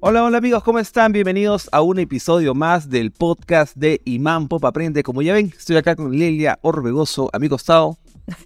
Hola, 0.00 0.22
hola 0.24 0.38
amigos, 0.38 0.62
¿cómo 0.62 0.78
están? 0.78 1.12
Bienvenidos 1.12 1.68
a 1.72 1.80
un 1.82 1.98
episodio 1.98 2.54
más 2.54 2.90
del 2.90 3.10
podcast 3.12 3.74
de 3.76 4.00
Imán 4.04 4.46
Pop 4.46 4.64
Aprende. 4.64 5.02
Como 5.02 5.22
ya 5.22 5.32
ven, 5.34 5.52
estoy 5.56 5.76
acá 5.76 5.96
con 5.96 6.16
Lelia 6.16 6.58
Orbegoso, 6.62 7.30
amigo 7.32 7.56
Estado. 7.56 7.96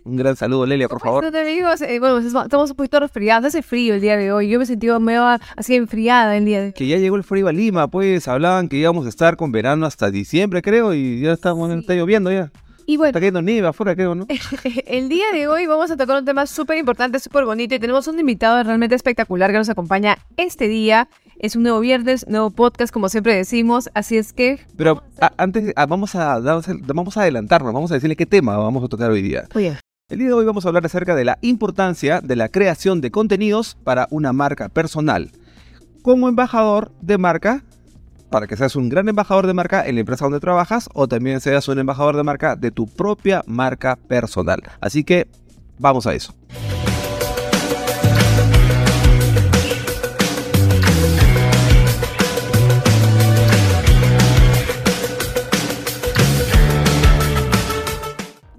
Un 0.05 0.17
gran 0.17 0.37
saludo, 0.37 0.65
Lelia, 0.67 0.89
por 0.89 1.01
favor. 1.01 1.25
Amigos, 1.25 1.81
Eh, 1.83 1.99
bueno, 1.99 2.17
pues, 2.21 2.27
estamos 2.27 2.71
un 2.71 2.77
poquito 2.77 3.01
resfriados, 3.01 3.47
hace 3.47 3.63
frío 3.63 3.95
el 3.95 4.01
día 4.01 4.17
de 4.17 4.31
hoy. 4.33 4.49
Yo 4.49 4.59
me 4.59 4.65
he 4.65 4.67
sentido 4.67 5.01
medio 5.01 5.25
así 5.57 5.75
enfriada 5.75 6.37
el 6.37 6.45
día 6.45 6.61
de 6.61 6.67
hoy. 6.69 6.73
Que 6.73 6.87
ya 6.87 6.99
llegó 6.99 7.17
el 7.17 7.25
frío 7.25 7.49
a 7.49 7.53
Lima, 7.53 7.89
pues 7.89 8.29
hablaban 8.29 8.69
que 8.69 8.77
íbamos 8.77 9.07
a 9.07 9.09
estar 9.09 9.37
con 9.37 9.53
verano 9.53 9.87
hasta 9.87 10.11
diciembre, 10.11 10.63
creo, 10.63 10.95
y 10.95 11.21
ya 11.21 11.33
estamos, 11.33 11.71
está 11.73 11.95
lloviendo 11.95 12.31
ya. 12.31 12.51
Y 12.91 12.97
bueno, 12.97 13.11
Está 13.11 13.21
cayendo 13.21 13.41
nieve 13.41 13.69
afuera, 13.69 13.95
creo, 13.95 14.17
¿no? 14.17 14.27
el 14.87 15.09
día 15.09 15.27
de 15.33 15.47
hoy 15.47 15.65
vamos 15.69 15.93
a 15.93 15.97
tocar 15.97 16.19
un 16.19 16.25
tema 16.25 16.45
súper 16.47 16.77
importante, 16.77 17.21
súper 17.21 17.45
bonito 17.45 17.73
y 17.73 17.79
tenemos 17.79 18.09
un 18.09 18.19
invitado 18.19 18.61
realmente 18.65 18.97
espectacular 18.97 19.53
que 19.53 19.59
nos 19.59 19.69
acompaña 19.69 20.19
este 20.37 20.67
día. 20.67 21.09
Es 21.39 21.55
un 21.55 21.63
nuevo 21.63 21.79
viernes, 21.79 22.27
nuevo 22.27 22.51
podcast, 22.51 22.93
como 22.93 23.09
siempre 23.09 23.33
decimos, 23.37 23.91
así 23.95 24.17
es 24.17 24.33
que... 24.33 24.59
Pero 24.77 25.05
a- 25.21 25.33
antes, 25.37 25.73
a- 25.77 25.87
vamos, 25.87 26.17
a, 26.17 26.41
vamos 26.41 27.17
a 27.17 27.21
adelantarnos, 27.23 27.73
vamos 27.73 27.93
a 27.93 27.95
decirle 27.95 28.17
qué 28.17 28.27
tema 28.27 28.57
vamos 28.57 28.83
a 28.83 28.89
tocar 28.89 29.09
hoy 29.13 29.23
día. 29.23 29.45
Oye, 29.55 29.77
El 30.09 30.19
día 30.19 30.27
de 30.27 30.33
hoy 30.35 30.45
vamos 30.45 30.65
a 30.65 30.69
hablar 30.69 30.85
acerca 30.85 31.15
de 31.15 31.25
la 31.25 31.39
importancia 31.43 32.21
de 32.21 32.35
la 32.35 32.49
creación 32.49 33.01
de 33.01 33.13
contenidos 33.13 33.77
para 33.85 34.09
una 34.11 34.33
marca 34.33 34.69
personal. 34.69 35.31
Como 36.03 36.29
embajador 36.29 36.91
de 37.03 37.19
marca, 37.19 37.63
para 38.31 38.47
que 38.47 38.57
seas 38.57 38.77
un 38.77 38.89
gran 38.89 39.09
embajador 39.09 39.47
de 39.47 39.55
marca 39.55 39.87
en 39.87 39.97
la 39.97 40.01
empresa 40.01 40.25
donde 40.25 40.41
trabajas 40.41 40.89
o 40.95 41.09
también 41.09 41.41
seas 41.41 41.69
un 41.69 41.79
embajador 41.79 42.17
de 42.17 42.23
marca 42.23 42.57
de 42.57 42.71
tu 42.71 42.87
propia 42.87 43.43
marca 43.47 43.97
personal. 43.97 44.63
Así 44.81 45.05
que 45.05 45.27
vamos 45.79 46.07
a 46.07 46.15
eso. 46.15 46.35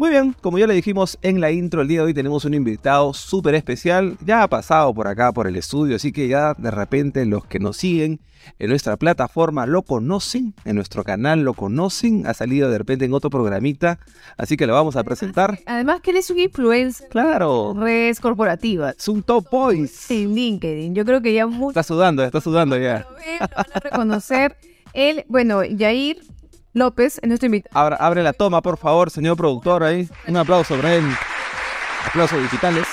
Muy 0.02 0.09
bien, 0.09 0.35
como 0.41 0.57
ya 0.57 0.66
le 0.66 0.73
dijimos 0.73 1.19
en 1.21 1.39
la 1.39 1.52
intro, 1.52 1.83
el 1.83 1.88
día 1.88 1.99
de 1.99 2.05
hoy 2.05 2.13
tenemos 2.16 2.44
un 2.44 2.55
invitado 2.55 3.13
súper 3.13 3.53
especial. 3.53 4.17
Ya 4.25 4.41
ha 4.41 4.47
pasado 4.47 4.91
por 4.95 5.07
acá, 5.07 5.31
por 5.31 5.45
el 5.45 5.55
estudio, 5.55 5.95
así 5.97 6.11
que 6.11 6.27
ya 6.27 6.55
de 6.55 6.71
repente 6.71 7.23
los 7.27 7.45
que 7.45 7.59
nos 7.59 7.77
siguen 7.77 8.19
en 8.57 8.69
nuestra 8.72 8.97
plataforma 8.97 9.67
lo 9.67 9.83
conocen, 9.83 10.55
en 10.66 10.75
nuestro 10.75 11.03
canal 11.03 11.41
lo 11.44 11.53
conocen. 11.53 12.25
Ha 12.25 12.33
salido 12.33 12.72
de 12.72 12.79
repente 12.79 13.05
en 13.05 13.13
otro 13.13 13.29
programita, 13.29 13.99
así 14.38 14.57
que 14.57 14.66
lo 14.66 14.73
vamos 14.73 14.95
a 14.95 15.03
presentar. 15.03 15.59
además 15.67 16.02
que 16.02 16.09
él 16.09 16.17
es 16.17 16.31
un 16.31 16.39
influencer 16.39 17.07
Claro, 17.09 17.75
redes 17.77 18.19
corporativas. 18.19 18.95
es 18.97 19.07
un 19.07 19.22
top 19.22 19.52
boys. 19.52 20.09
En 20.09 20.33
LinkedIn, 20.33 20.95
yo 20.95 21.05
creo 21.05 21.22
que 21.22 21.31
ya 21.31 21.45
muchos 21.45 21.77
Está 21.77 21.83
sudando, 21.83 22.23
está 22.23 22.41
sudando 22.41 22.75
ya. 22.75 23.05
lo 23.07 23.16
van 23.55 23.67
a 23.75 23.79
reconocer. 23.79 24.57
Él, 24.95 25.25
bueno, 25.29 25.63
Yair 25.63 26.17
López 26.73 27.19
es 27.22 27.27
nuestro 27.27 27.47
invitado. 27.47 27.77
Abra- 27.80 27.95
abre 27.97 28.23
la 28.23 28.33
toma, 28.33 28.61
por 28.61 28.77
favor, 28.77 29.09
señor 29.09 29.38
productor 29.38 29.83
ahí. 29.83 30.08
Un 30.27 30.38
aplauso 30.38 30.75
para 30.75 30.95
él. 30.95 31.03
Aplausos 32.08 32.41
digitales. 32.41 32.86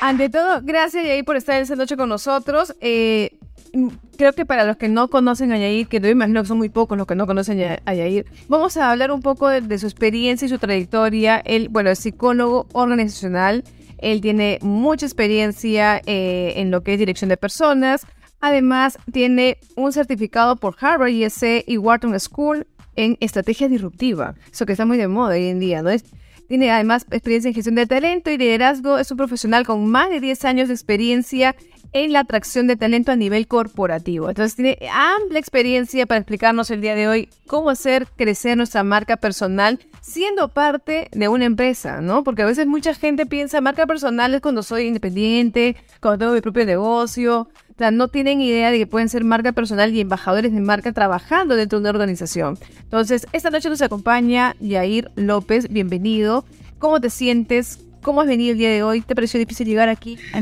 Ante 0.00 0.28
todo, 0.28 0.60
gracias 0.62 1.04
Yair 1.04 1.24
por 1.24 1.36
estar 1.36 1.60
esta 1.60 1.76
noche 1.76 1.96
con 1.96 2.08
nosotros. 2.08 2.74
Eh, 2.80 3.38
mm, 3.72 3.88
creo 4.18 4.32
que 4.34 4.44
para 4.44 4.64
los 4.64 4.76
que 4.76 4.88
no 4.88 5.08
conocen 5.08 5.52
a 5.52 5.58
Yair, 5.58 5.86
que 5.88 6.00
yo 6.00 6.08
imagino 6.08 6.42
que 6.42 6.48
son 6.48 6.58
muy 6.58 6.68
pocos 6.68 6.98
los 6.98 7.06
que 7.06 7.14
no 7.14 7.26
conocen 7.26 7.78
a 7.84 7.94
Yair, 7.94 8.26
vamos 8.48 8.76
a 8.76 8.90
hablar 8.90 9.10
un 9.10 9.20
poco 9.22 9.48
de, 9.48 9.60
de 9.62 9.78
su 9.78 9.86
experiencia 9.86 10.46
y 10.46 10.48
su 10.48 10.58
trayectoria. 10.58 11.40
Él, 11.44 11.68
bueno, 11.70 11.90
es 11.90 11.98
psicólogo 11.98 12.66
organizacional. 12.72 13.64
Él 13.98 14.20
tiene 14.20 14.58
mucha 14.60 15.06
experiencia 15.06 16.02
eh, 16.04 16.52
en 16.56 16.70
lo 16.70 16.82
que 16.82 16.92
es 16.94 16.98
dirección 16.98 17.28
de 17.30 17.36
personas. 17.38 18.06
Además, 18.40 18.98
tiene 19.12 19.56
un 19.76 19.92
certificado 19.92 20.56
por 20.56 20.76
Harvard, 20.78 21.08
ISC 21.08 21.64
y 21.66 21.78
Wharton 21.78 22.18
School 22.20 22.66
en 22.96 23.16
estrategia 23.20 23.68
disruptiva. 23.68 24.34
Eso 24.50 24.66
que 24.66 24.72
está 24.72 24.86
muy 24.86 24.98
de 24.98 25.08
moda 25.08 25.34
hoy 25.34 25.46
en 25.46 25.60
día, 25.60 25.82
¿no? 25.82 25.90
Es, 25.90 26.04
tiene 26.48 26.70
además 26.70 27.06
experiencia 27.10 27.48
en 27.48 27.54
gestión 27.54 27.74
de 27.74 27.86
talento 27.86 28.30
y 28.30 28.38
liderazgo. 28.38 28.98
Es 28.98 29.10
un 29.10 29.16
profesional 29.16 29.66
con 29.66 29.86
más 29.88 30.10
de 30.10 30.20
10 30.20 30.44
años 30.44 30.68
de 30.68 30.74
experiencia 30.74 31.56
en 31.92 32.12
la 32.12 32.20
atracción 32.20 32.66
de 32.66 32.76
talento 32.76 33.12
a 33.12 33.16
nivel 33.16 33.46
corporativo. 33.46 34.28
Entonces 34.28 34.54
tiene 34.54 34.78
amplia 34.92 35.38
experiencia 35.38 36.06
para 36.06 36.18
explicarnos 36.18 36.70
el 36.70 36.80
día 36.80 36.94
de 36.94 37.08
hoy 37.08 37.28
cómo 37.46 37.70
hacer 37.70 38.06
crecer 38.16 38.56
nuestra 38.56 38.84
marca 38.84 39.16
personal 39.16 39.78
siendo 40.02 40.48
parte 40.48 41.08
de 41.12 41.28
una 41.28 41.46
empresa, 41.46 42.00
¿no? 42.00 42.22
Porque 42.22 42.42
a 42.42 42.46
veces 42.46 42.66
mucha 42.66 42.94
gente 42.94 43.26
piensa 43.26 43.60
marca 43.60 43.86
personal 43.86 44.34
es 44.34 44.40
cuando 44.40 44.62
soy 44.62 44.86
independiente, 44.86 45.76
cuando 46.00 46.18
tengo 46.18 46.34
mi 46.34 46.40
propio 46.40 46.66
negocio. 46.66 47.48
O 47.76 47.78
sea, 47.78 47.90
no 47.90 48.08
tienen 48.08 48.40
idea 48.40 48.70
de 48.70 48.78
que 48.78 48.86
pueden 48.86 49.10
ser 49.10 49.22
marca 49.22 49.52
personal 49.52 49.94
y 49.94 50.00
embajadores 50.00 50.50
de 50.50 50.62
marca 50.62 50.92
trabajando 50.92 51.56
dentro 51.56 51.78
de 51.78 51.82
una 51.82 51.90
organización. 51.90 52.58
Entonces, 52.80 53.26
esta 53.34 53.50
noche 53.50 53.68
nos 53.68 53.82
acompaña 53.82 54.56
Yair 54.60 55.10
López. 55.14 55.68
Bienvenido. 55.68 56.46
¿Cómo 56.78 57.02
te 57.02 57.10
sientes? 57.10 57.80
¿Cómo 58.00 58.22
has 58.22 58.28
venido 58.28 58.52
el 58.52 58.58
día 58.58 58.70
de 58.70 58.82
hoy? 58.82 59.02
¿Te 59.02 59.14
pareció 59.14 59.38
difícil 59.38 59.66
llegar 59.66 59.90
aquí? 59.90 60.16
Me 60.32 60.40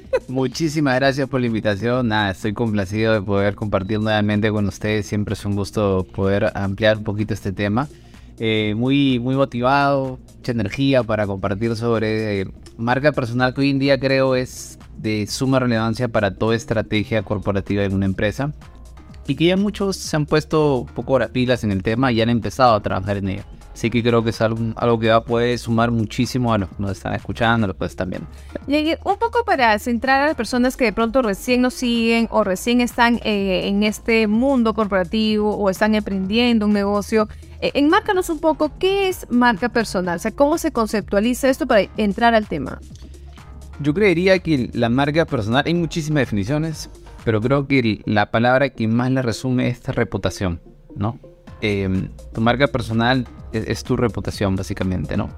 Muchísimas 0.28 0.96
gracias 0.96 1.26
por 1.30 1.40
la 1.40 1.46
invitación. 1.46 2.08
Nada, 2.08 2.32
estoy 2.32 2.52
complacido 2.52 3.14
de 3.14 3.22
poder 3.22 3.54
compartir 3.54 4.00
nuevamente 4.00 4.50
con 4.50 4.66
ustedes. 4.66 5.06
Siempre 5.06 5.32
es 5.32 5.46
un 5.46 5.56
gusto 5.56 6.06
poder 6.14 6.52
ampliar 6.54 6.98
un 6.98 7.04
poquito 7.04 7.32
este 7.32 7.52
tema. 7.52 7.88
Eh, 8.38 8.74
muy, 8.76 9.18
muy 9.20 9.36
motivado, 9.36 10.18
mucha 10.36 10.52
energía 10.52 11.02
para 11.04 11.26
compartir 11.26 11.76
sobre 11.76 12.40
eh, 12.40 12.46
marca 12.76 13.12
personal 13.12 13.54
que 13.54 13.60
hoy 13.60 13.70
en 13.70 13.78
día 13.78 14.00
creo 14.00 14.34
es 14.34 14.78
de 14.96 15.26
suma 15.28 15.60
relevancia 15.60 16.08
para 16.08 16.34
toda 16.34 16.56
estrategia 16.56 17.22
corporativa 17.22 17.84
en 17.84 17.94
una 17.94 18.06
empresa. 18.06 18.52
Y 19.26 19.36
que 19.36 19.46
ya 19.46 19.56
muchos 19.56 19.96
se 19.96 20.16
han 20.16 20.26
puesto 20.26 20.78
un 20.80 20.86
poco 20.86 21.18
las 21.18 21.30
pilas 21.30 21.64
en 21.64 21.70
el 21.70 21.82
tema 21.82 22.12
y 22.12 22.20
han 22.20 22.28
empezado 22.28 22.74
a 22.74 22.82
trabajar 22.82 23.16
en 23.16 23.28
ello. 23.28 23.42
Así 23.74 23.90
que 23.90 24.04
creo 24.04 24.22
que 24.22 24.30
es 24.30 24.40
algo, 24.40 24.72
algo 24.76 25.00
que 25.00 25.08
va, 25.08 25.24
puede 25.24 25.58
sumar 25.58 25.90
muchísimo 25.90 26.54
a 26.54 26.58
los 26.58 26.68
que 26.68 26.76
nos 26.78 26.92
están 26.92 27.12
escuchando, 27.12 27.64
a 27.64 27.68
los 27.68 27.76
que 27.76 27.84
están 27.86 28.08
viendo. 28.08 28.28
Yair, 28.68 29.00
un 29.04 29.18
poco 29.18 29.44
para 29.44 29.76
centrar 29.80 30.22
a 30.22 30.26
las 30.26 30.36
personas 30.36 30.76
que 30.76 30.84
de 30.84 30.92
pronto 30.92 31.22
recién 31.22 31.60
nos 31.60 31.74
siguen 31.74 32.28
o 32.30 32.44
recién 32.44 32.80
están 32.80 33.16
eh, 33.24 33.66
en 33.66 33.82
este 33.82 34.28
mundo 34.28 34.74
corporativo 34.74 35.56
o 35.56 35.70
están 35.70 35.96
emprendiendo 35.96 36.66
un 36.66 36.72
negocio. 36.72 37.28
Eh, 37.60 37.72
enmárcanos 37.74 38.30
un 38.30 38.38
poco 38.38 38.70
qué 38.78 39.08
es 39.08 39.26
marca 39.28 39.68
personal, 39.68 40.16
o 40.16 40.20
sea, 40.20 40.30
cómo 40.30 40.56
se 40.56 40.70
conceptualiza 40.70 41.50
esto 41.50 41.66
para 41.66 41.88
entrar 41.96 42.36
al 42.36 42.46
tema. 42.46 42.78
Yo 43.80 43.92
creería 43.92 44.38
que 44.38 44.70
la 44.72 44.88
marca 44.88 45.24
personal, 45.24 45.64
hay 45.66 45.74
muchísimas 45.74 46.20
definiciones, 46.20 46.90
pero 47.24 47.40
creo 47.40 47.66
que 47.66 48.02
la 48.04 48.30
palabra 48.30 48.68
que 48.68 48.86
más 48.86 49.10
la 49.10 49.22
resume 49.22 49.66
es 49.66 49.84
reputación, 49.88 50.60
¿no? 50.94 51.18
Eh, 51.60 52.08
tu 52.32 52.40
marca 52.40 52.68
personal 52.68 53.26
es, 53.54 53.84
tu 53.84 53.96
reputación, 53.96 54.56
básicamente, 54.56 55.16
¿no? 55.16 55.30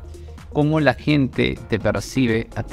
Cómo 0.53 0.81
la 0.81 0.94
gente 0.94 1.59
te 1.69 1.78
percibe 1.78 2.49
a. 2.56 2.65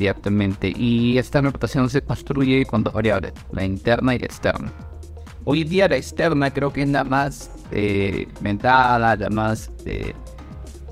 Y 0.76 1.18
esta 1.18 1.42
reputación 1.42 1.90
se 1.90 2.02
construye 2.02 2.66
con 2.66 2.84
dos 2.84 2.94
variables, 2.94 3.34
la 3.52 3.66
interna 3.66 4.16
y 4.16 4.20
la 4.20 4.26
externa. 4.26 4.72
Hoy 5.46 5.66
día 5.66 5.90
la 5.90 5.98
externa 5.98 6.52
creo 6.52 6.72
que 6.72 6.84
es 6.84 6.90
la 6.90 7.04
más 7.04 7.52
eh, 7.72 8.28
mental, 8.40 9.02
la 9.02 9.30
más 9.30 9.70
eh, 9.86 10.14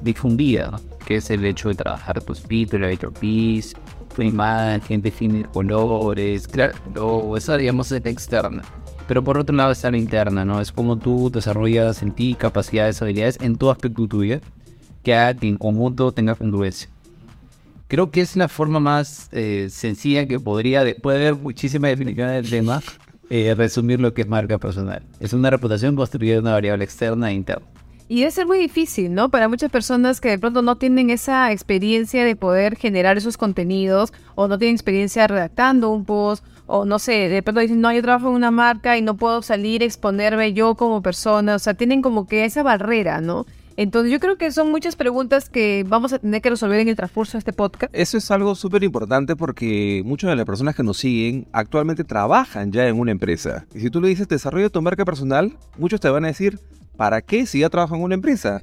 difundida, 0.01 0.79
que 1.05 1.17
es 1.17 1.29
el 1.29 1.45
hecho 1.45 1.69
de 1.69 1.75
trabajar 1.75 2.21
tu 2.21 2.33
espíritu, 2.33 2.75
el 2.75 2.83
elevator 2.83 3.13
piece, 3.13 3.77
tu 4.13 4.21
imagen, 4.21 5.01
definir 5.01 5.47
colores, 5.47 6.47
claro, 6.47 7.37
esa 7.37 7.55
digamos 7.55 7.91
es 7.91 8.03
la 8.03 8.09
externa. 8.09 8.61
Pero 9.11 9.25
por 9.25 9.37
otro 9.37 9.53
lado 9.53 9.73
está 9.73 9.91
la 9.91 9.97
interna, 9.97 10.45
¿no? 10.45 10.61
Es 10.61 10.71
como 10.71 10.95
tú 10.97 11.29
desarrollas 11.29 12.01
en 12.01 12.13
ti 12.13 12.33
capacidades, 12.33 13.01
habilidades 13.01 13.37
en 13.41 13.57
todo 13.57 13.69
aspecto 13.69 14.03
de 14.03 14.07
tu 14.07 14.19
vida 14.19 14.39
que 15.03 15.13
haga 15.13 15.37
que 15.37 15.49
en 15.49 15.57
conjunto 15.57 16.13
tenga 16.13 16.33
congruencia. 16.35 16.87
Creo 17.89 18.09
que 18.09 18.21
es 18.21 18.37
la 18.37 18.47
forma 18.47 18.79
más 18.79 19.27
eh, 19.33 19.67
sencilla 19.69 20.25
que 20.27 20.39
podría, 20.39 20.85
de- 20.85 20.95
puede 20.95 21.27
haber 21.27 21.35
muchísimas 21.35 21.91
definiciones 21.91 22.35
del 22.35 22.49
tema, 22.49 22.81
eh, 23.29 23.53
resumir 23.53 23.99
lo 23.99 24.13
que 24.13 24.21
es 24.21 24.29
marca 24.29 24.57
personal. 24.59 25.03
Es 25.19 25.33
una 25.33 25.49
reputación 25.49 25.97
construida 25.97 26.35
de 26.35 26.39
una 26.39 26.53
variable 26.53 26.85
externa 26.85 27.31
e 27.31 27.33
interna. 27.33 27.65
Y 28.07 28.19
debe 28.19 28.31
ser 28.31 28.47
muy 28.47 28.59
difícil, 28.59 29.13
¿no? 29.13 29.27
Para 29.27 29.49
muchas 29.49 29.69
personas 29.71 30.21
que 30.21 30.29
de 30.29 30.39
pronto 30.39 30.61
no 30.61 30.77
tienen 30.77 31.09
esa 31.09 31.51
experiencia 31.51 32.23
de 32.23 32.37
poder 32.37 32.77
generar 32.77 33.17
esos 33.17 33.35
contenidos 33.35 34.13
o 34.35 34.47
no 34.47 34.57
tienen 34.57 34.75
experiencia 34.75 35.27
redactando 35.27 35.89
un 35.89 36.05
post 36.05 36.45
o 36.71 36.85
no 36.85 36.99
sé, 36.99 37.27
de 37.27 37.43
pronto 37.43 37.59
dicen, 37.59 37.81
no, 37.81 37.91
yo 37.91 38.01
trabajo 38.01 38.29
en 38.29 38.35
una 38.35 38.49
marca 38.49 38.97
y 38.97 39.01
no 39.01 39.17
puedo 39.17 39.41
salir 39.41 39.83
exponerme 39.83 40.53
yo 40.53 40.75
como 40.75 41.01
persona. 41.01 41.55
O 41.55 41.59
sea, 41.59 41.73
tienen 41.73 42.01
como 42.01 42.27
que 42.27 42.45
esa 42.45 42.63
barrera, 42.63 43.19
¿no? 43.19 43.45
Entonces 43.75 44.11
yo 44.11 44.19
creo 44.19 44.37
que 44.37 44.51
son 44.51 44.71
muchas 44.71 44.95
preguntas 44.95 45.49
que 45.49 45.85
vamos 45.87 46.13
a 46.13 46.19
tener 46.19 46.41
que 46.41 46.49
resolver 46.49 46.79
en 46.79 46.87
el 46.87 46.95
transcurso 46.95 47.33
de 47.33 47.39
este 47.39 47.51
podcast. 47.51 47.93
Eso 47.93 48.17
es 48.17 48.31
algo 48.31 48.55
súper 48.55 48.83
importante 48.83 49.35
porque 49.35 50.01
muchas 50.05 50.29
de 50.29 50.35
las 50.37 50.45
personas 50.45 50.75
que 50.75 50.83
nos 50.83 50.97
siguen 50.97 51.45
actualmente 51.51 52.03
trabajan 52.03 52.71
ya 52.71 52.87
en 52.87 52.97
una 52.97 53.11
empresa. 53.11 53.65
Y 53.73 53.79
si 53.79 53.89
tú 53.89 53.99
le 53.99 54.07
dices 54.07 54.27
desarrolla 54.27 54.69
tu 54.69 54.81
marca 54.81 55.03
personal, 55.03 55.57
muchos 55.77 55.99
te 55.99 56.09
van 56.09 56.23
a 56.23 56.27
decir, 56.27 56.59
¿para 56.95 57.21
qué 57.21 57.45
si 57.45 57.59
ya 57.59 57.69
trabajas 57.69 57.97
en 57.97 58.03
una 58.03 58.15
empresa? 58.15 58.61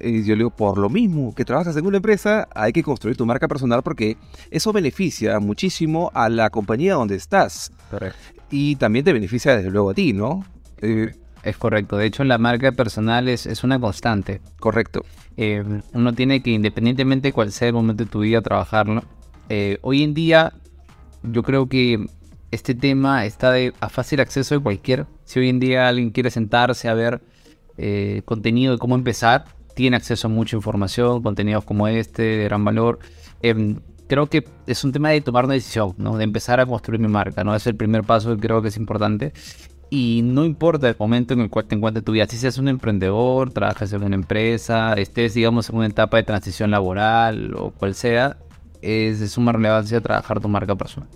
Y 0.00 0.24
yo 0.24 0.34
le 0.34 0.38
digo, 0.38 0.50
por 0.50 0.78
lo 0.78 0.88
mismo 0.88 1.34
que 1.34 1.44
trabajas 1.44 1.76
en 1.76 1.86
una 1.86 1.98
empresa, 1.98 2.48
hay 2.54 2.72
que 2.72 2.82
construir 2.82 3.16
tu 3.16 3.26
marca 3.26 3.48
personal 3.48 3.82
porque 3.82 4.16
eso 4.50 4.72
beneficia 4.72 5.38
muchísimo 5.40 6.10
a 6.14 6.28
la 6.28 6.50
compañía 6.50 6.94
donde 6.94 7.16
estás. 7.16 7.72
Correcto. 7.90 8.18
y 8.50 8.76
también 8.76 9.04
te 9.04 9.12
beneficia 9.12 9.56
desde 9.56 9.70
luego 9.70 9.90
a 9.90 9.94
ti, 9.94 10.12
¿no? 10.12 10.44
Eh, 10.78 11.14
es 11.42 11.56
correcto. 11.56 11.96
De 11.96 12.06
hecho, 12.06 12.24
la 12.24 12.38
marca 12.38 12.72
personal 12.72 13.28
es, 13.28 13.46
es 13.46 13.62
una 13.62 13.78
constante. 13.78 14.40
Correcto. 14.58 15.04
Eh, 15.36 15.62
uno 15.92 16.12
tiene 16.12 16.42
que, 16.42 16.50
independientemente 16.50 17.28
de 17.28 17.32
cuál 17.32 17.52
sea 17.52 17.68
el 17.68 17.74
momento 17.74 18.04
de 18.04 18.10
tu 18.10 18.20
vida, 18.20 18.42
trabajarlo. 18.42 19.04
Eh, 19.48 19.78
hoy 19.82 20.02
en 20.02 20.14
día, 20.14 20.52
yo 21.22 21.42
creo 21.42 21.68
que 21.68 22.04
este 22.50 22.74
tema 22.74 23.26
está 23.26 23.52
de, 23.52 23.72
a 23.80 23.88
fácil 23.88 24.20
acceso 24.20 24.54
de 24.56 24.60
cualquiera. 24.60 25.06
Si 25.24 25.38
hoy 25.38 25.48
en 25.48 25.60
día 25.60 25.88
alguien 25.88 26.10
quiere 26.10 26.30
sentarse 26.30 26.88
a 26.88 26.94
ver 26.94 27.20
eh, 27.78 28.22
contenido 28.24 28.72
de 28.72 28.78
cómo 28.78 28.94
empezar, 28.94 29.44
tiene 29.76 29.98
acceso 29.98 30.26
a 30.26 30.30
mucha 30.30 30.56
información, 30.56 31.22
contenidos 31.22 31.62
como 31.62 31.86
este, 31.86 32.22
de 32.22 32.44
gran 32.44 32.64
valor. 32.64 32.98
Em, 33.42 33.78
creo 34.08 34.26
que 34.26 34.42
es 34.66 34.82
un 34.84 34.90
tema 34.90 35.10
de 35.10 35.20
tomar 35.20 35.44
una 35.44 35.52
decisión, 35.52 35.94
¿no? 35.98 36.16
De 36.16 36.24
empezar 36.24 36.60
a 36.60 36.66
construir 36.66 36.98
mi 36.98 37.08
marca, 37.08 37.44
¿no? 37.44 37.54
Es 37.54 37.66
el 37.66 37.76
primer 37.76 38.02
paso 38.02 38.34
que 38.34 38.40
creo 38.40 38.62
que 38.62 38.68
es 38.68 38.78
importante. 38.78 39.34
Y 39.90 40.22
no 40.24 40.46
importa 40.46 40.88
el 40.88 40.96
momento 40.98 41.34
en 41.34 41.42
el 41.42 41.50
cual 41.50 41.66
te 41.66 41.74
encuentres 41.74 42.06
tu 42.06 42.12
vida, 42.12 42.26
si 42.26 42.38
seas 42.38 42.56
un 42.56 42.68
emprendedor, 42.68 43.52
trabajas 43.52 43.92
en 43.92 44.02
una 44.02 44.14
empresa, 44.14 44.94
estés, 44.94 45.34
digamos, 45.34 45.68
en 45.68 45.76
una 45.76 45.86
etapa 45.86 46.16
de 46.16 46.22
transición 46.22 46.70
laboral 46.70 47.54
o 47.54 47.70
cual 47.70 47.94
sea, 47.94 48.38
es 48.80 49.20
de 49.20 49.28
suma 49.28 49.52
relevancia 49.52 50.00
trabajar 50.00 50.40
tu 50.40 50.48
marca 50.48 50.74
personal. 50.74 51.10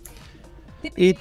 Y 0.98 1.16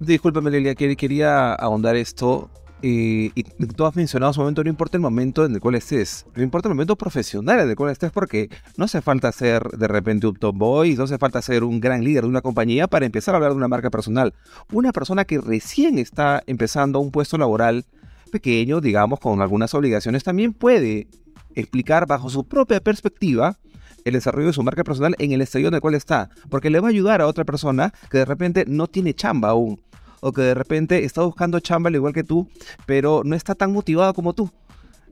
discúlpame, 0.00 0.50
Lelia, 0.50 0.74
quería 0.74 1.54
ahondar 1.54 1.94
esto 1.94 2.50
y, 2.82 3.42
tú 3.76 3.84
has 3.84 3.94
mencionado 3.96 4.32
su 4.32 4.40
momento, 4.40 4.64
no 4.64 4.70
importa 4.70 4.96
el 4.96 5.02
momento 5.02 5.44
en 5.44 5.54
el 5.54 5.60
cual 5.60 5.74
estés, 5.74 6.26
no 6.34 6.42
importa 6.42 6.68
el 6.68 6.74
momento 6.74 6.96
profesional 6.96 7.60
en 7.60 7.70
el 7.70 7.76
cual 7.76 7.92
estés, 7.92 8.10
porque 8.10 8.48
no 8.76 8.84
hace 8.84 9.02
falta 9.02 9.30
ser 9.32 9.62
de 9.62 9.88
repente 9.88 10.26
un 10.26 10.36
top 10.36 10.56
boy, 10.56 10.94
no 10.94 11.04
hace 11.04 11.18
falta 11.18 11.42
ser 11.42 11.64
un 11.64 11.80
gran 11.80 12.04
líder 12.04 12.22
de 12.24 12.28
una 12.28 12.40
compañía 12.40 12.86
para 12.86 13.06
empezar 13.06 13.34
a 13.34 13.36
hablar 13.36 13.52
de 13.52 13.58
una 13.58 13.68
marca 13.68 13.90
personal. 13.90 14.34
Una 14.72 14.92
persona 14.92 15.24
que 15.24 15.40
recién 15.40 15.98
está 15.98 16.42
empezando 16.46 17.00
un 17.00 17.10
puesto 17.10 17.36
laboral 17.38 17.84
pequeño, 18.30 18.80
digamos, 18.80 19.20
con 19.20 19.40
algunas 19.40 19.74
obligaciones, 19.74 20.24
también 20.24 20.52
puede 20.52 21.08
explicar 21.54 22.06
bajo 22.06 22.30
su 22.30 22.44
propia 22.44 22.80
perspectiva 22.80 23.58
el 24.04 24.14
desarrollo 24.14 24.46
de 24.46 24.52
su 24.52 24.62
marca 24.62 24.84
personal 24.84 25.14
en 25.18 25.32
el 25.32 25.42
estadio 25.42 25.68
en 25.68 25.74
el 25.74 25.80
cual 25.80 25.94
está, 25.94 26.30
porque 26.48 26.70
le 26.70 26.80
va 26.80 26.88
a 26.88 26.90
ayudar 26.90 27.20
a 27.20 27.26
otra 27.26 27.44
persona 27.44 27.92
que 28.10 28.18
de 28.18 28.24
repente 28.24 28.64
no 28.66 28.86
tiene 28.86 29.12
chamba 29.12 29.50
aún 29.50 29.80
o 30.20 30.32
que 30.32 30.42
de 30.42 30.54
repente 30.54 31.04
está 31.04 31.22
buscando 31.22 31.60
chamba 31.60 31.88
al 31.88 31.94
igual 31.94 32.12
que 32.12 32.24
tú, 32.24 32.48
pero 32.86 33.22
no 33.24 33.34
está 33.34 33.54
tan 33.54 33.72
motivado 33.72 34.14
como 34.14 34.32
tú. 34.32 34.50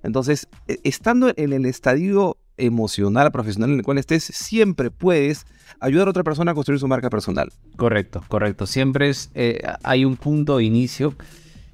Entonces, 0.02 0.48
e, 0.66 0.78
estando 0.84 1.32
en 1.36 1.52
el 1.52 1.66
estadio 1.66 2.36
emocional, 2.56 3.30
profesional 3.30 3.70
en 3.70 3.78
el 3.78 3.84
cual 3.84 3.98
estés, 3.98 4.24
siempre 4.24 4.90
puedes 4.90 5.46
ayudar 5.80 6.08
a 6.08 6.10
otra 6.10 6.24
persona 6.24 6.52
a 6.52 6.54
construir 6.54 6.80
su 6.80 6.88
marca 6.88 7.08
personal. 7.10 7.52
Correcto, 7.76 8.22
correcto. 8.28 8.66
Siempre 8.66 9.10
es, 9.10 9.30
eh, 9.34 9.60
hay 9.82 10.04
un 10.04 10.16
punto 10.16 10.58
de 10.58 10.64
inicio 10.64 11.14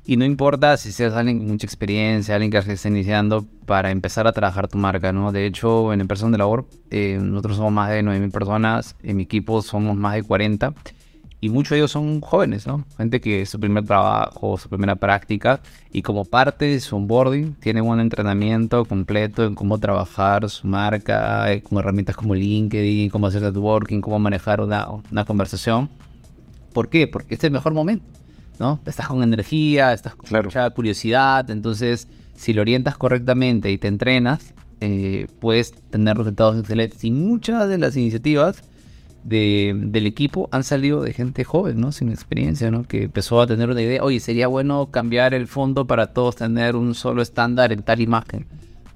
y 0.05 0.19
no 0.19 0.27
importa 0.27 0.77
si 0.77 0.93
seas 0.93 1.15
alguien 1.15 1.39
con 1.39 1.49
mucha 1.49 1.67
experiencia, 1.67 2.35
alguien 2.35 2.51
que 2.51 2.59
esté 2.59 2.89
iniciando 2.89 3.47
para 3.65 3.91
empezar 3.91 4.27
a 4.27 4.33
trabajar 4.33 4.69
tu 4.69 4.77
marca, 4.77 5.13
¿no? 5.13 5.33
De 5.33 5.47
hecho, 5.47 5.95
en 5.95 6.03
Empresa 6.03 6.29
de 6.29 6.37
Labor, 6.37 6.67
eh, 6.91 7.19
nosotros 7.21 7.57
somos 7.57 7.73
más 7.73 7.89
de 7.89 8.03
9.000 8.03 8.31
personas, 8.31 8.97
en 9.03 9.17
mi 9.17 9.23
equipo 9.23 9.63
somos 9.63 9.97
más 9.97 10.15
de 10.15 10.23
40 10.23 10.75
y 11.45 11.51
muchos 11.51 11.73
de 11.73 11.77
ellos 11.77 11.91
son 11.91 12.23
jóvenes, 12.23 12.67
¿no? 12.67 12.87
Gente 12.97 13.21
que 13.21 13.43
es 13.43 13.51
su 13.51 13.61
primer 13.61 13.85
trabajo, 13.85 14.57
su 14.57 14.71
primera 14.71 14.97
práctica 14.97 15.61
y 15.93 16.01
como 16.01 16.25
parte 16.25 16.65
de 16.65 16.81
su 16.81 16.97
onboarding 16.97 17.53
tienen 17.61 17.85
un 17.85 18.01
entrenamiento 18.01 18.87
completo 18.87 19.45
en 19.45 19.55
cómo 19.55 19.79
trabajar 19.79 20.49
su 20.49 20.67
marca, 20.67 21.53
eh, 21.53 21.61
con 21.61 21.77
herramientas 21.77 22.17
como 22.17 22.35
LinkedIn, 22.35 23.11
cómo 23.11 23.27
hacer 23.27 23.43
networking, 23.43 24.01
cómo 24.01 24.19
manejar 24.19 24.63
una, 24.63 24.89
una 24.89 25.27
conversación. 25.27 25.91
¿Por 26.73 26.89
qué? 26.89 27.09
Porque 27.09 27.35
este 27.35 27.47
es 27.47 27.49
el 27.49 27.53
mejor 27.53 27.75
momento, 27.75 28.07
¿no? 28.59 28.81
Estás 28.87 29.09
con 29.09 29.23
energía, 29.23 29.93
estás 29.93 30.15
con 30.15 30.45
mucha 30.45 30.71
curiosidad, 30.71 31.51
entonces 31.51 32.09
si 32.35 32.55
lo 32.55 32.63
orientas 32.63 32.97
correctamente 32.97 33.71
y 33.71 33.77
te 33.77 33.89
entrenas, 33.89 34.55
eh, 34.81 35.27
puedes 35.41 35.75
tener 35.91 36.17
resultados 36.17 36.59
excelentes. 36.59 37.05
Y 37.05 37.11
muchas 37.11 37.69
de 37.69 37.77
las 37.77 37.99
iniciativas 37.99 38.65
del 39.25 40.07
equipo 40.07 40.49
han 40.53 40.65
salido 40.65 41.03
de 41.03 41.13
gente 41.13 41.45
joven, 41.45 41.81
¿no? 41.81 41.93
Sin 41.93 42.11
experiencia, 42.11 42.71
¿no? 42.71 42.85
Que 42.85 43.05
empezó 43.05 43.41
a 43.41 43.47
tener 43.47 43.71
una 43.71 43.81
idea, 43.81 44.03
oye, 44.03 44.21
sería 44.21 44.49
bueno 44.49 44.91
cambiar 44.91 45.35
el 45.35 45.47
fondo 45.47 45.87
para 45.87 46.09
todos 46.09 46.37
tener 46.37 46.77
un 46.77 46.95
solo 46.95 47.23
estándar 47.23 47.73
en 47.73 47.83
tal 47.83 48.01
imagen. 48.01 48.47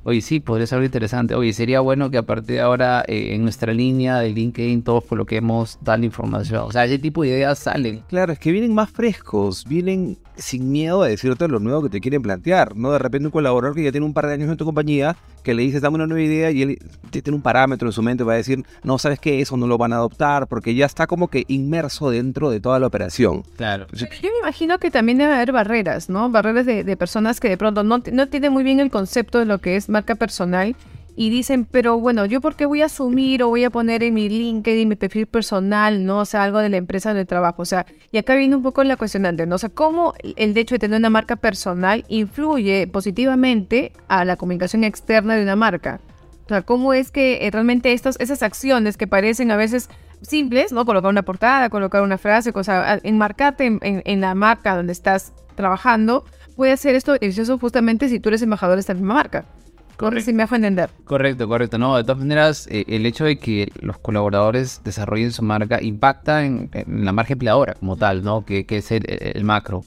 Oye, 0.05 0.23
sí, 0.23 0.41
podría 0.41 0.67
ser 0.67 0.77
algo 0.77 0.87
interesante. 0.87 1.35
Oye, 1.35 1.53
sería 1.53 1.81
bueno 1.81 2.11
que 2.11 2.17
a 2.19 2.23
partir 2.23 2.57
de 2.57 2.61
ahora 2.61 3.05
eh, 3.07 3.35
en 3.35 3.43
nuestra 3.43 3.75
línea 3.75 4.21
de 4.21 4.31
LinkedIn 4.31 4.83
todos 4.83 5.05
coloquemos 5.05 5.79
tal 5.85 6.05
información. 6.05 6.63
O 6.63 6.73
sea, 6.73 6.85
ese 6.85 6.99
tipo 6.99 7.23
de 7.23 7.29
ideas 7.29 7.59
salen. 7.59 8.03
Claro, 8.09 8.33
es 8.33 8.39
que 8.39 8.53
vienen 8.53 8.73
más 8.73 8.91
frescos, 8.91 9.67
vienen 9.67 10.17
sin 10.37 10.71
miedo 10.71 11.03
a 11.03 11.09
decirte 11.09 11.47
lo 11.49 11.59
nuevo 11.59 11.83
que 11.83 11.91
te 11.91 12.01
quieren 12.01 12.23
plantear. 12.23 12.75
No 12.77 12.93
de 12.93 12.99
repente 12.99 13.27
un 13.27 13.33
colaborador 13.33 13.75
que 13.77 13.83
ya 13.83 13.91
tiene 13.91 14.07
un 14.07 14.15
par 14.15 14.29
de 14.29 14.35
años 14.35 14.51
en 14.51 14.57
tu 14.57 14.65
compañía 14.65 15.17
que 15.49 15.55
le 15.55 15.63
dices, 15.63 15.81
dame 15.81 15.95
una 15.95 16.07
nueva 16.07 16.23
idea 16.23 16.51
y 16.51 16.61
él 16.61 16.79
tiene 17.11 17.35
un 17.35 17.41
parámetro 17.41 17.89
en 17.89 17.93
su 17.93 18.03
mente, 18.03 18.23
va 18.23 18.35
a 18.35 18.37
decir, 18.37 18.67
no, 18.83 18.99
¿sabes 18.99 19.19
qué? 19.19 19.41
Eso 19.41 19.57
no 19.57 19.67
lo 19.67 19.79
van 19.79 19.95
a 19.95 19.97
adoptar 19.97 20.47
porque 20.47 20.75
ya 20.75 20.85
está 20.85 21.07
como 21.07 21.29
que 21.29 21.47
inmerso 21.49 22.11
dentro 22.11 22.51
de 22.51 22.61
toda 22.61 22.79
la 22.79 22.87
operación. 22.87 23.45
Claro. 23.57 23.87
Yo 23.93 24.07
me 24.31 24.39
imagino 24.43 24.79
que 24.79 24.91
también 24.91 25.17
debe 25.17 25.33
haber 25.33 25.53
barreras, 25.53 26.11
¿no? 26.11 26.29
Barreras 26.29 26.67
de, 26.67 26.85
de 26.85 26.97
personas 26.99 27.41
que 27.41 27.49
de 27.49 27.57
pronto 27.57 27.83
no, 27.83 28.03
no 28.13 28.29
tienen 28.29 28.53
muy 28.53 28.63
bien 28.63 28.79
el 28.79 28.91
concepto 28.91 29.39
de 29.39 29.47
lo 29.47 29.57
que 29.59 29.77
es 29.77 29.89
marca 29.89 30.17
personal 30.17 30.77
y 31.21 31.31
dicen, 31.31 31.65
pero 31.65 31.99
bueno, 31.99 32.27
¿yo 32.27 32.41
por 32.41 32.55
qué 32.55 32.65
voy 32.65 32.81
a 32.81 32.85
asumir 32.85 33.43
o 33.43 33.49
voy 33.49 33.65
a 33.65 33.71
poner 33.71 34.05
en 34.05 34.15
mi 34.15 34.29
LinkedIn, 34.29 34.89
mi 34.89 34.95
perfil 34.95 35.27
personal, 35.27 36.05
¿no? 36.05 36.21
O 36.21 36.25
sea, 36.25 36.45
algo 36.45 36.61
de 36.61 36.69
la 36.69 36.77
empresa 36.77 37.09
donde 37.09 37.25
trabajo. 37.25 37.61
O 37.63 37.65
sea, 37.65 37.87
y 38.13 38.19
acá 38.19 38.37
viene 38.37 38.55
un 38.55 38.63
poco 38.63 38.85
la 38.85 38.97
cuestionante, 38.97 39.45
¿no? 39.45 39.57
O 39.57 39.59
sea, 39.59 39.69
¿cómo 39.69 40.15
el 40.37 40.57
hecho 40.57 40.77
de 40.77 40.79
tener 40.79 40.97
una 40.97 41.11
marca 41.11 41.35
personal 41.35 42.05
influye 42.07 42.87
positivamente 42.87 43.91
a 44.07 44.25
la 44.25 44.37
comunicación 44.37 44.85
externa 44.85 45.35
de 45.35 45.43
una 45.43 45.57
marca? 45.57 45.99
O 46.45 46.49
sea, 46.51 46.63
¿cómo 46.63 46.95
es 46.95 47.11
que 47.11 47.45
eh, 47.45 47.51
realmente 47.51 47.95
estas, 47.95 48.15
esas 48.21 48.45
acciones 48.45 48.97
que 48.97 49.09
parecen 49.09 49.51
a 49.51 49.57
veces 49.57 49.91
simples, 50.23 50.71
¿no? 50.71 50.85
Colocar 50.87 51.11
una 51.11 51.23
portada, 51.23 51.69
colocar 51.69 52.03
una 52.03 52.19
frase, 52.19 52.53
cosa, 52.53 53.01
enmarcarte 53.03 53.77
en, 53.83 54.21
la 54.21 54.37
marca 54.37 54.77
donde 54.77 54.93
estás 54.93 55.33
trabajando, 55.57 56.25
puede 56.55 56.71
hacer 56.71 56.95
esto 56.95 57.15
beneficioso 57.15 57.59
justamente 57.59 58.09
si 58.09 58.21
tú 58.21 58.29
eres 58.29 58.43
embajador 58.43 58.77
de 58.77 58.83
esta 58.83 58.95
misma 58.95 59.15
marca. 59.15 59.47
Correcto. 59.99 60.27
Si 60.27 60.33
me 60.33 60.45
hago 60.45 60.55
entender. 60.55 60.91
Correcto, 61.05 61.49
correcto. 61.49 61.77
No, 61.77 61.97
de 61.97 62.05
todas 62.05 62.19
maneras, 62.19 62.69
eh, 62.71 62.85
el 62.87 63.05
hecho 63.05 63.25
de 63.25 63.37
que 63.37 63.73
los 63.81 63.99
colaboradores 63.99 64.81
desarrollen 64.85 65.33
su 65.33 65.43
marca 65.43 65.83
impacta 65.83 66.45
en, 66.45 66.71
la 66.87 67.13
marca 67.13 67.33
empleadora 67.33 67.75
como 67.75 67.97
tal, 67.97 68.23
¿no? 68.23 68.45
Que, 68.45 68.65
es 68.69 68.93
el, 68.93 69.43
macro. 69.43 69.85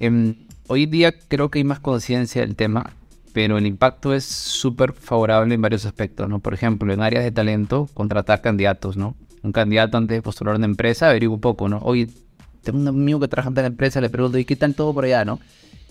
Em, 0.00 0.34
hoy 0.66 0.82
en 0.82 0.90
día 0.90 1.14
creo 1.28 1.48
que 1.48 1.60
hay 1.60 1.64
más 1.64 1.78
conciencia 1.78 2.42
del 2.42 2.56
tema, 2.56 2.90
pero 3.32 3.56
el 3.56 3.66
impacto 3.66 4.12
es 4.14 4.24
súper 4.24 4.94
favorable 4.94 5.54
en 5.54 5.62
varios 5.62 5.86
aspectos, 5.86 6.28
¿no? 6.28 6.40
Por 6.40 6.54
ejemplo, 6.54 6.92
en 6.92 7.00
áreas 7.00 7.22
de 7.22 7.30
talento, 7.30 7.88
contratar 7.94 8.40
candidatos, 8.40 8.96
¿no? 8.96 9.14
Un 9.44 9.52
candidato 9.52 9.96
antes 9.96 10.16
de 10.16 10.22
postular 10.22 10.56
una 10.56 10.66
empresa 10.66 11.08
averigua 11.08 11.36
un 11.36 11.40
poco, 11.40 11.68
¿no? 11.68 11.78
Oye, 11.82 12.08
tengo 12.64 12.80
un 12.80 12.88
amigo 12.88 13.20
que 13.20 13.28
trabaja 13.28 13.50
en 13.50 13.54
la 13.54 13.66
empresa, 13.66 14.00
le 14.00 14.10
pregunto, 14.10 14.38
¿y 14.38 14.44
qué 14.44 14.56
tal 14.56 14.74
todo 14.74 14.92
por 14.92 15.04
allá, 15.04 15.24
no? 15.24 15.38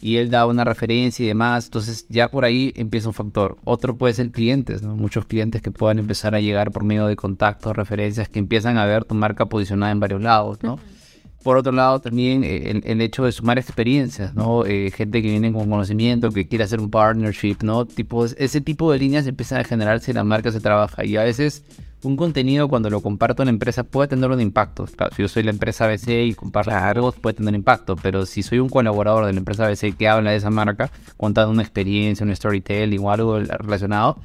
Y 0.02 0.18
él 0.18 0.30
da 0.32 0.46
una 0.48 0.64
referencia 0.64 1.24
y 1.24 1.28
demás. 1.28 1.66
Entonces 1.66 2.06
ya 2.10 2.30
por 2.30 2.44
ahí 2.44 2.74
empieza 2.76 3.08
un 3.08 3.14
factor. 3.14 3.58
Otro 3.64 3.96
puede 3.98 4.14
ser 4.14 4.32
clientes, 4.32 4.82
¿no? 4.82 4.96
Muchos 4.96 5.26
clientes 5.26 5.62
que 5.62 5.72
puedan 5.72 6.00
empezar 6.00 6.36
a 6.36 6.42
llegar 6.42 6.72
por 6.72 6.84
medio 6.84 7.06
de 7.08 7.16
contactos, 7.16 7.76
referencias, 7.76 8.28
que 8.28 8.40
empiezan 8.40 8.78
a 8.78 8.86
ver 8.86 9.06
tu 9.06 9.16
marca 9.16 9.46
posicionada 9.46 9.92
en 9.92 10.00
varios 10.00 10.22
lados, 10.22 10.60
¿no? 10.64 10.80
Por 11.44 11.58
otro 11.58 11.72
lado, 11.72 12.00
también 12.00 12.44
eh, 12.44 12.82
el, 12.84 13.02
hecho 13.02 13.24
de 13.24 13.32
sumar 13.32 13.58
experiencias, 13.58 14.36
¿no? 14.36 14.64
Eh, 14.66 14.92
gente 14.92 15.24
que 15.24 15.30
viene 15.30 15.52
con 15.52 15.70
conocimiento, 15.70 16.30
que 16.30 16.48
quiere 16.48 16.66
hacer 16.66 16.80
un 16.80 16.92
partnership, 16.92 17.58
¿no? 17.64 17.86
Tipo, 17.86 18.26
ese 18.26 18.62
tipo 18.62 18.92
de 18.92 19.00
líneas 19.00 19.26
empiezan 19.26 19.60
a 19.60 19.64
generarse 19.64 20.12
y 20.12 20.14
la 20.14 20.24
marca 20.24 20.52
se 20.52 20.60
trabaja. 20.60 21.04
Y 21.04 21.18
a 21.18 21.24
veces 21.24 21.64
un 22.04 22.18
contenido 22.18 22.68
cuando 22.68 22.90
lo 22.90 23.02
comparto 23.02 23.44
en 23.44 23.48
la 23.48 23.52
empresa 23.52 23.84
puede 23.84 24.08
tener 24.08 24.30
un 24.30 24.42
impacto. 24.42 24.88
si 24.88 25.22
yo 25.22 25.28
soy 25.28 25.44
la 25.44 25.52
empresa 25.52 25.86
ABC 25.86 26.10
y 26.10 26.34
comparto 26.34 26.72
algo, 26.72 27.12
puede 27.12 27.36
tener 27.36 27.54
impacto, 27.54 27.96
pero 27.96 28.26
si 28.26 28.44
soy 28.44 28.60
un 28.60 28.70
colaborador 28.70 29.26
de 29.26 29.34
la 29.34 29.40
empresa 29.40 29.66
ABC 29.66 29.96
que 29.96 30.08
habla 30.08 30.32
de 30.32 30.38
esa 30.38 30.50
marca, 30.50 30.92
contando 31.18 31.52
una 31.52 31.62
experiencia, 31.62 32.26
un 32.26 32.36
storytelling 32.36 33.00
o 33.04 33.12
algo 33.12 33.40
relacionado, 33.40 34.18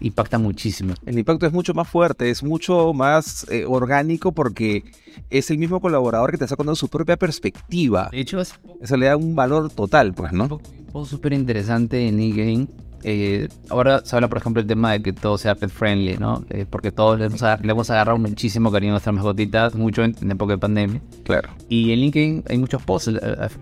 impacta 0.00 0.38
muchísimo. 0.38 0.94
El 1.06 1.18
impacto 1.18 1.46
es 1.46 1.52
mucho 1.52 1.74
más 1.74 1.88
fuerte, 1.88 2.30
es 2.30 2.42
mucho 2.42 2.92
más 2.92 3.46
eh, 3.50 3.64
orgánico 3.66 4.32
porque 4.32 4.84
es 5.28 5.50
el 5.50 5.58
mismo 5.58 5.80
colaborador 5.80 6.30
que 6.30 6.38
te 6.38 6.44
está 6.44 6.56
contando 6.56 6.76
su 6.76 6.88
propia 6.88 7.16
perspectiva. 7.16 8.08
De 8.10 8.20
hecho, 8.20 8.40
eso 8.40 8.96
le 8.96 9.06
da 9.06 9.16
un 9.16 9.34
valor 9.34 9.70
total, 9.70 10.14
pues, 10.14 10.32
¿no? 10.32 10.60
Un 10.92 11.06
súper 11.06 11.32
interesante 11.32 12.08
en 12.08 12.16
LinkedIn 12.16 12.68
eh, 13.02 13.48
ahora 13.68 14.02
se 14.04 14.14
habla, 14.14 14.28
por 14.28 14.38
ejemplo, 14.38 14.60
el 14.60 14.68
tema 14.68 14.92
de 14.92 15.02
que 15.02 15.12
todo 15.12 15.38
sea 15.38 15.54
pet 15.54 15.70
friendly, 15.70 16.18
¿no? 16.18 16.44
Eh, 16.50 16.66
porque 16.68 16.92
todos 16.92 17.18
le 17.18 17.26
hemos, 17.26 17.90
agarrado 17.90 18.18
muchísimo 18.18 18.70
cariño 18.70 18.92
a 18.92 18.94
nuestras 18.94 19.14
mascotitas, 19.14 19.74
mucho 19.74 20.04
en, 20.04 20.14
época 20.30 20.54
de 20.54 20.58
pandemia. 20.58 21.00
Claro. 21.24 21.50
Y 21.68 21.92
en 21.92 22.00
LinkedIn 22.00 22.44
hay 22.48 22.58
muchos 22.58 22.82
posts 22.82 23.12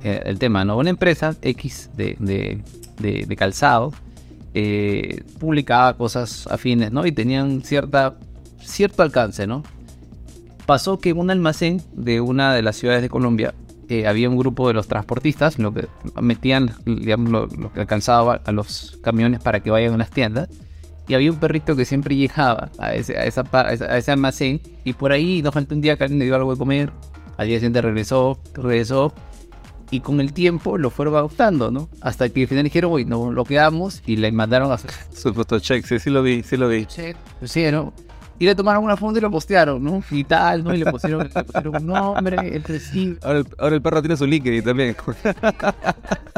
eh, 0.03 0.23
el, 0.25 0.39
tema, 0.39 0.65
¿no? 0.65 0.77
Una 0.77 0.91
empresa 0.91 1.37
X 1.43 1.91
de, 1.97 2.17
de, 2.19 2.63
de, 2.99 3.37
calzado 3.37 3.93
publicaba 5.39 5.97
cosas 5.97 6.49
afines, 6.49 6.91
¿no? 6.91 7.07
Y 7.07 7.13
tenían 7.13 7.63
cierta, 7.63 8.17
cierto 8.61 9.03
alcance, 9.03 9.47
¿no? 9.47 9.63
Pasó 10.67 10.99
que 10.99 11.13
un 11.13 11.31
almacén 11.31 11.81
de 11.93 12.21
una 12.21 12.55
de 12.55 12.63
las 12.63 12.77
ciudades 12.77 13.03
de 13.03 13.09
Colombia 13.09 13.55
eh, 13.89 14.07
había 14.07 14.29
un 14.29 14.37
grupo 14.37 14.69
de 14.69 14.75
los 14.75 14.87
transportistas, 14.89 15.59
lo 15.59 15.73
que 15.73 15.87
metían, 16.21 16.73
digamos, 16.85 17.31
lo, 17.31 17.47
lo 17.47 17.73
que 17.73 17.81
alcanzaba 17.81 18.41
a 18.45 18.53
los 18.53 18.99
camiones 19.03 19.41
para 19.41 19.61
que 19.61 19.71
vayan 19.71 19.95
a 19.95 19.99
las 19.99 20.11
tiendas. 20.11 20.49
Y 21.07 21.15
había 21.15 21.31
un 21.33 21.39
perrito 21.39 21.75
que 21.75 21.85
siempre 21.87 22.15
llegaba 22.17 22.71
a 22.79 22.95
ese, 22.95 23.17
a 23.17 23.25
esa, 23.25 23.43
a 23.51 23.73
esa- 23.73 23.87
a 23.87 23.97
ese 23.97 24.11
almacén. 24.13 24.61
Y 24.85 24.93
por 24.93 25.11
ahí 25.13 25.41
nos 25.43 25.55
faltó 25.55 25.75
un 25.75 25.81
día 25.81 25.97
que 25.97 26.05
alguien 26.05 26.19
le 26.19 26.27
dio 26.27 26.35
algo 26.37 26.53
de 26.53 26.59
comer. 26.59 26.93
Al 27.39 27.47
día 27.47 27.57
siguiente 27.57 27.81
regresó, 27.81 28.39
regresó. 28.55 29.15
Y 29.91 30.01
con 30.01 30.21
el 30.21 30.35
tiempo 30.35 30.77
lo 30.77 30.91
fueron 30.91 31.15
adoptando, 31.17 31.71
¿no? 31.71 31.89
Hasta 32.03 32.29
que 32.29 32.43
al 32.43 32.49
final 32.49 32.65
dijeron, 32.65 32.93
uy, 32.93 33.07
no, 33.07 33.33
lo 33.33 33.45
quedamos. 33.47 34.03
Y 34.05 34.17
le 34.17 34.31
mandaron 34.33 34.71
a 34.71 34.77
su 34.77 34.87
Su 35.15 35.33
fotocheck, 35.33 35.83
sí, 35.87 35.99
sí 35.99 36.11
lo 36.11 36.23
vi, 36.23 36.43
sí 36.43 36.59
lo 36.59 36.69
vi. 36.69 36.85
che, 36.85 37.17
pusieron. 37.41 37.91
Y 38.39 38.45
le 38.45 38.55
tomaron 38.55 38.85
una 38.85 38.97
foto 38.97 39.19
y 39.19 39.21
lo 39.21 39.31
postearon, 39.31 39.83
¿no? 39.83 40.03
Y 40.11 40.25
tal, 40.25 40.63
¿no? 40.63 40.75
Y 40.75 40.79
le 40.79 40.91
pusieron, 40.91 41.29
le 41.35 41.45
pusieron 41.45 41.77
un 41.77 41.87
nombre, 41.87 42.37
el 42.55 42.63
recibo. 42.63 43.17
Ahora 43.23 43.39
el, 43.41 43.47
ahora 43.59 43.75
el 43.77 43.83
perro 43.83 44.01
tiene 44.01 44.17
su 44.17 44.27
LinkedIn 44.27 44.63
también. 44.63 44.97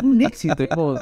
un 0.02 0.22
éxito, 0.22 0.62
hijo. 0.62 0.98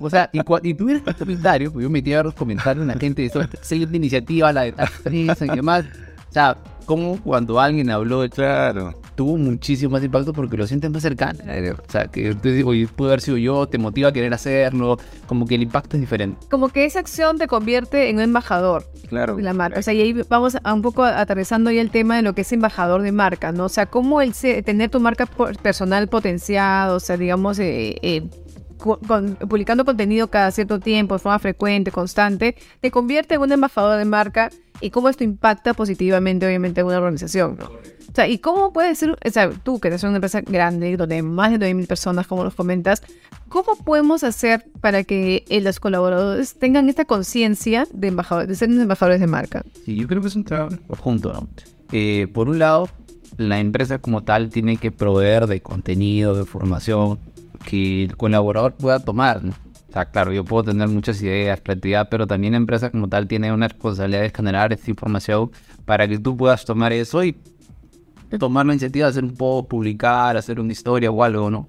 O 0.00 0.08
sea, 0.10 0.30
y, 0.32 0.40
y 0.62 0.74
tuvieras 0.74 1.02
los 1.04 1.16
comentarios, 1.16 1.72
pues 1.72 1.82
yo 1.82 1.90
metía 1.90 2.22
los 2.22 2.34
comentarios 2.34 2.82
en 2.82 2.88
la 2.88 2.94
gente 2.94 3.22
de 3.22 3.26
esto, 3.26 3.42
siguiente 3.62 3.96
iniciativa, 3.96 4.52
la 4.52 4.62
de 4.62 4.74
y 5.10 5.48
demás. 5.48 5.84
O 6.28 6.32
sea, 6.32 6.56
como 6.86 7.20
cuando 7.20 7.60
alguien 7.60 7.90
habló 7.90 8.22
de 8.22 8.30
Claro. 8.30 8.99
Tuvo 9.20 9.36
muchísimo 9.36 9.90
más 9.92 10.02
impacto 10.02 10.32
porque 10.32 10.56
lo 10.56 10.66
sientes 10.66 10.90
más 10.90 11.02
cercano. 11.02 11.40
O 11.86 11.90
sea, 11.92 12.06
que 12.06 12.34
te 12.34 12.52
digo, 12.52 12.70
oye, 12.70 12.86
puede 12.88 13.10
haber 13.10 13.20
sido 13.20 13.36
yo, 13.36 13.66
te 13.66 13.76
motiva 13.76 14.08
a 14.08 14.12
querer 14.14 14.32
hacerlo, 14.32 14.98
como 15.26 15.44
que 15.46 15.56
el 15.56 15.62
impacto 15.62 15.98
es 15.98 16.00
diferente. 16.00 16.38
Como 16.50 16.70
que 16.70 16.86
esa 16.86 17.00
acción 17.00 17.36
te 17.36 17.46
convierte 17.46 18.08
en 18.08 18.16
un 18.16 18.22
embajador 18.22 18.86
Claro. 19.10 19.36
de 19.36 19.42
la 19.42 19.52
marca. 19.52 19.78
O 19.78 19.82
sea, 19.82 19.92
y 19.92 20.00
ahí 20.00 20.14
vamos 20.30 20.56
a 20.64 20.72
un 20.72 20.80
poco 20.80 21.04
aterrizando 21.04 21.70
ya 21.70 21.82
el 21.82 21.90
tema 21.90 22.16
de 22.16 22.22
lo 22.22 22.34
que 22.34 22.40
es 22.40 22.52
embajador 22.54 23.02
de 23.02 23.12
marca, 23.12 23.52
¿no? 23.52 23.66
O 23.66 23.68
sea, 23.68 23.84
cómo 23.84 24.22
el 24.22 24.32
tener 24.32 24.88
tu 24.88 25.00
marca 25.00 25.26
personal 25.62 26.08
potenciada, 26.08 26.94
o 26.94 27.00
sea, 27.00 27.18
digamos, 27.18 27.58
eh, 27.58 27.96
eh, 28.00 28.22
con- 28.78 29.34
publicando 29.36 29.84
contenido 29.84 30.28
cada 30.28 30.50
cierto 30.50 30.80
tiempo, 30.80 31.14
de 31.14 31.18
forma 31.18 31.38
frecuente, 31.40 31.90
constante, 31.90 32.56
te 32.80 32.90
convierte 32.90 33.34
en 33.34 33.42
un 33.42 33.52
embajador 33.52 33.98
de 33.98 34.06
marca 34.06 34.48
y 34.80 34.90
cómo 34.90 35.08
esto 35.08 35.24
impacta 35.24 35.74
positivamente, 35.74 36.46
obviamente, 36.46 36.80
en 36.80 36.86
una 36.86 36.98
organización, 36.98 37.56
¿no? 37.58 37.66
O 37.66 38.12
sea, 38.14 38.26
¿y 38.26 38.38
cómo 38.38 38.72
puede 38.72 38.94
ser, 38.96 39.10
o 39.12 39.30
sea, 39.30 39.50
tú 39.50 39.78
que 39.78 39.86
eres 39.88 40.02
una 40.02 40.16
empresa 40.16 40.40
grande, 40.40 40.96
donde 40.96 41.14
hay 41.16 41.22
más 41.22 41.52
de 41.52 41.58
9.000 41.58 41.86
personas, 41.86 42.26
como 42.26 42.42
nos 42.42 42.54
comentas, 42.56 43.02
¿cómo 43.48 43.76
podemos 43.84 44.24
hacer 44.24 44.64
para 44.80 45.04
que 45.04 45.44
eh, 45.48 45.60
los 45.60 45.78
colaboradores 45.78 46.54
tengan 46.54 46.88
esta 46.88 47.04
conciencia 47.04 47.86
de, 47.92 48.12
embajador- 48.12 48.46
de 48.46 48.54
ser 48.56 48.68
embajadores 48.68 49.20
de 49.20 49.28
marca? 49.28 49.62
Sí, 49.84 49.94
yo 49.94 50.08
creo 50.08 50.20
que 50.22 50.26
es 50.28 50.34
un 50.34 50.42
trabajo 50.44 50.76
conjunto, 50.88 51.32
¿no? 51.32 51.48
Eh, 51.92 52.26
por 52.32 52.48
un 52.48 52.58
lado, 52.58 52.88
la 53.36 53.60
empresa 53.60 53.98
como 53.98 54.22
tal 54.24 54.50
tiene 54.50 54.76
que 54.76 54.90
proveer 54.90 55.46
de 55.46 55.60
contenido, 55.62 56.34
de 56.34 56.44
formación 56.46 57.18
que 57.64 58.04
el 58.04 58.16
colaborador 58.16 58.72
pueda 58.74 58.98
tomar, 58.98 59.44
¿no? 59.44 59.52
O 59.90 59.92
sea, 59.92 60.04
claro, 60.04 60.32
yo 60.32 60.44
puedo 60.44 60.62
tener 60.62 60.86
muchas 60.86 61.20
ideas, 61.20 61.60
creatividad, 61.60 62.08
pero 62.08 62.24
también 62.24 62.52
la 62.52 62.58
empresa 62.58 62.90
como 62.90 63.08
tal 63.08 63.26
tiene 63.26 63.52
una 63.52 63.66
responsabilidad 63.66 64.22
de 64.22 64.30
generar 64.30 64.72
esta 64.72 64.88
información 64.88 65.50
para 65.84 66.06
que 66.06 66.16
tú 66.20 66.36
puedas 66.36 66.64
tomar 66.64 66.92
eso 66.92 67.24
y 67.24 67.36
tomar 68.38 68.66
la 68.66 68.74
iniciativa 68.74 69.06
de 69.06 69.10
hacer 69.10 69.24
un 69.24 69.34
post, 69.34 69.68
publicar, 69.68 70.36
hacer 70.36 70.60
una 70.60 70.70
historia 70.70 71.10
o 71.10 71.24
algo, 71.24 71.50
¿no? 71.50 71.68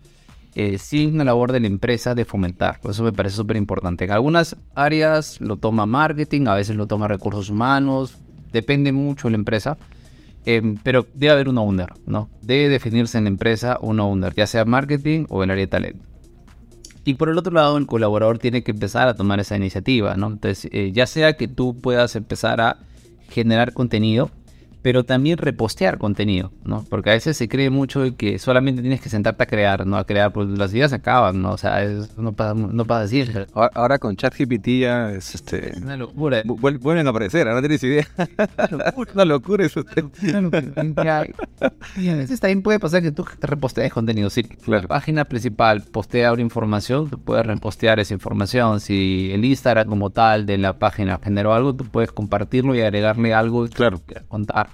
Eh, 0.53 0.77
sí 0.77 1.07
una 1.07 1.23
labor 1.23 1.51
de 1.51 1.61
la 1.61 1.67
empresa 1.67 2.13
de 2.13 2.23
fomentar, 2.23 2.79
eso 2.87 3.03
me 3.03 3.11
parece 3.11 3.37
súper 3.37 3.57
importante. 3.57 4.05
En 4.05 4.11
algunas 4.11 4.55
áreas 4.75 5.41
lo 5.41 5.57
toma 5.57 5.87
marketing, 5.87 6.45
a 6.45 6.53
veces 6.53 6.75
lo 6.75 6.85
toma 6.85 7.07
recursos 7.07 7.49
humanos, 7.49 8.19
depende 8.51 8.91
mucho 8.91 9.29
de 9.29 9.31
la 9.31 9.37
empresa, 9.37 9.79
eh, 10.45 10.75
pero 10.83 11.07
debe 11.15 11.31
haber 11.31 11.49
un 11.49 11.57
owner, 11.57 11.93
¿no? 12.05 12.29
Debe 12.43 12.69
definirse 12.69 13.17
en 13.17 13.23
la 13.23 13.29
empresa 13.31 13.79
un 13.81 13.99
owner, 13.99 14.35
ya 14.35 14.45
sea 14.45 14.63
marketing 14.63 15.25
o 15.29 15.41
el 15.41 15.49
área 15.49 15.63
de 15.63 15.67
talento. 15.67 16.10
Y 17.03 17.15
por 17.15 17.29
el 17.29 17.38
otro 17.38 17.53
lado, 17.53 17.77
el 17.77 17.88
colaborador 17.88 18.38
tiene 18.38 18.63
que 18.63 18.72
empezar 18.72 19.08
a 19.08 19.15
tomar 19.15 19.39
esa 19.39 19.55
iniciativa, 19.55 20.15
¿no? 20.15 20.27
Entonces, 20.27 20.70
eh, 20.72 20.91
ya 20.93 21.08
sea 21.08 21.34
que 21.34 21.48
tú 21.48 21.79
puedas 21.81 22.15
empezar 22.15 22.62
a 22.62 22.77
generar 23.29 23.74
contenido, 23.74 24.29
pero 24.81 25.03
también 25.03 25.38
repostear 25.38 25.97
contenido, 25.97 26.51
¿no? 26.63 26.85
Porque 26.89 27.11
a 27.11 27.13
veces 27.13 27.38
se 27.38 27.47
cree 27.47 27.69
mucho 27.69 28.03
que 28.17 28.39
solamente 28.39 28.81
tienes 28.81 29.01
que 29.01 29.09
sentarte 29.09 29.43
a 29.43 29.45
crear, 29.45 29.85
¿no? 29.85 29.97
A 29.97 30.05
crear, 30.05 30.31
pues 30.33 30.47
las 30.50 30.73
ideas 30.73 30.89
se 30.91 30.95
acaban, 30.97 31.41
¿no? 31.41 31.51
O 31.51 31.57
sea, 31.57 31.83
es- 31.83 32.17
no 32.17 32.33
pasa, 32.33 32.53
no 32.53 32.85
pasa 32.85 33.03
así. 33.05 33.23
Ahora, 33.53 33.71
ahora 33.75 34.00
con 34.00 34.15
ChatGPT 34.15 34.67
ya 34.81 35.11
es 35.11 35.35
este. 35.35 35.73
una 35.81 35.97
locura. 35.97 36.43
vu- 36.43 36.57
vuel- 36.59 36.79
Vuelven 36.79 37.05
a 37.07 37.11
aparecer, 37.11 37.47
ahora 37.47 37.61
tienes 37.61 37.83
idea. 37.83 38.07
Una 39.13 39.25
locura 39.25 39.65
eso. 39.65 39.83
Y 41.97 42.09
a 42.09 42.15
veces 42.15 42.39
también 42.39 42.61
puede 42.61 42.79
pasar 42.79 43.01
que 43.01 43.11
tú 43.11 43.25
te 43.39 43.47
repostees 43.47 43.91
contenido. 43.93 44.29
Si 44.29 44.43
Claro. 44.43 44.83
la 44.83 44.88
página 44.88 45.25
principal 45.25 45.81
postea 45.81 46.29
ahora 46.29 46.41
información, 46.41 47.09
tú 47.09 47.19
puedes 47.19 47.45
repostear 47.45 48.00
esa 48.00 48.13
información. 48.13 48.79
Si 48.79 49.29
el 49.33 49.45
Instagram 49.45 49.88
como 49.88 50.09
tal 50.09 50.45
de 50.45 50.57
la 50.57 50.73
página 50.79 51.19
generó 51.23 51.53
algo, 51.53 51.73
tú 51.75 51.85
puedes 51.85 52.11
compartirlo 52.11 52.73
y 52.75 52.81
agregarle 52.81 53.33
algo 53.33 53.67
Claro. 53.67 54.01
contar. 54.27 54.69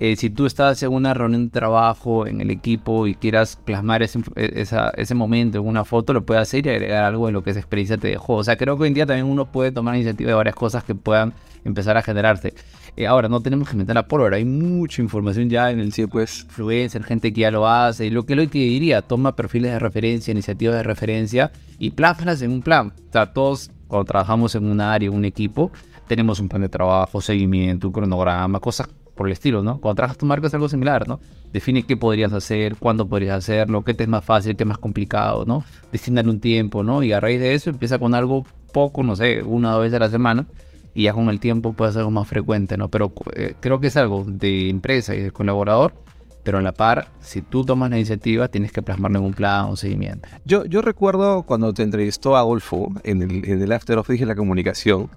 Eh, 0.00 0.16
si 0.16 0.28
tú 0.28 0.44
estás 0.46 0.82
en 0.82 0.92
una 0.92 1.14
reunión 1.14 1.44
de 1.44 1.50
trabajo 1.50 2.26
en 2.26 2.40
el 2.40 2.50
equipo 2.50 3.06
y 3.06 3.14
quieras 3.14 3.56
plasmar 3.64 4.02
ese, 4.02 4.20
esa- 4.34 4.90
ese 4.96 5.14
momento 5.14 5.58
en 5.58 5.66
una 5.66 5.84
foto, 5.84 6.12
lo 6.12 6.24
puedes 6.26 6.42
hacer 6.42 6.66
y 6.66 6.70
agregar 6.70 7.04
algo 7.04 7.26
de 7.26 7.32
lo 7.32 7.42
que 7.44 7.50
esa 7.50 7.60
experiencia 7.60 7.96
te 7.96 8.08
dejó. 8.08 8.34
O 8.34 8.44
sea, 8.44 8.56
creo 8.56 8.76
que 8.76 8.82
hoy 8.82 8.88
en 8.88 8.94
día 8.94 9.06
también 9.06 9.26
uno 9.26 9.46
puede 9.46 9.70
tomar 9.70 9.94
iniciativa 9.94 10.30
de 10.30 10.34
varias 10.34 10.56
cosas 10.56 10.82
que 10.82 10.94
puedan 10.96 11.32
empezar 11.64 11.96
a 11.96 12.02
generarse. 12.02 12.54
Eh, 12.96 13.06
ahora, 13.06 13.28
no 13.28 13.40
tenemos 13.40 13.68
que 13.68 13.74
inventar 13.74 13.94
la 13.94 14.06
pólvora, 14.06 14.36
hay 14.36 14.44
mucha 14.44 15.00
información 15.00 15.48
ya 15.48 15.70
en 15.70 15.78
el 15.80 15.92
Sí, 15.92 16.06
pues. 16.06 16.42
influencer, 16.44 17.02
gente 17.04 17.32
que 17.32 17.40
ya 17.42 17.50
lo 17.50 17.66
hace. 17.68 18.06
Y 18.06 18.10
lo 18.10 18.24
que 18.24 18.34
lo 18.36 18.48
que 18.50 18.58
diría, 18.58 19.00
toma 19.02 19.34
perfiles 19.36 19.72
de 19.72 19.78
referencia, 19.78 20.32
iniciativas 20.32 20.76
de 20.76 20.82
referencia 20.82 21.52
y 21.78 21.90
plásmalas 21.90 22.42
en 22.42 22.50
un 22.50 22.62
plan. 22.62 22.92
O 23.08 23.12
sea, 23.12 23.32
todos 23.32 23.70
cuando 23.88 24.04
trabajamos 24.06 24.54
en 24.56 24.66
un 24.66 24.80
área, 24.80 25.10
un 25.10 25.24
equipo, 25.24 25.70
tenemos 26.08 26.38
un 26.40 26.48
plan 26.48 26.62
de 26.62 26.68
trabajo, 26.68 27.20
seguimiento, 27.20 27.86
un 27.88 27.92
cronograma, 27.92 28.60
cosas 28.60 28.88
por 29.14 29.26
el 29.26 29.32
estilo, 29.32 29.62
¿no? 29.62 29.80
Cuando 29.80 29.96
trabajas 29.96 30.18
tu 30.18 30.26
marca 30.26 30.46
es 30.46 30.54
algo 30.54 30.68
similar, 30.68 31.06
¿no? 31.08 31.20
Define 31.52 31.84
qué 31.84 31.96
podrías 31.96 32.32
hacer, 32.32 32.76
cuándo 32.76 33.06
podrías 33.08 33.38
hacerlo, 33.38 33.82
qué 33.82 33.94
te 33.94 34.04
es 34.04 34.08
más 34.08 34.24
fácil, 34.24 34.56
qué 34.56 34.64
es 34.64 34.68
más 34.68 34.78
complicado, 34.78 35.44
¿no? 35.44 35.64
Destinarle 35.92 36.30
un 36.30 36.40
tiempo, 36.40 36.82
¿no? 36.82 37.02
Y 37.02 37.12
a 37.12 37.20
raíz 37.20 37.40
de 37.40 37.54
eso 37.54 37.70
empieza 37.70 37.98
con 37.98 38.14
algo 38.14 38.44
poco, 38.72 39.02
no 39.02 39.14
sé, 39.14 39.42
una 39.42 39.70
o 39.70 39.72
dos 39.74 39.82
veces 39.82 39.96
a 39.96 40.00
la 40.00 40.10
semana 40.10 40.46
y 40.94 41.04
ya 41.04 41.12
con 41.12 41.28
el 41.28 41.40
tiempo 41.40 41.72
puede 41.72 41.92
ser 41.92 42.00
algo 42.00 42.10
más 42.10 42.28
frecuente, 42.28 42.76
¿no? 42.76 42.88
Pero 42.88 43.12
eh, 43.34 43.54
creo 43.60 43.80
que 43.80 43.88
es 43.88 43.96
algo 43.96 44.24
de 44.26 44.68
empresa 44.68 45.14
y 45.14 45.20
de 45.20 45.30
colaborador, 45.30 45.94
pero 46.42 46.58
a 46.58 46.62
la 46.62 46.72
par, 46.72 47.08
si 47.20 47.40
tú 47.40 47.64
tomas 47.64 47.90
la 47.90 47.96
iniciativa, 47.96 48.48
tienes 48.48 48.70
que 48.70 48.82
plasmarlo 48.82 49.18
en 49.18 49.24
un 49.24 49.32
plan, 49.32 49.66
un 49.66 49.76
seguimiento. 49.76 50.28
Yo, 50.44 50.64
yo 50.66 50.82
recuerdo 50.82 51.42
cuando 51.44 51.72
te 51.72 51.82
entrevistó 51.82 52.36
Adolfo 52.36 52.92
en 53.02 53.22
el, 53.22 53.48
en 53.48 53.62
el 53.62 53.72
After 53.72 53.96
Office 53.98 54.20
de 54.20 54.26
la 54.26 54.36
comunicación, 54.36 55.08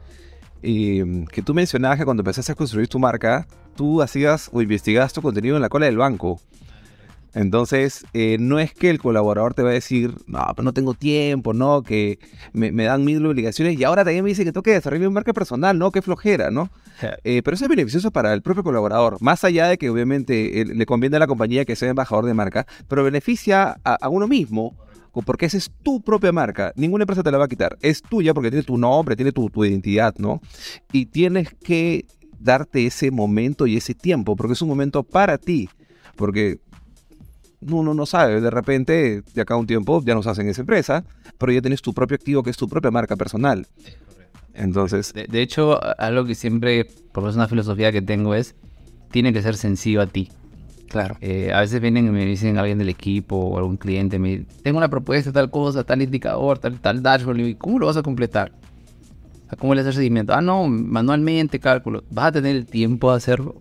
y, 0.61 1.03
mm, 1.03 1.25
que 1.25 1.41
tú 1.41 1.53
mencionabas 1.53 1.97
que 1.97 2.05
cuando 2.05 2.21
empezaste 2.21 2.51
a 2.51 2.55
construir 2.55 2.87
tu 2.87 2.99
marca, 2.99 3.47
tú 3.77 4.01
hacías 4.01 4.49
o 4.51 4.61
investigabas 4.61 5.13
tu 5.13 5.21
contenido 5.21 5.55
en 5.55 5.61
la 5.61 5.69
cola 5.69 5.85
del 5.85 5.97
banco. 5.97 6.41
Entonces, 7.33 8.03
eh, 8.13 8.37
no 8.39 8.57
es 8.59 8.73
que 8.73 8.89
el 8.89 8.99
colaborador 8.99 9.53
te 9.53 9.61
va 9.61 9.69
a 9.69 9.73
decir, 9.73 10.15
no, 10.25 10.43
pero 10.55 10.63
no 10.63 10.73
tengo 10.73 10.95
tiempo, 10.95 11.53
no, 11.53 11.83
que 11.83 12.17
me, 12.51 12.71
me 12.71 12.85
dan 12.85 13.05
mil 13.05 13.23
obligaciones 13.23 13.79
y 13.79 13.83
ahora 13.83 14.03
también 14.03 14.23
me 14.23 14.29
dice 14.29 14.43
que 14.43 14.51
tengo 14.51 14.63
que 14.63 14.71
desarrollar 14.71 15.07
mi 15.07 15.13
marca 15.13 15.33
personal, 15.33 15.77
no, 15.77 15.91
qué 15.91 16.01
flojera, 16.01 16.49
¿no? 16.49 16.71
Eh, 17.23 17.43
pero 17.43 17.53
eso 17.53 17.65
es 17.65 17.69
beneficioso 17.69 18.09
para 18.09 18.33
el 18.33 18.41
propio 18.41 18.63
colaborador, 18.63 19.17
más 19.21 19.43
allá 19.43 19.67
de 19.67 19.77
que 19.77 19.91
obviamente 19.91 20.61
eh, 20.61 20.65
le 20.65 20.85
conviene 20.87 21.17
a 21.17 21.19
la 21.19 21.27
compañía 21.27 21.63
que 21.63 21.75
sea 21.75 21.89
embajador 21.89 22.25
de 22.25 22.33
marca, 22.33 22.65
pero 22.87 23.03
beneficia 23.03 23.77
a, 23.83 23.97
a 24.01 24.09
uno 24.09 24.27
mismo, 24.27 24.75
porque 25.25 25.45
esa 25.45 25.57
es 25.57 25.71
tu 25.83 26.01
propia 26.01 26.31
marca, 26.31 26.73
ninguna 26.75 27.03
empresa 27.03 27.23
te 27.23 27.31
la 27.31 27.37
va 27.37 27.45
a 27.45 27.47
quitar, 27.47 27.77
es 27.81 28.01
tuya 28.01 28.33
porque 28.33 28.49
tiene 28.49 28.63
tu 28.63 28.77
nombre, 28.77 29.15
tiene 29.15 29.31
tu, 29.31 29.49
tu 29.49 29.63
identidad, 29.65 30.15
¿no? 30.17 30.41
Y 30.91 31.07
tienes 31.07 31.53
que 31.63 32.05
darte 32.39 32.85
ese 32.85 33.11
momento 33.11 33.67
y 33.67 33.77
ese 33.77 33.93
tiempo, 33.93 34.35
porque 34.35 34.53
es 34.53 34.61
un 34.61 34.69
momento 34.69 35.03
para 35.03 35.37
ti, 35.37 35.69
porque 36.15 36.59
uno 37.61 37.93
no 37.93 38.05
sabe, 38.05 38.39
de 38.39 38.49
repente, 38.49 39.23
de 39.33 39.41
acá 39.41 39.55
a 39.55 39.57
un 39.57 39.67
tiempo 39.67 40.01
ya 40.05 40.13
no 40.13 40.19
estás 40.21 40.39
en 40.39 40.47
esa 40.47 40.61
empresa, 40.61 41.03
pero 41.37 41.51
ya 41.51 41.61
tienes 41.61 41.81
tu 41.81 41.93
propio 41.93 42.15
activo 42.15 42.43
que 42.43 42.51
es 42.51 42.57
tu 42.57 42.67
propia 42.69 42.91
marca 42.91 43.15
personal. 43.15 43.65
Entonces, 44.53 45.13
De, 45.13 45.25
de 45.27 45.41
hecho, 45.41 45.83
a- 45.83 45.91
algo 45.93 46.25
que 46.25 46.35
siempre, 46.35 46.85
por 47.11 47.23
menos 47.23 47.35
una 47.35 47.47
filosofía 47.47 47.91
que 47.91 48.01
tengo 48.01 48.33
es, 48.35 48.55
tiene 49.11 49.33
que 49.33 49.41
ser 49.41 49.55
sencillo 49.55 50.01
a 50.01 50.07
ti. 50.07 50.29
claro. 50.89 51.17
Eh, 51.21 51.51
a 51.53 51.61
veces 51.61 51.79
vienen 51.81 52.07
y 52.07 52.09
me 52.09 52.25
dicen 52.25 52.57
alguien 52.57 52.77
del 52.77 52.89
equipo 52.89 53.35
o 53.37 53.57
algún 53.57 53.77
cliente, 53.77 54.19
me 54.19 54.45
tengo 54.63 54.77
una 54.77 54.89
propuesta, 54.89 55.31
tal 55.31 55.49
cosa, 55.51 55.83
tal 55.83 56.01
indicador, 56.01 56.59
tal, 56.59 56.79
tal 56.79 57.01
dashboard, 57.03 57.39
y 57.39 57.55
¿cómo 57.55 57.79
lo 57.79 57.85
vas 57.87 57.97
a 57.97 58.03
completar? 58.03 58.51
¿Cómo 59.55 59.73
le 59.73 59.81
haces 59.81 59.95
seguimiento? 59.95 60.33
Ah, 60.33 60.41
no, 60.41 60.67
manualmente, 60.67 61.59
cálculo. 61.59 62.03
¿Vas 62.11 62.27
a 62.27 62.31
tener 62.33 62.55
el 62.55 62.65
tiempo 62.65 63.11
de 63.11 63.17
hacerlo? 63.17 63.55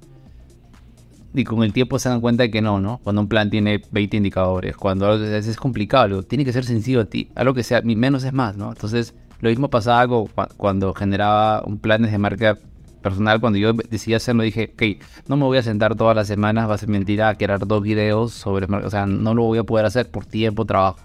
Y 1.33 1.45
con 1.45 1.63
el 1.63 1.73
tiempo 1.73 1.99
se 1.99 2.09
dan 2.09 2.21
cuenta 2.21 2.43
de 2.45 2.51
que 2.51 2.63
no, 2.63 2.81
¿no? 2.81 2.99
Cuando 3.05 3.21
un 3.21 3.29
plan 3.29 3.51
tiene 3.51 3.83
20 3.91 4.17
indicadores, 4.17 4.77
cuando 4.77 5.07
a 5.07 5.17
veces 5.17 5.47
es 5.47 5.57
complicado, 5.57 6.23
tiene 6.23 6.45
que 6.45 6.53
ser 6.53 6.65
sencillo 6.65 7.03
a 7.03 7.05
ti. 7.05 7.29
Algo 7.35 7.53
que 7.55 7.63
sea, 7.63 7.83
menos 7.83 8.25
es 8.25 8.33
más, 8.33 8.57
¿no? 8.57 8.71
Entonces, 8.71 9.15
lo 9.41 9.51
mismo 9.51 9.69
pasaba 9.69 10.01
algo 10.01 10.29
cua- 10.35 10.49
cuando 10.57 10.95
generaba 10.95 11.63
un 11.67 11.79
plan 11.79 12.03
de 12.03 12.19
marca 12.19 12.59
personal, 13.03 13.39
cuando 13.39 13.59
yo 13.59 13.73
decidí 13.75 14.15
hacerlo, 14.15 14.43
dije, 14.43 14.73
ok, 14.73 15.05
no 15.29 15.37
me 15.37 15.45
voy 15.45 15.59
a 15.59 15.63
sentar 15.63 15.95
todas 15.95 16.17
las 16.17 16.27
semanas, 16.27 16.69
va 16.69 16.75
a 16.75 16.79
ser 16.79 16.89
mentira, 16.89 17.29
a 17.29 17.35
crear 17.37 17.65
dos 17.67 17.83
videos 17.83 18.33
sobre, 18.33 18.67
o 18.75 18.91
sea, 18.91 19.07
no 19.07 19.35
lo 19.35 19.43
voy 19.43 19.59
a 19.59 19.65
poder 19.65 19.85
hacer 19.87 20.11
por 20.11 20.25
tiempo, 20.25 20.65
trabajo. 20.65 20.99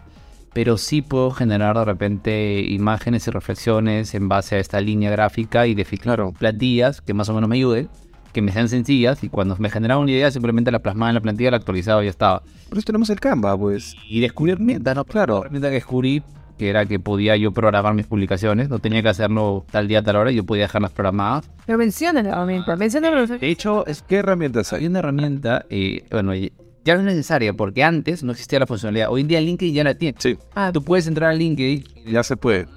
Pero 0.53 0.77
sí 0.77 1.01
puedo 1.01 1.31
generar 1.31 1.77
de 1.77 1.85
repente 1.85 2.61
imágenes 2.61 3.27
y 3.27 3.31
reflexiones 3.31 4.13
en 4.15 4.27
base 4.27 4.55
a 4.55 4.59
esta 4.59 4.81
línea 4.81 5.09
gráfica 5.11 5.65
y 5.67 5.75
definir 5.75 6.01
Claro. 6.03 6.33
plantillas 6.37 7.01
que 7.01 7.13
más 7.13 7.29
o 7.29 7.33
menos 7.33 7.49
me 7.49 7.55
ayuden, 7.55 7.87
que 8.33 8.41
me 8.41 8.51
sean 8.51 8.67
sencillas 8.69 9.23
y 9.23 9.29
cuando 9.29 9.55
me 9.59 9.69
generaba 9.69 10.01
una 10.01 10.11
idea 10.11 10.29
simplemente 10.31 10.71
la 10.71 10.79
plasmaba 10.79 11.09
en 11.09 11.15
la 11.15 11.21
plantilla, 11.21 11.51
la 11.51 11.57
actualizaba 11.57 12.01
y 12.01 12.05
ya 12.05 12.09
estaba. 12.11 12.41
Por 12.69 12.77
eso 12.77 12.85
tenemos 12.85 13.09
el 13.09 13.19
Canva, 13.19 13.57
pues. 13.57 13.95
Y 14.09 14.19
descubrí 14.19 14.51
herramientas, 14.51 14.95
¿no? 14.95 15.05
Claro. 15.05 15.35
La 15.35 15.39
herramienta 15.41 15.69
que 15.69 15.75
descubrí 15.75 16.23
que 16.57 16.69
era 16.69 16.85
que 16.85 16.99
podía 16.99 17.35
yo 17.37 17.51
programar 17.53 17.93
mis 17.95 18.05
publicaciones, 18.05 18.69
no 18.69 18.77
tenía 18.77 19.01
que 19.01 19.09
hacerlo 19.09 19.65
tal 19.71 19.87
día, 19.87 20.03
tal 20.03 20.17
hora, 20.17 20.31
yo 20.31 20.43
podía 20.45 20.63
dejarlas 20.65 20.91
programadas. 20.91 21.49
Pero 21.65 21.77
menciona 21.79 22.21
la 22.21 22.29
herramienta, 22.29 22.75
menciona 22.75 23.09
la 23.09 23.25
De 23.25 23.49
hecho, 23.49 23.85
es 23.87 24.03
¿Qué 24.03 24.17
herramientas 24.17 24.71
hay 24.73 24.81
hay? 24.81 24.87
una 24.87 24.99
herramienta, 24.99 25.65
eh, 25.71 26.03
bueno, 26.11 26.35
y- 26.35 26.51
ya 26.83 26.93
no 26.95 27.01
es 27.01 27.05
necesaria 27.05 27.53
porque 27.53 27.83
antes 27.83 28.23
no 28.23 28.31
existía 28.31 28.59
la 28.59 28.67
funcionalidad. 28.67 29.09
Hoy 29.09 29.21
en 29.21 29.27
día 29.27 29.41
LinkedIn 29.41 29.73
ya 29.73 29.83
la 29.83 29.95
tiene. 29.95 30.17
Sí, 30.19 30.37
Ah, 30.55 30.71
Tú 30.73 30.81
puedes 30.83 31.07
entrar 31.07 31.29
a 31.31 31.33
LinkedIn 31.33 31.83
ya 32.07 32.23
se 32.23 32.37
puede. 32.37 32.67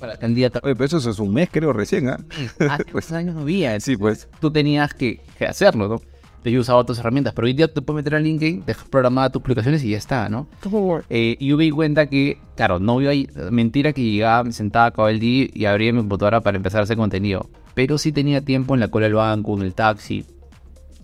para 0.00 0.16
tal 0.16 0.32
Oye, 0.32 0.50
pero 0.50 0.84
eso 0.84 0.98
es 1.10 1.18
un 1.18 1.32
mes, 1.32 1.48
creo, 1.50 1.72
recién, 1.72 2.08
¿ah? 2.08 2.18
Hace 2.70 2.84
Pues- 2.92 3.12
años 3.12 3.34
no 3.34 3.42
había. 3.42 3.78
Sí, 3.80 3.96
pues. 3.96 4.28
Tú 4.40 4.50
tenías 4.50 4.92
que, 4.94 5.20
que 5.38 5.46
hacerlo, 5.46 5.88
¿no? 5.88 6.00
Yo 6.48 6.60
usaba 6.60 6.78
otras 6.78 7.00
herramientas, 7.00 7.34
pero 7.34 7.46
hoy 7.46 7.50
en 7.50 7.56
día 7.56 7.66
tú 7.74 7.82
puedes 7.84 8.04
meter 8.04 8.14
a 8.14 8.20
LinkedIn, 8.20 8.62
dejas 8.66 8.86
programadas 8.88 9.32
tus 9.32 9.42
publicaciones 9.42 9.82
y 9.82 9.90
ya 9.90 9.98
está, 9.98 10.28
¿no? 10.28 10.46
Eh, 11.10 11.36
y 11.40 11.48
yo 11.48 11.56
me 11.56 11.64
di 11.64 11.70
cuenta 11.72 12.06
que, 12.06 12.38
claro, 12.54 12.78
no 12.78 13.00
iba 13.00 13.10
ahí, 13.10 13.28
mentira 13.50 13.92
que 13.92 14.00
llegaba, 14.04 14.44
me 14.44 14.52
sentaba, 14.52 14.86
acababa 14.86 15.10
el 15.10 15.18
día 15.18 15.48
y 15.52 15.64
abría 15.64 15.92
mi 15.92 15.98
computadora 15.98 16.40
para 16.42 16.56
empezar 16.56 16.78
a 16.80 16.84
hacer 16.84 16.96
contenido. 16.96 17.50
Pero 17.74 17.98
sí 17.98 18.12
tenía 18.12 18.42
tiempo 18.44 18.74
en 18.74 18.80
la 18.80 18.86
cola 18.88 19.06
del 19.06 19.14
banco, 19.14 19.56
en 19.56 19.62
el 19.62 19.74
taxi. 19.74 20.24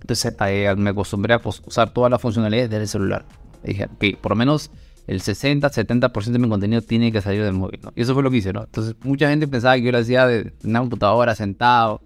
Entonces 0.03 0.35
me 0.77 0.89
acostumbré 0.89 1.33
a 1.33 1.41
usar 1.65 1.91
todas 1.91 2.11
las 2.11 2.21
funcionalidades 2.21 2.69
del 2.69 2.87
celular. 2.89 3.25
Dije, 3.63 3.85
ok, 3.85 4.19
por 4.19 4.33
lo 4.33 4.35
menos 4.35 4.69
el 5.07 5.21
60, 5.21 5.71
70% 5.71 6.25
de 6.25 6.39
mi 6.39 6.49
contenido 6.49 6.81
tiene 6.81 7.09
que 7.09 7.21
salir 7.21 7.41
del 7.41 7.53
móvil, 7.53 7.79
¿no? 7.81 7.93
Y 7.95 8.01
eso 8.01 8.13
fue 8.13 8.21
lo 8.21 8.29
que 8.29 8.37
hice, 8.37 8.51
¿no? 8.51 8.63
Entonces 8.63 8.95
mucha 9.03 9.29
gente 9.29 9.47
pensaba 9.47 9.75
que 9.75 9.83
yo 9.83 9.91
lo 9.93 9.99
hacía 9.99 10.27
de 10.27 10.53
una 10.65 10.81
computadora 10.81 11.35
sentado, 11.35 12.01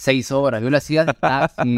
seis 0.00 0.32
horas. 0.32 0.62
Yo 0.62 0.70
lo 0.70 0.78
hacía 0.78 1.04
taxi, 1.04 1.76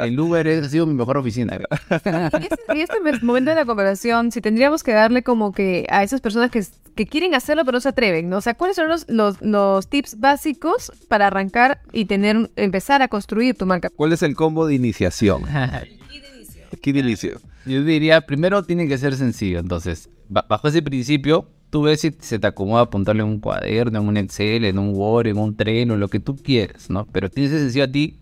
el 0.00 0.18
Uber 0.18 0.48
ha 0.48 0.68
sido 0.68 0.84
mi 0.84 0.94
mejor 0.94 1.16
oficina. 1.18 1.56
Y 1.60 2.42
este, 2.44 2.76
y 2.76 2.80
este 2.80 2.96
momento 3.22 3.50
de 3.50 3.54
la 3.56 3.64
conversación, 3.64 4.32
si 4.32 4.40
tendríamos 4.40 4.82
que 4.82 4.92
darle 4.92 5.22
como 5.22 5.52
que 5.52 5.86
a 5.88 6.02
esas 6.02 6.20
personas 6.20 6.50
que, 6.50 6.64
que 6.96 7.06
quieren 7.06 7.34
hacerlo 7.36 7.64
pero 7.64 7.76
no 7.76 7.80
se 7.80 7.88
atreven, 7.90 8.28
¿no? 8.28 8.38
O 8.38 8.40
sea, 8.40 8.54
¿cuáles 8.54 8.74
son 8.74 8.88
los, 8.88 9.08
los, 9.08 9.40
los 9.40 9.88
tips 9.88 10.18
básicos 10.18 10.90
para 11.08 11.28
arrancar 11.28 11.80
y 11.92 12.06
tener, 12.06 12.50
empezar 12.56 13.00
a 13.00 13.06
construir 13.08 13.56
tu 13.56 13.64
marca? 13.64 13.90
¿Cuál 13.94 14.12
es 14.12 14.22
el 14.24 14.34
combo 14.34 14.66
de 14.66 14.74
iniciación? 14.74 15.42
¿Qué 16.82 16.92
de 16.92 16.98
inicio? 17.00 17.38
Yo 17.64 17.84
diría, 17.84 18.22
primero 18.22 18.64
tiene 18.64 18.88
que 18.88 18.98
ser 18.98 19.14
sencillo. 19.14 19.60
Entonces, 19.60 20.08
ba- 20.28 20.44
bajo 20.48 20.66
ese 20.66 20.82
principio, 20.82 21.48
tú 21.72 21.80
ves 21.80 22.02
si 22.02 22.14
se 22.20 22.38
te 22.38 22.46
acomoda 22.46 22.82
apuntarle 22.82 23.22
en 23.22 23.28
un 23.30 23.40
cuaderno, 23.40 23.98
en 23.98 24.06
un 24.06 24.18
Excel, 24.18 24.66
en 24.66 24.78
un 24.78 24.94
Word, 24.94 25.28
en 25.28 25.38
un 25.38 25.56
tren 25.56 25.90
o 25.90 25.96
lo 25.96 26.08
que 26.08 26.20
tú 26.20 26.36
quieres, 26.36 26.90
¿no? 26.90 27.06
Pero 27.10 27.30
tiene 27.30 27.48
que 27.48 27.54
ser 27.54 27.62
sencillo 27.64 27.84
a 27.84 27.88
ti 27.88 28.18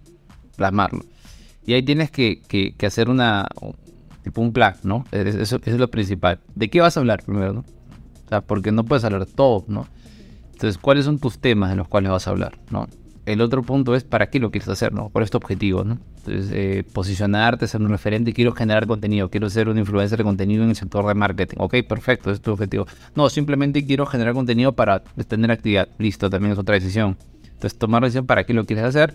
plasmarlo. 0.57 1.05
Y 1.67 1.73
ahí 1.75 1.83
tienes 1.83 2.13
que, 2.13 2.41
que- 2.47 2.75
hacer 2.87 3.11
una, 3.11 3.49
un- 3.61 3.75
tipo 4.23 4.41
un 4.41 4.53
plan, 4.53 4.77
¿no? 4.85 5.05
Es- 5.11 5.35
Eso, 5.35 5.57
eso 5.57 5.63
es 5.65 5.79
lo 5.81 5.91
principal. 5.91 6.39
¿De 6.55 6.71
qué 6.71 6.81
vas 6.81 6.97
a 6.97 7.01
hablar 7.01 7.25
primero, 7.25 7.53
no? 7.53 7.61
O 7.61 8.29
sea, 8.29 8.41
porque 8.41 8.71
no 8.71 8.85
puedes 8.85 9.03
hablar 9.05 9.27
de 9.27 9.33
todo, 9.33 9.65
¿no? 9.67 9.89
Entonces, 10.53 10.79
¿cuáles 10.79 11.05
son 11.07 11.19
tus 11.19 11.39
temas 11.41 11.73
en 11.73 11.79
los 11.79 11.89
cuales 11.89 12.13
vas 12.13 12.29
a 12.29 12.31
hablar, 12.31 12.57
no? 12.71 12.87
El 13.33 13.41
otro 13.41 13.63
punto 13.63 13.95
es 13.95 14.05
para 14.05 14.29
qué 14.29 14.41
lo 14.41 14.51
quieres 14.51 14.69
hacer, 14.69 14.93
¿no? 14.93 15.09
¿Cuál 15.11 15.25
es 15.25 15.31
tu 15.31 15.39
objetivo, 15.39 15.85
no? 15.85 15.99
Entonces, 16.19 16.51
eh, 16.53 16.85
posicionarte, 16.93 17.67
ser 17.67 17.81
un 17.81 17.89
referente, 17.89 18.33
quiero 18.33 18.53
generar 18.53 18.87
contenido, 18.87 19.31
quiero 19.31 19.49
ser 19.49 19.69
un 19.69 19.79
influencer 19.79 20.19
de 20.19 20.25
contenido 20.25 20.65
en 20.65 20.71
el 20.71 20.77
sector 20.77 21.07
de 21.07 21.15
marketing. 21.15 21.57
Ok, 21.59 21.77
perfecto, 21.89 22.31
es 22.31 22.41
tu 22.41 22.53
objetivo. 22.53 22.87
No, 23.15 23.31
simplemente 23.31 23.85
quiero 23.87 24.07
generar 24.07 24.35
contenido 24.35 24.73
para 24.73 25.03
tener 25.29 25.51
actividad. 25.51 25.89
Listo, 25.99 26.29
también 26.29 26.53
es 26.53 26.59
otra 26.59 26.75
decisión. 26.75 27.17
Entonces, 27.45 27.79
tomar 27.79 28.03
decisión 28.03 28.27
para 28.27 28.45
qué 28.45 28.55
lo 28.55 28.65
quieres 28.65 28.85
hacer. 28.85 29.15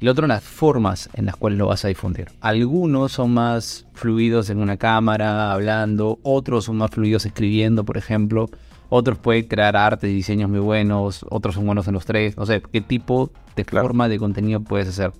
Y 0.00 0.04
lo 0.04 0.10
otro, 0.10 0.26
las 0.26 0.42
formas 0.42 1.08
en 1.14 1.26
las 1.26 1.36
cuales 1.36 1.60
lo 1.60 1.68
vas 1.68 1.84
a 1.84 1.88
difundir. 1.88 2.26
Algunos 2.40 3.12
son 3.12 3.32
más 3.34 3.86
fluidos 3.92 4.50
en 4.50 4.58
una 4.58 4.76
cámara, 4.76 5.52
hablando. 5.52 6.18
Otros 6.24 6.64
son 6.64 6.78
más 6.78 6.90
fluidos 6.90 7.24
escribiendo, 7.24 7.84
por 7.84 7.96
ejemplo. 7.96 8.50
Otros 8.94 9.16
pueden 9.16 9.46
crear 9.48 9.74
arte 9.74 10.06
y 10.10 10.12
diseños 10.14 10.50
muy 10.50 10.60
buenos. 10.60 11.24
Otros 11.30 11.54
son 11.54 11.64
buenos 11.64 11.88
en 11.88 11.94
los 11.94 12.04
tres. 12.04 12.36
No 12.36 12.44
sé, 12.44 12.60
qué 12.70 12.82
tipo 12.82 13.30
de 13.56 13.64
Claro. 13.64 13.86
forma 13.86 14.06
de 14.06 14.18
contenido 14.18 14.60
puedes 14.60 14.86
hacer. 14.86 15.12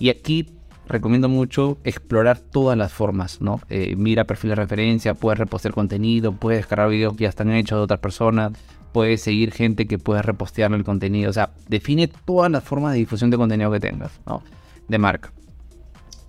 Y 0.00 0.08
aquí 0.08 0.46
recomiendo 0.88 1.28
mucho 1.28 1.78
explorar 1.84 2.40
todas 2.40 2.76
las 2.76 2.92
formas, 2.92 3.40
¿no? 3.40 3.60
Eh, 3.68 3.94
mira 3.96 4.24
perfil 4.24 4.50
de 4.50 4.56
referencia, 4.56 5.14
puedes 5.14 5.38
repostear 5.38 5.72
contenido, 5.72 6.32
puedes 6.32 6.58
descargar 6.58 6.88
videos 6.90 7.14
que 7.16 7.22
ya 7.22 7.28
están 7.28 7.52
hechos 7.52 7.78
de 7.78 7.84
otras 7.84 8.00
personas, 8.00 8.50
puedes 8.92 9.22
seguir 9.22 9.52
gente 9.52 9.86
que 9.86 9.98
puedes 9.98 10.24
repostear 10.24 10.72
el 10.72 10.82
contenido. 10.82 11.30
O 11.30 11.32
sea, 11.32 11.50
define 11.68 12.08
todas 12.08 12.50
las 12.50 12.64
formas 12.64 12.94
de 12.94 12.98
difusión 12.98 13.30
de 13.30 13.36
contenido 13.36 13.70
que 13.70 13.78
tengas, 13.78 14.10
¿no? 14.26 14.42
De 14.88 14.98
marca. 14.98 15.30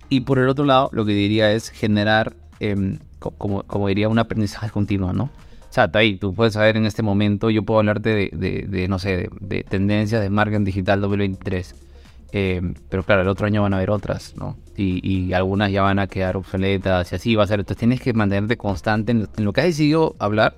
Y 0.08 0.20
por 0.20 0.38
el 0.38 0.48
otro 0.48 0.64
lado, 0.64 0.88
lo 0.92 1.04
que 1.04 1.12
diría 1.14 1.50
es 1.50 1.70
generar, 1.70 2.36
em, 2.60 2.98
co- 3.18 3.32
como, 3.32 3.64
como 3.64 3.88
diría, 3.88 4.08
un 4.08 4.20
aprendizaje 4.20 4.70
continuo, 4.70 5.12
¿no? 5.12 5.30
Sea, 5.72 5.90
ahí 5.94 6.16
tú 6.16 6.34
puedes 6.34 6.52
saber 6.52 6.76
en 6.76 6.84
este 6.84 7.02
momento, 7.02 7.48
yo 7.48 7.62
puedo 7.62 7.80
hablarte 7.80 8.10
de, 8.10 8.30
de- 8.32 8.66
de, 8.68 8.88
no 8.88 8.98
sé, 8.98 9.16
de, 9.16 9.30
de 9.40 9.64
tendencias 9.64 10.20
de 10.20 10.28
marketing 10.28 10.64
digital 10.64 11.00
2023. 11.00 11.74
Em, 12.34 12.74
pero 12.88 13.02
claro, 13.02 13.22
el 13.22 13.28
otro 13.28 13.46
año 13.46 13.62
van 13.62 13.72
a 13.74 13.76
haber 13.76 13.90
otras, 13.90 14.34
¿no? 14.36 14.56
Y, 14.76 15.00
y 15.06 15.32
algunas 15.34 15.70
ya 15.70 15.82
van 15.82 15.98
a 15.98 16.06
quedar 16.06 16.36
obsoletas 16.36 17.12
y 17.12 17.14
así 17.14 17.34
va 17.34 17.44
a 17.44 17.46
ser. 17.46 17.60
Entonces 17.60 17.78
tienes 17.78 18.00
que 18.00 18.12
mantenerte 18.12 18.56
constante 18.56 19.12
en 19.12 19.28
lo, 19.36 19.52
que 19.52 19.60
has 19.62 19.66
decidido 19.66 20.14
hablar 20.18 20.56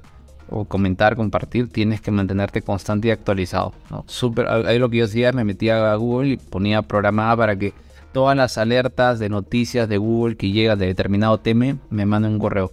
o 0.50 0.64
comentar, 0.66 1.16
compartir, 1.16 1.68
tienes 1.68 2.00
que 2.00 2.10
mantenerte 2.10 2.62
constante 2.62 3.08
y 3.08 3.10
actualizado, 3.12 3.72
¿no? 3.90 4.04
Súper, 4.06 4.46
ahí 4.48 4.78
lo 4.78 4.88
que 4.90 4.98
yo 4.98 5.04
hacía, 5.06 5.32
me 5.32 5.44
metía 5.44 5.92
a 5.92 5.96
Google 5.96 6.28
y 6.30 6.36
ponía 6.36 6.82
programada 6.82 7.36
para 7.36 7.56
que 7.56 7.72
todas 8.12 8.36
las 8.36 8.58
alertas 8.58 9.18
de 9.18 9.28
noticias 9.28 9.88
de 9.88 9.96
Google 9.96 10.36
que 10.36 10.50
llegan 10.50 10.78
de 10.78 10.86
determinado 10.86 11.38
tema 11.38 11.76
me 11.90 12.04
manden 12.04 12.32
un 12.32 12.38
correo. 12.38 12.72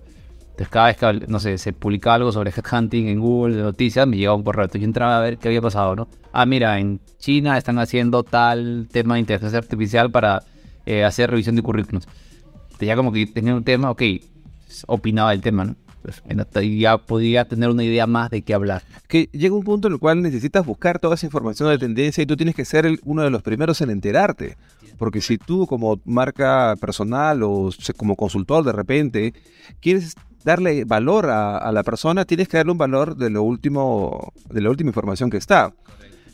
Entonces 0.61 0.73
cada 0.73 0.87
vez 0.87 0.97
que, 0.97 1.27
no 1.27 1.39
sé, 1.39 1.57
se 1.57 1.73
publicaba 1.73 2.17
algo 2.17 2.31
sobre 2.31 2.51
headhunting 2.51 3.07
en 3.07 3.19
Google 3.19 3.55
de 3.55 3.63
noticias, 3.63 4.05
me 4.05 4.17
llegaba 4.17 4.35
un 4.35 4.43
correo. 4.43 4.65
Entonces 4.65 4.81
yo 4.81 4.85
entraba 4.85 5.17
a 5.17 5.21
ver 5.21 5.39
qué 5.39 5.47
había 5.47 5.59
pasado, 5.59 5.95
¿no? 5.95 6.07
Ah, 6.33 6.45
mira, 6.45 6.77
en 6.77 6.99
China 7.17 7.57
están 7.57 7.79
haciendo 7.79 8.21
tal 8.21 8.87
tema 8.91 9.15
de 9.15 9.21
inteligencia 9.21 9.57
artificial 9.57 10.11
para 10.11 10.43
eh, 10.85 11.03
hacer 11.03 11.31
revisión 11.31 11.55
de 11.55 11.63
currículums. 11.63 12.07
Ya 12.79 12.95
como 12.95 13.11
que 13.11 13.25
tenía 13.25 13.55
un 13.55 13.63
tema, 13.63 13.89
ok, 13.89 14.03
opinaba 14.85 15.31
del 15.31 15.41
tema, 15.41 15.65
¿no? 15.65 15.75
Pues, 16.03 16.21
ya 16.79 16.99
podía 16.99 17.45
tener 17.45 17.69
una 17.71 17.83
idea 17.83 18.05
más 18.05 18.29
de 18.29 18.43
qué 18.43 18.53
hablar. 18.53 18.83
Que 19.07 19.29
llega 19.31 19.55
un 19.55 19.63
punto 19.63 19.87
en 19.87 19.95
el 19.95 19.99
cual 19.99 20.21
necesitas 20.21 20.63
buscar 20.63 20.99
toda 20.99 21.15
esa 21.15 21.25
información 21.25 21.69
de 21.69 21.79
tendencia 21.79 22.21
y 22.21 22.27
tú 22.27 22.37
tienes 22.37 22.53
que 22.53 22.65
ser 22.65 22.87
uno 23.03 23.23
de 23.23 23.31
los 23.31 23.41
primeros 23.41 23.81
en 23.81 23.89
enterarte. 23.89 24.57
Porque 24.99 25.21
si 25.21 25.39
tú 25.39 25.65
como 25.65 25.99
marca 26.05 26.75
personal 26.79 27.41
o 27.41 27.71
como 27.97 28.15
consultor 28.15 28.63
de 28.63 28.71
repente 28.71 29.33
quieres 29.79 30.15
darle 30.43 30.83
valor 30.85 31.29
a, 31.29 31.57
a 31.57 31.71
la 31.71 31.83
persona, 31.83 32.25
tienes 32.25 32.47
que 32.47 32.57
darle 32.57 32.71
un 32.71 32.77
valor 32.77 33.15
de 33.15 33.29
lo 33.29 33.43
último, 33.43 34.33
de 34.49 34.61
la 34.61 34.69
última 34.69 34.89
información 34.89 35.29
que 35.29 35.37
está. 35.37 35.73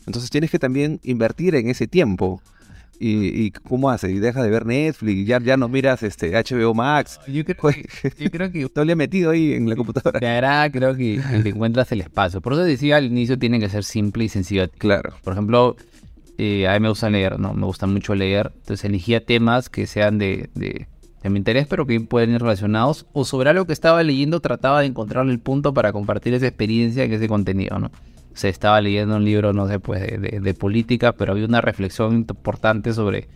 Entonces 0.06 0.30
tienes 0.30 0.50
que 0.50 0.58
también 0.58 1.00
invertir 1.02 1.54
en 1.54 1.68
ese 1.68 1.86
tiempo. 1.86 2.40
Y, 3.00 3.28
y 3.44 3.50
cómo 3.52 3.90
haces, 3.90 4.10
y 4.10 4.18
dejas 4.18 4.42
de 4.42 4.50
ver 4.50 4.66
Netflix, 4.66 5.24
ya, 5.24 5.38
ya 5.40 5.56
no 5.56 5.68
miras 5.68 6.02
este 6.02 6.32
HBO 6.32 6.74
Max. 6.74 7.20
Yo 7.28 7.44
creo 7.44 7.56
que- 7.72 7.86
yo 8.18 8.28
creo 8.28 8.50
que 8.50 8.68
Todo 8.74 8.84
le 8.84 8.94
he 8.94 8.96
metido 8.96 9.30
ahí 9.30 9.52
en 9.52 9.68
la 9.68 9.76
computadora. 9.76 10.18
de 10.18 10.26
verdad 10.26 10.68
creo 10.72 10.96
que 10.96 11.20
que 11.44 11.48
encuentras 11.50 11.92
el 11.92 12.00
espacio. 12.00 12.40
Por 12.40 12.54
eso 12.54 12.64
decía 12.64 12.96
al 12.96 13.04
inicio 13.04 13.38
tiene 13.38 13.60
que 13.60 13.68
ser 13.68 13.84
simple 13.84 14.24
y 14.24 14.28
sencillo. 14.28 14.68
Claro. 14.78 15.14
Por 15.22 15.34
ejemplo, 15.34 15.76
eh, 16.38 16.66
a 16.66 16.72
mí 16.74 16.80
me 16.80 16.88
gusta 16.88 17.08
leer, 17.08 17.38
¿no? 17.38 17.54
Me 17.54 17.66
gusta 17.66 17.86
mucho 17.86 18.16
leer. 18.16 18.50
Entonces 18.56 18.84
elegía 18.84 19.24
temas 19.24 19.68
que 19.68 19.86
sean 19.86 20.18
de, 20.18 20.50
de, 20.56 20.88
de 21.22 21.30
mi 21.30 21.38
interés, 21.38 21.66
pero 21.66 21.86
que 21.86 22.00
pueden 22.00 22.30
ir 22.32 22.40
relacionados. 22.40 23.06
O 23.12 23.24
sobre 23.24 23.50
algo 23.50 23.66
que 23.66 23.72
estaba 23.72 24.02
leyendo, 24.02 24.40
trataba 24.40 24.80
de 24.80 24.86
encontrar 24.86 25.26
el 25.28 25.38
punto 25.40 25.74
para 25.74 25.92
compartir 25.92 26.34
esa 26.34 26.46
experiencia 26.46 27.04
en 27.04 27.12
ese 27.12 27.28
contenido, 27.28 27.78
¿no? 27.78 27.90
Se 28.34 28.48
estaba 28.48 28.80
leyendo 28.80 29.16
un 29.16 29.24
libro, 29.24 29.52
no 29.52 29.66
sé, 29.66 29.80
pues 29.80 30.00
de, 30.00 30.18
de- 30.18 30.40
de 30.40 30.54
política, 30.54 31.12
pero 31.12 31.32
había 31.32 31.44
una 31.46 31.60
reflexión 31.60 32.14
importante 32.14 32.92
sobre 32.92 33.26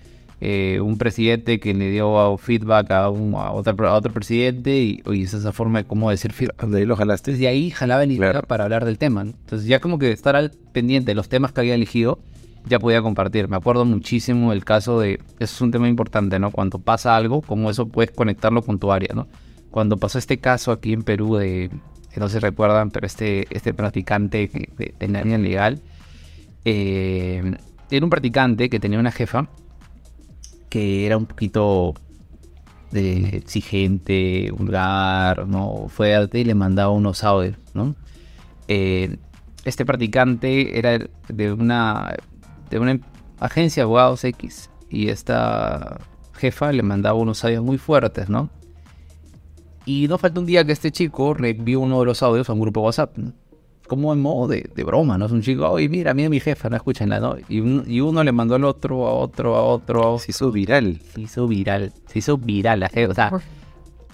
eh, 0.41 0.81
un 0.81 0.97
presidente 0.99 1.59
que 1.61 1.73
le 1.75 1.91
dio 1.91 2.37
feedback 2.37 2.91
a, 2.93 3.11
un, 3.11 3.35
a, 3.35 3.51
otro, 3.53 3.89
a 3.89 3.95
otro 3.95 4.13
presidente 4.13 4.77
y, 4.81 5.03
y 5.07 5.23
es 5.23 5.35
esa 5.35 5.53
forma 5.53 5.81
de 5.83 5.85
cómo 5.89 6.11
decir 6.11 6.33
feedback. 6.33 6.65
De 6.67 6.79
ahí 6.79 6.85
lo 6.87 6.97
jalaste. 6.97 7.33
De 7.33 7.47
ahí 7.49 7.71
jalaba 7.71 8.03
el 8.05 8.17
Claro. 8.17 8.43
para 8.43 8.65
hablar 8.65 8.85
del 8.85 8.99
tema. 8.99 9.25
¿no? 9.25 9.31
Entonces 9.31 9.67
ya 9.69 9.81
como 9.81 9.99
que 9.99 10.11
estar 10.13 10.35
al 10.37 10.51
pendiente 10.73 11.11
de 11.13 11.15
los 11.17 11.29
temas 11.29 11.53
que 11.53 11.61
había 11.61 11.75
elegido, 11.75 12.19
ya 12.67 12.79
podía 12.79 13.03
compartir. 13.03 13.49
Me 13.49 13.57
acuerdo 13.57 13.85
muchísimo 13.85 14.53
el 14.53 14.65
caso 14.65 15.01
de, 15.01 15.15
eso 15.39 15.55
es 15.55 15.61
un 15.61 15.71
tema 15.71 15.89
importante, 15.89 16.39
¿no? 16.39 16.51
Cuando 16.51 16.79
pasa 16.79 17.17
algo, 17.17 17.43
cómo 17.43 17.71
eso 17.71 17.87
puedes 17.87 18.11
conectarlo 18.11 18.63
con 18.63 18.79
tu 18.79 18.93
área, 18.93 19.15
¿no? 19.15 19.29
Cuando 19.71 19.97
pasó 19.97 20.19
este 20.19 20.39
caso 20.39 20.73
aquí 20.73 20.93
en 20.93 21.03
Perú 21.03 21.37
de, 21.37 21.71
no 22.17 22.29
se 22.29 22.41
recuerdan, 22.41 22.91
pero 22.91 23.07
este, 23.07 23.47
este 23.51 23.75
practicante 23.75 24.49
de, 24.77 24.95
de 24.99 25.09
línea 25.09 25.39
legal, 25.39 25.81
eh, 26.65 27.43
era 27.91 28.07
un 28.07 28.11
practicante 28.11 28.71
que 28.71 28.81
tenía 28.81 28.99
una 28.99 29.13
jefa 29.13 29.49
que 30.69 31.05
era 31.05 31.19
un 31.19 31.27
poquito 31.27 31.93
de 32.93 33.37
exigente, 33.37 34.51
vulgar, 34.53 35.47
¿no? 35.47 35.87
Fue 35.89 36.15
a 36.15 36.29
y 36.33 36.45
le 36.45 36.55
mandaba 36.55 36.91
unos 36.91 37.25
audios, 37.25 37.57
¿no? 37.75 37.95
Eh, 38.69 39.17
este 39.65 39.85
practicante 39.85 40.79
era 40.79 40.99
de 41.29 41.53
una, 41.53 42.15
de 42.73 42.81
una 42.81 43.01
agencia 43.39 43.83
de 43.83 43.85
abogados 43.85 44.25
X 44.25 44.71
y 44.91 45.09
esta 45.09 45.99
jefa 46.35 46.73
le 46.73 46.83
mandaba 46.83 47.19
unos 47.19 47.45
audios 47.45 47.63
muy 47.63 47.79
fuertes, 47.79 48.29
¿no? 48.29 48.51
Y 49.85 50.07
no 50.09 50.19
falta 50.19 50.41
un 50.41 50.47
día 50.47 50.65
que 50.65 50.73
este 50.73 50.91
chico 50.91 51.35
le 51.35 51.51
envió 51.51 51.81
uno 51.81 52.01
de 52.01 52.07
los 52.07 52.23
audios 52.23 52.49
a 52.49 52.53
un 52.53 52.61
grupo 52.61 52.81
de 52.81 52.87
WhatsApp, 52.87 53.17
¿no? 53.19 53.33
como 53.89 54.13
en 54.13 54.23
modo 54.23 54.49
de, 54.49 54.85
broma, 54.85 55.19
¿no? 55.19 55.27
Es 55.27 55.33
un 55.33 55.43
chico, 55.43 55.69
oye, 55.69 55.87
mira, 55.89 56.15
mira 56.15 56.31
mi 56.31 56.41
jefa, 56.41 56.71
no 56.71 56.77
escúchenla, 56.77 57.21
¿no? 57.21 57.37
Y, 57.49 57.59
y, 57.59 58.01
uno 58.01 58.25
le 58.25 58.33
mandó 58.33 58.55
al 58.55 58.65
otro, 58.65 59.07
a 59.07 59.13
otro, 59.13 59.55
a 59.55 59.63
otro. 59.63 60.19
Se 60.19 60.31
hizo 60.31 60.51
viral. 60.51 60.99
Se 61.13 61.21
hizo 61.21 61.47
viral. 61.47 61.93
Se 62.07 62.21
hizo 62.21 62.39
viral 62.39 62.81
la 62.81 62.89
jefa, 62.89 63.11
o 63.11 63.15
sea, 63.15 63.33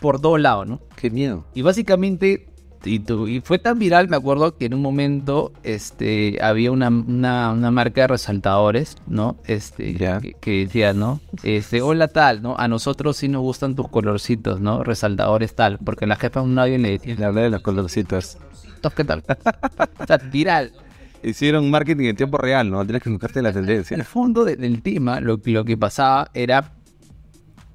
por 0.00 0.20
todos 0.20 0.40
lados, 0.40 0.66
¿no? 0.66 0.80
Qué 0.96 1.10
miedo. 1.10 1.44
Y 1.54 1.62
básicamente 1.62 2.48
y, 2.84 3.40
fue 3.40 3.58
tan 3.58 3.78
viral, 3.78 4.08
me 4.08 4.16
acuerdo, 4.16 4.56
que 4.56 4.66
en 4.66 4.74
un 4.74 4.82
momento 4.82 5.52
este, 5.62 6.38
había 6.40 6.70
una, 6.70 6.90
marca 6.90 8.02
de 8.02 8.06
resaltadores, 8.06 8.96
¿no? 9.06 9.36
Este, 9.46 9.94
que, 10.40 10.50
decía, 10.50 10.92
¿no? 10.92 11.20
Este, 11.42 11.82
hola 11.82 12.08
tal, 12.08 12.42
¿no? 12.42 12.56
A 12.56 12.68
nosotros 12.68 13.16
sí 13.16 13.28
nos 13.28 13.42
gustan 13.42 13.74
tus 13.74 13.88
colorcitos, 13.88 14.60
¿no? 14.60 14.84
Resaltadores 14.84 15.54
tal, 15.54 15.78
porque 15.78 16.06
la 16.06 16.16
jefa 16.16 16.42
nadie 16.44 16.78
le 16.78 16.90
decía. 16.90 17.16
Le 17.16 17.24
hablé 17.24 17.42
de 17.42 17.50
los 17.50 17.62
colorcitos. 17.62 18.38
¿Qué 18.94 19.04
tal? 19.04 19.24
o 19.98 20.06
sea, 20.06 20.18
viral. 20.18 20.72
Hicieron 21.22 21.68
marketing 21.68 22.06
en 22.06 22.16
tiempo 22.16 22.38
real, 22.38 22.70
¿no? 22.70 22.84
Tienes 22.84 23.02
que 23.02 23.10
buscarte 23.10 23.42
la 23.42 23.52
tendencia. 23.52 23.94
En 23.94 24.00
el 24.00 24.06
fondo 24.06 24.44
del 24.44 24.82
tema, 24.82 25.20
lo, 25.20 25.40
lo 25.44 25.64
que 25.64 25.76
pasaba 25.76 26.30
era 26.32 26.77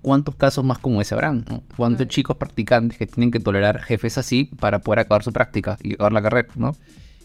cuántos 0.04 0.36
casos 0.36 0.63
más 0.63 0.78
como 0.78 1.02
ese 1.02 1.16
habrán, 1.16 1.46
cuántos 1.76 2.08
chicos 2.08 2.38
practicantes 2.38 3.00
que 3.00 3.08
tienen 3.08 3.32
que 3.32 3.39
tolerar 3.39 3.82
jefes 3.82 4.20
así 4.20 4.52
para 4.60 4.80
poder 4.80 5.00
acabar 5.00 5.24
su 5.24 5.34
práctica 5.34 5.80
y 5.82 5.94
acabar 5.94 6.13
la 6.13 6.22
carrera, 6.22 6.50
¿no? 6.56 6.76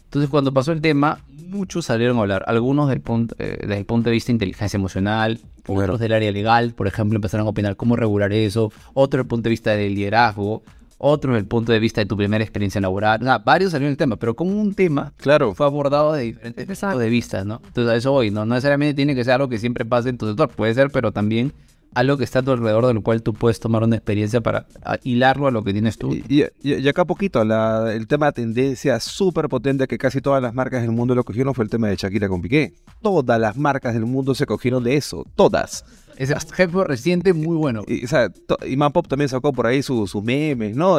Entonces 0.05 0.31
cuando 0.31 0.55
pasó 0.55 0.73
el 0.73 0.81
tema, 0.81 1.19
muchos 1.49 1.85
salieron 1.85 2.17
a 2.17 2.21
hablar, 2.21 2.45
algunos 2.47 2.89
del 2.89 3.03
punto, 3.03 3.35
eh, 3.39 3.59
desde 3.61 3.79
el 3.79 3.85
punto 3.85 4.09
de 4.09 4.15
vista 4.15 4.29
de 4.29 4.35
inteligencia 4.35 4.79
emocional, 4.79 5.41
otros 5.67 6.01
del 6.01 6.13
área 6.13 6.33
legal, 6.33 6.73
por 6.73 6.87
ejemplo, 6.87 7.17
empezaron 7.17 7.47
a 7.47 7.51
opinar 7.51 7.77
cómo 7.77 7.97
regular 7.97 8.33
eso, 8.33 8.73
otros 8.95 9.25
del 9.25 9.29
punto 9.29 9.45
de 9.45 9.51
vista 9.51 9.73
del 9.73 9.95
liderazgo, 9.95 10.63
otros 10.99 11.35
del 11.35 11.47
punto 11.47 11.73
de 11.73 11.79
vista 11.81 12.01
de 12.01 12.07
tu 12.07 12.17
primera 12.17 12.43
experiencia 12.43 12.81
laboral, 12.81 13.21
varios 13.45 13.73
salieron 13.73 13.91
del 13.91 13.99
tema, 13.99 14.17
pero 14.17 14.35
como 14.35 14.59
un 14.59 14.75
tema 14.75 15.13
claro. 15.17 15.55
fue 15.55 15.67
abordado 15.67 16.13
de 16.13 16.23
diferentes 16.23 16.79
puntos 16.79 17.01
de 17.01 17.09
vista, 17.09 17.45
¿no? 17.45 17.61
Entonces 17.67 17.93
a 17.93 17.97
eso 17.97 18.15
hoy, 18.15 18.31
¿no? 18.31 18.47
No 18.47 18.55
necesariamente 18.55 18.95
tiene 18.95 19.15
que 19.15 19.25
ser 19.25 19.35
algo 19.35 19.49
que 19.49 19.59
siempre 19.59 19.85
pase 19.85 20.09
en 20.09 20.17
tu 20.17 20.27
sector, 20.27 20.49
puede 20.49 20.75
ser, 20.75 20.91
pero 20.91 21.13
también 21.13 21.53
algo 21.95 22.17
que 22.17 22.25
está 22.25 22.41
a 22.41 22.43
tu 22.43 22.53
alrededor 22.53 22.87
de 22.87 22.95
lo 22.95 23.03
cual 23.03 23.23
tú 23.23 23.33
puedes 23.35 23.61
tomar 23.61 23.83
una 23.83 23.97
experiencia 23.97 24.41
para 24.41 24.67
hilarlo 25.03 25.47
a 25.47 25.51
lo 25.51 25.65
que 25.65 25.73
tienes 25.73 25.99
tú. 25.99 26.15
Y, 26.15 26.45
y, 26.63 26.89
acá 26.89 27.05
poquito, 27.05 27.43
el 27.43 28.07
tema 28.07 28.27
de 28.27 28.33
tendencia 28.33 29.01
súper 29.01 29.49
potente 29.49 29.87
que 29.87 29.99
casi 29.99 30.21
todas 30.21 30.43
las 30.43 30.55
marcas 30.55 30.83
del 30.83 30.93
mundo 30.93 31.15
lo 31.15 31.25
cogieron 31.25 31.55
fue 31.55 31.65
el 31.65 31.71
tema 31.71 31.89
de 31.89 31.97
Shakira 31.97 32.29
con 32.29 32.43
Piqué. 32.43 32.75
Todas 33.03 33.41
las 33.41 33.57
marcas 33.57 33.95
del 33.95 34.07
mundo 34.07 34.35
se 34.35 34.47
cogieron 34.47 34.85
de 34.85 34.97
eso, 34.97 35.27
todas. 35.35 35.85
Ese 36.17 36.35
ejemplo 36.35 36.85
reciente 36.85 37.33
muy 37.33 37.57
bueno. 37.57 37.85
Y, 37.87 38.05
o 38.05 38.09
sea, 38.09 38.31
y 38.67 38.77
Pop 38.77 39.07
también 39.09 39.29
sacó 39.29 39.53
por 39.53 39.67
ahí 39.67 39.83
sus 39.83 40.15
memes, 40.23 40.77
¿no? 40.77 40.99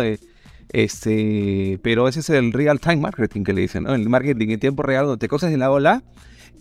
este, 0.72 1.80
pero 1.82 2.08
ese 2.08 2.20
es 2.20 2.30
el 2.30 2.54
real 2.54 2.80
time 2.80 2.98
marketing 2.98 3.44
que 3.44 3.54
le 3.54 3.62
dicen, 3.62 3.84
¿no? 3.84 3.96
El 3.96 4.08
marketing 4.08 4.50
en 4.50 4.60
tiempo 4.60 4.84
real 4.84 5.06
donde 5.06 5.20
te 5.20 5.28
coges 5.28 5.50
de 5.50 5.58
la 5.58 5.72
ola 5.72 6.04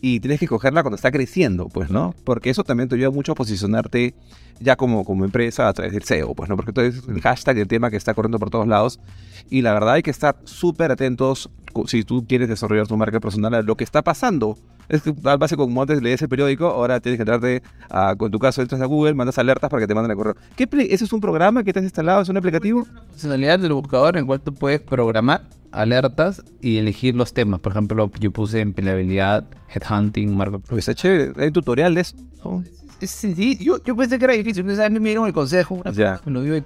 y 0.01 0.21
tienes 0.21 0.39
que 0.41 0.47
cogerla 0.47 0.83
cuando 0.83 0.97
está 0.97 1.11
creciendo, 1.11 1.69
pues, 1.69 1.91
¿no? 1.91 2.15
Porque 2.25 2.51
eso 2.51 2.65
también 2.65 2.89
te 2.89 2.95
ayuda 2.95 3.11
mucho 3.11 3.33
a 3.33 3.35
posicionarte 3.35 4.15
ya 4.61 4.77
como, 4.77 5.05
como 5.05 5.25
empresa 5.25 5.69
a 5.69 5.73
través 5.73 5.93
del 5.93 6.03
SEO, 6.03 6.35
pues, 6.35 6.49
¿no? 6.49 6.57
Porque 6.57 6.73
todo 6.73 6.85
es 6.85 7.03
el 7.09 7.21
hashtag, 7.21 7.59
el 7.59 7.69
tema 7.69 7.91
que 7.91 7.97
está 7.97 8.15
corriendo 8.15 8.39
por 8.39 8.51
todos 8.51 8.67
lados. 8.67 9.01
Y 9.51 9.63
la 9.63 9.73
verdad 9.73 9.95
hay 9.95 10.03
que 10.03 10.11
estar 10.11 10.37
súper 10.45 10.91
atentos 10.91 11.51
si 11.87 12.05
tú 12.05 12.27
quieres 12.27 12.49
desarrollar 12.49 12.87
tu 12.87 12.97
marca 12.97 13.21
personal 13.21 13.55
a 13.55 13.63
lo 13.63 13.77
que 13.77 13.85
está 13.85 14.03
pasando. 14.03 14.57
Es 14.89 15.03
que 15.03 15.13
al 15.25 15.37
base 15.37 15.57
como 15.57 15.83
antes 15.83 16.01
leías 16.01 16.23
el 16.23 16.29
periódico, 16.29 16.67
ahora 16.67 17.01
tienes 17.01 17.19
que 17.19 17.23
entrarte 17.23 17.63
a, 17.91 18.15
en 18.19 18.31
tu 18.31 18.39
caso, 18.39 18.63
entras 18.63 18.81
a 18.81 18.87
Google, 18.87 19.15
mandas 19.15 19.39
alertas 19.39 19.69
para 19.69 19.81
que 19.81 19.87
te 19.87 19.95
manden 19.95 20.13
el 20.13 20.17
correo. 20.17 20.37
¿Qué 20.57 20.67
¿Ese 20.91 21.05
es 21.05 21.13
un 21.13 21.21
programa 21.21 21.63
que 21.63 21.73
te 21.73 21.81
has 21.81 21.85
instalado? 21.85 22.23
¿Es 22.23 22.29
un 22.29 22.37
aplicativo? 22.37 22.83
Es 22.83 22.89
una 22.89 23.03
funcionalidad 23.03 23.59
del 23.59 23.75
buscador 23.75 24.17
en 24.17 24.21
el 24.21 24.27
cual 24.27 24.41
tú 24.41 24.55
puedes 24.55 24.81
programar 24.81 25.43
alertas 25.73 26.43
y 26.61 26.79
elegir 26.79 27.15
los 27.15 27.33
temas. 27.33 27.61
Por 27.61 27.73
ejemplo, 27.73 28.11
yo 28.21 28.31
puse 28.31 28.61
empleabilidad, 28.61 29.47
headhunting, 29.69 30.37
marco. 30.37 30.61
Pues 30.61 30.89
está 30.89 30.95
chévere. 30.95 31.33
Hay 31.43 31.51
tutoriales. 31.51 32.15
Sí, 33.01 33.59
yo, 33.61 33.83
yo 33.83 33.97
pensé 33.97 34.19
que 34.19 34.25
era 34.25 34.35
difícil. 34.35 34.65
Me 34.65 34.75
dieron 34.75 35.27
el 35.27 35.33
consejo. 35.33 35.83
Ya. 35.93 36.21
Me 36.25 36.33
lo 36.33 36.43
dio 36.43 36.63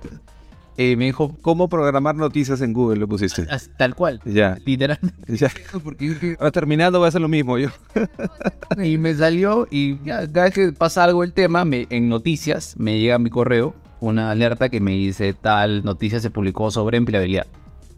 eh, 0.79 0.97
me 0.97 1.05
dijo, 1.05 1.37
¿cómo 1.43 1.69
programar 1.69 2.15
noticias 2.15 2.63
en 2.63 2.73
Google? 2.73 2.99
Lo 2.99 3.09
pusiste. 3.09 3.47
Tal 3.77 3.95
cual. 3.95 4.21
Ya. 4.25 4.57
Literalmente. 4.65 5.13
Ya. 5.37 5.51
Porque 5.85 6.37
Ahora 6.39 6.51
terminando 6.51 6.99
voy 6.99 7.07
a 7.07 7.09
hacer 7.09 7.21
lo 7.21 7.29
mismo 7.29 7.59
yo. 7.59 7.69
y 8.83 8.99
me 8.99 9.15
salió 9.15 9.67
y 9.71 9.97
cada 9.97 10.45
vez 10.45 10.55
que 10.55 10.73
pasa 10.73 11.05
algo 11.05 11.25
el 11.25 11.33
tema, 11.33 11.65
me, 11.65 11.87
en 11.91 12.09
noticias 12.09 12.75
me 12.79 12.99
llega 12.99 13.17
a 13.17 13.19
mi 13.19 13.31
correo 13.31 13.75
una 14.01 14.31
alerta 14.31 14.69
que 14.69 14.81
me 14.81 14.93
dice 14.93 15.33
tal 15.33 15.85
noticia 15.85 16.21
se 16.21 16.31
publicó 16.31 16.71
sobre 16.71 16.99
empleabilidad. 16.99 17.47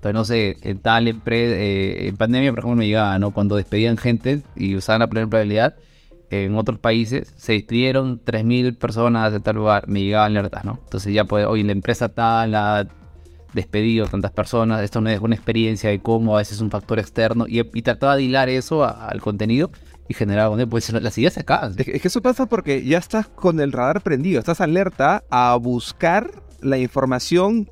Entonces, 0.05 0.15
no 0.15 0.25
sé, 0.27 0.69
en 0.69 0.79
tal 0.81 1.09
empresa, 1.09 1.55
eh, 1.57 2.09
en 2.09 2.17
pandemia, 2.19 2.51
por 2.51 2.59
ejemplo, 2.59 2.77
me 2.77 2.87
llegaba, 2.87 3.19
¿no? 3.19 3.31
Cuando 3.31 3.57
despedían 3.57 3.97
gente 3.97 4.43
y 4.55 4.77
usaban 4.77 5.01
la 5.01 5.07
plena 5.07 5.25
empleabilidad, 5.25 5.77
en 6.29 6.57
otros 6.57 6.79
países 6.79 7.33
se 7.37 7.53
despidieron 7.53 8.21
3.000 8.23 8.77
personas 8.77 9.33
de 9.33 9.41
tal 9.41 9.57
lugar, 9.57 9.89
me 9.89 10.03
llegaban 10.03 10.37
alertas, 10.37 10.65
¿no? 10.65 10.79
Entonces 10.85 11.15
ya 11.15 11.25
puede, 11.25 11.47
oye, 11.47 11.65
la 11.65 11.73
empresa 11.73 12.11
tal 12.11 12.55
ha 12.55 12.87
despedido 13.55 14.07
tantas 14.07 14.33
personas, 14.33 14.83
esto 14.83 15.01
no 15.01 15.09
es 15.09 15.21
una 15.21 15.37
experiencia 15.37 15.89
de 15.89 16.01
cómo 16.01 16.35
a 16.35 16.39
veces 16.39 16.57
es 16.57 16.61
un 16.61 16.71
factor 16.71 16.99
externo, 16.99 17.47
y, 17.49 17.61
y 17.61 17.83
trataba 17.83 18.17
de 18.17 18.25
hilar 18.25 18.51
eso 18.51 18.85
al 18.85 19.23
contenido 19.23 19.71
y 20.07 20.13
generaba 20.13 20.51
contenido, 20.51 20.69
pues 20.69 20.93
las 20.93 21.17
ideas 21.17 21.33
se 21.33 21.41
acaban. 21.41 21.75
Es 21.79 22.03
que 22.03 22.09
eso 22.09 22.21
pasa 22.21 22.45
porque 22.45 22.85
ya 22.85 22.99
estás 22.99 23.29
con 23.29 23.59
el 23.59 23.73
radar 23.73 24.03
prendido, 24.03 24.39
estás 24.39 24.61
alerta 24.61 25.25
a 25.31 25.57
buscar 25.57 26.31
la 26.61 26.77
información 26.77 27.71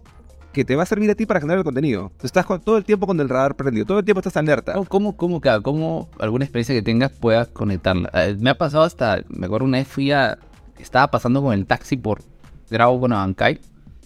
que 0.52 0.64
te 0.64 0.76
va 0.76 0.82
a 0.82 0.86
servir 0.86 1.10
a 1.10 1.14
ti 1.14 1.26
para 1.26 1.40
generar 1.40 1.58
el 1.58 1.64
contenido. 1.64 2.12
estás 2.22 2.46
todo 2.64 2.76
el 2.76 2.84
tiempo 2.84 3.06
con 3.06 3.18
el 3.20 3.28
radar 3.28 3.56
prendido, 3.56 3.86
todo 3.86 3.98
el 3.98 4.04
tiempo 4.04 4.20
estás 4.20 4.36
alerta. 4.36 4.74
¿Cómo, 4.88 5.16
cómo, 5.16 5.40
cómo 5.62 6.08
alguna 6.18 6.44
experiencia 6.44 6.74
que 6.74 6.82
tengas 6.82 7.10
puedas 7.10 7.48
conectarla? 7.48 8.10
Eh, 8.14 8.36
me 8.38 8.50
ha 8.50 8.58
pasado 8.58 8.84
hasta, 8.84 9.22
me 9.28 9.46
acuerdo 9.46 9.66
una 9.66 9.78
vez 9.78 9.88
fui 9.88 10.12
a, 10.12 10.38
estaba 10.78 11.10
pasando 11.10 11.42
con 11.42 11.54
el 11.54 11.66
taxi 11.66 11.96
por 11.96 12.22
Grau 12.70 13.00
con 13.00 13.12
Abancay. 13.12 13.60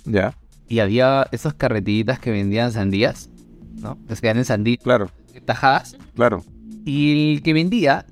Ya. 0.04 0.34
Y 0.68 0.80
había 0.80 1.26
esas 1.32 1.54
carretillitas 1.54 2.18
que 2.18 2.30
vendían 2.30 2.72
sandías, 2.72 3.30
¿no? 3.80 3.98
Que 4.06 4.16
se 4.16 4.28
en 4.28 4.44
sandías. 4.44 4.82
Claro. 4.82 5.10
Tajadas. 5.44 5.96
Claro. 6.14 6.44
Y 6.84 7.34
el 7.34 7.42
que 7.42 7.52
vendía, 7.52 8.06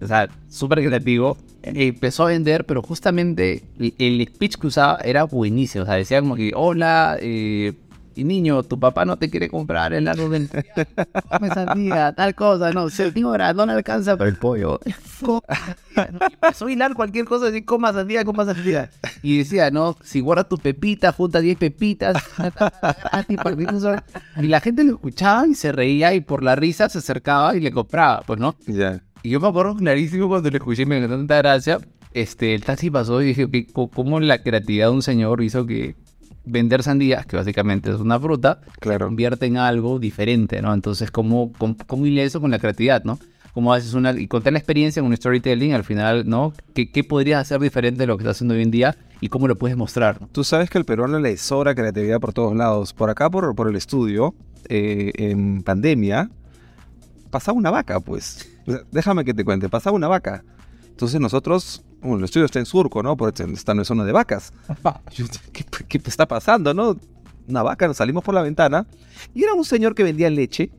o 0.00 0.06
sea, 0.06 0.28
súper 0.48 0.84
creativo, 0.84 1.36
empezó 1.62 2.24
a 2.24 2.28
vender, 2.28 2.66
pero 2.66 2.82
justamente 2.82 3.62
el, 3.78 4.26
speech 4.26 4.56
que 4.56 4.66
usaba 4.66 4.98
era 5.04 5.24
buenísimo. 5.24 5.84
O 5.84 5.86
sea, 5.86 5.96
decía 5.96 6.20
como 6.20 6.36
que, 6.36 6.52
hola, 6.54 7.16
eh, 7.20 7.74
y 8.14 8.24
niño, 8.24 8.62
tu 8.62 8.78
papá 8.78 9.04
no 9.04 9.16
te 9.16 9.30
quiere 9.30 9.48
comprar 9.48 9.92
el 9.92 10.08
árbol 10.08 10.32
del 10.32 10.48
come 11.30 11.48
sandía, 11.48 12.12
tal 12.12 12.34
cosa, 12.34 12.72
no, 12.72 12.90
señora, 12.90 13.52
no 13.54 13.66
le 13.66 13.72
alcanza 13.72 14.12
el 14.12 14.36
pollo. 14.36 14.80
empezó 15.96 16.66
a 16.66 16.72
hilar 16.72 16.94
cualquier 16.94 17.24
cosa, 17.24 17.46
decir, 17.46 17.64
coma 17.64 17.92
sandía, 17.92 18.24
coma 18.24 18.44
sandía. 18.44 18.90
Y 19.22 19.38
decía, 19.38 19.70
no, 19.70 19.96
si 20.02 20.20
guardas 20.20 20.48
tu 20.48 20.58
pepita, 20.58 21.12
junta 21.12 21.40
10 21.40 21.58
pepitas, 21.58 22.22
y 24.36 24.46
la 24.46 24.60
gente 24.60 24.84
lo 24.84 24.94
escuchaba 24.94 25.46
y 25.46 25.54
se 25.54 25.72
reía 25.72 26.14
y 26.14 26.20
por 26.20 26.42
la 26.42 26.56
risa 26.56 26.88
se 26.88 26.98
acercaba 26.98 27.56
y 27.56 27.60
le 27.60 27.70
compraba, 27.70 28.22
pues, 28.26 28.38
¿no? 28.38 28.56
Ya. 28.66 29.02
Y 29.22 29.30
yo 29.30 29.40
me 29.40 29.48
acuerdo 29.48 29.76
clarísimo 29.76 30.28
cuando 30.28 30.50
le 30.50 30.56
escuché 30.58 30.82
y 30.82 30.86
me 30.86 30.98
dio 30.98 31.08
tanta 31.08 31.36
gracia. 31.38 31.78
Este, 32.12 32.54
el 32.54 32.64
taxi 32.64 32.90
pasó 32.90 33.22
y 33.22 33.26
dije, 33.26 33.44
okay, 33.44 33.66
¿cómo 33.66 34.18
la 34.20 34.42
creatividad 34.42 34.88
de 34.88 34.94
un 34.94 35.02
señor 35.02 35.42
hizo 35.42 35.66
que 35.66 35.94
vender 36.44 36.82
sandías, 36.82 37.26
que 37.26 37.36
básicamente 37.36 37.90
es 37.90 38.00
una 38.00 38.18
fruta, 38.18 38.60
claro. 38.80 39.06
convierte 39.06 39.46
en 39.46 39.56
algo 39.56 39.98
diferente, 39.98 40.62
¿no? 40.62 40.72
Entonces, 40.72 41.10
¿cómo, 41.10 41.52
cómo, 41.58 41.76
cómo 41.86 42.06
eso 42.06 42.40
con 42.40 42.50
la 42.50 42.58
creatividad, 42.58 43.04
no? 43.04 43.18
¿Cómo 43.52 43.72
haces 43.72 43.94
una... 43.94 44.12
y 44.12 44.28
contar 44.28 44.52
la 44.52 44.58
experiencia 44.58 45.00
en 45.00 45.06
un 45.06 45.16
storytelling, 45.16 45.72
al 45.72 45.84
final, 45.84 46.28
¿no? 46.28 46.52
¿Qué, 46.74 46.90
¿Qué, 46.90 47.04
podrías 47.04 47.40
hacer 47.40 47.60
diferente 47.60 48.00
de 48.00 48.06
lo 48.06 48.16
que 48.16 48.22
estás 48.22 48.36
haciendo 48.36 48.54
hoy 48.54 48.62
en 48.62 48.70
día 48.70 48.96
y 49.20 49.28
cómo 49.28 49.48
lo 49.48 49.56
puedes 49.56 49.76
mostrar? 49.76 50.18
Tú 50.32 50.44
sabes 50.44 50.70
que 50.70 50.78
al 50.78 50.84
peruano 50.84 51.18
le 51.18 51.36
sobra 51.36 51.74
creatividad 51.74 52.20
por 52.20 52.32
todos 52.32 52.56
lados. 52.56 52.92
Por 52.92 53.10
acá, 53.10 53.28
por, 53.28 53.54
por 53.54 53.68
el 53.68 53.76
estudio, 53.76 54.34
eh, 54.68 55.12
en 55.16 55.62
pandemia, 55.62 56.30
pasaba 57.30 57.58
una 57.58 57.70
vaca, 57.70 58.00
pues. 58.00 58.48
Déjame 58.90 59.24
que 59.24 59.34
te 59.34 59.44
cuente, 59.44 59.68
pasaba 59.68 59.96
una 59.96 60.08
vaca. 60.08 60.44
Entonces 60.88 61.20
nosotros, 61.20 61.82
bueno, 62.00 62.18
el 62.18 62.24
estudio 62.24 62.44
está 62.46 62.58
en 62.58 62.66
Surco, 62.66 63.02
¿no? 63.02 63.16
Porque 63.16 63.42
está 63.44 63.72
en 63.72 63.84
zona 63.84 64.04
de 64.04 64.12
vacas. 64.12 64.52
¿Qué, 65.52 65.64
¿Qué, 65.88 66.00
está 66.04 66.26
pasando, 66.26 66.74
no? 66.74 66.96
Una 67.48 67.62
vaca, 67.62 67.86
nos 67.88 67.96
salimos 67.96 68.22
por 68.22 68.34
la 68.34 68.42
ventana 68.42 68.86
y 69.34 69.42
era 69.44 69.54
un 69.54 69.64
señor 69.64 69.94
que 69.94 70.02
vendía 70.04 70.30
leche 70.30 70.70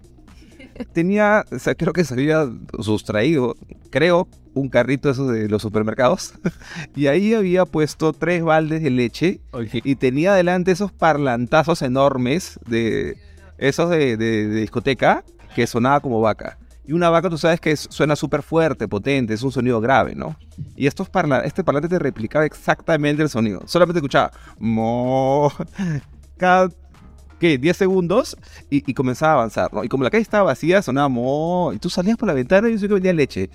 tenía, 0.94 1.46
o 1.52 1.60
sea, 1.60 1.76
creo 1.76 1.94
que 1.94 2.04
se 2.04 2.14
había 2.14 2.50
sustraído, 2.80 3.56
creo, 3.90 4.28
un 4.54 4.70
carrito 4.70 5.10
esos 5.10 5.32
de 5.32 5.50
los 5.50 5.62
supermercados. 5.62 6.34
y 6.96 7.08
ahí 7.08 7.34
había 7.34 7.66
puesto 7.66 8.14
tres 8.14 8.44
baldes 8.44 8.82
de 8.82 8.90
leche 8.90 9.42
y 9.84 9.96
tenía 9.96 10.34
delante 10.34 10.72
esos 10.72 10.92
parlantazos 10.92 11.82
enormes 11.82 12.60
de 12.68 13.18
esos 13.58 13.90
de, 13.90 14.18
de- 14.18 14.48
de 14.48 14.62
discoteca 14.62 15.24
que 15.56 15.68
sonaba 15.68 16.00
como 16.00 16.22
vaca. 16.22 16.58
Y 16.84 16.94
una 16.94 17.10
vaca, 17.10 17.30
tú 17.30 17.38
sabes 17.38 17.60
que 17.62 17.72
es- 17.72 17.88
suena 17.90 18.16
súper 18.16 18.42
fuerte, 18.42 18.88
potente, 18.88 19.34
es 19.34 19.44
un 19.44 19.52
sonido 19.52 19.80
grave, 19.82 20.16
¿no? 20.16 20.36
Y 20.76 20.88
estos 20.88 21.10
parla 21.10 21.42
este 21.42 21.64
parlante 21.64 21.88
te 21.88 22.00
replicaba 22.00 22.46
exactamente 22.46 23.22
el 23.22 23.30
sonido. 23.30 23.62
Solamente 23.66 24.00
escuchaba 24.00 24.32
mo 24.60 25.52
cada 26.38 26.70
¿qué? 27.40 27.58
10 27.58 27.76
segundos 27.78 28.38
y, 28.70 28.90
y 28.90 28.94
comenzaba 28.94 29.34
a 29.34 29.36
avanzar, 29.36 29.74
¿no? 29.74 29.84
Y 29.84 29.90
como 29.90 30.04
la 30.04 30.10
calle 30.10 30.22
estaba 30.24 30.44
vacía, 30.44 30.82
sonaba 30.82 31.08
mo 31.10 31.72
y 31.74 31.78
tú 31.80 31.90
salías 31.90 32.18
por 32.18 32.28
la 32.28 32.34
ventana 32.34 32.68
y 32.70 32.74
yo 32.74 32.80
sé 32.80 32.88
que 32.88 32.94
vendía 32.96 33.14
leche. 33.14 33.50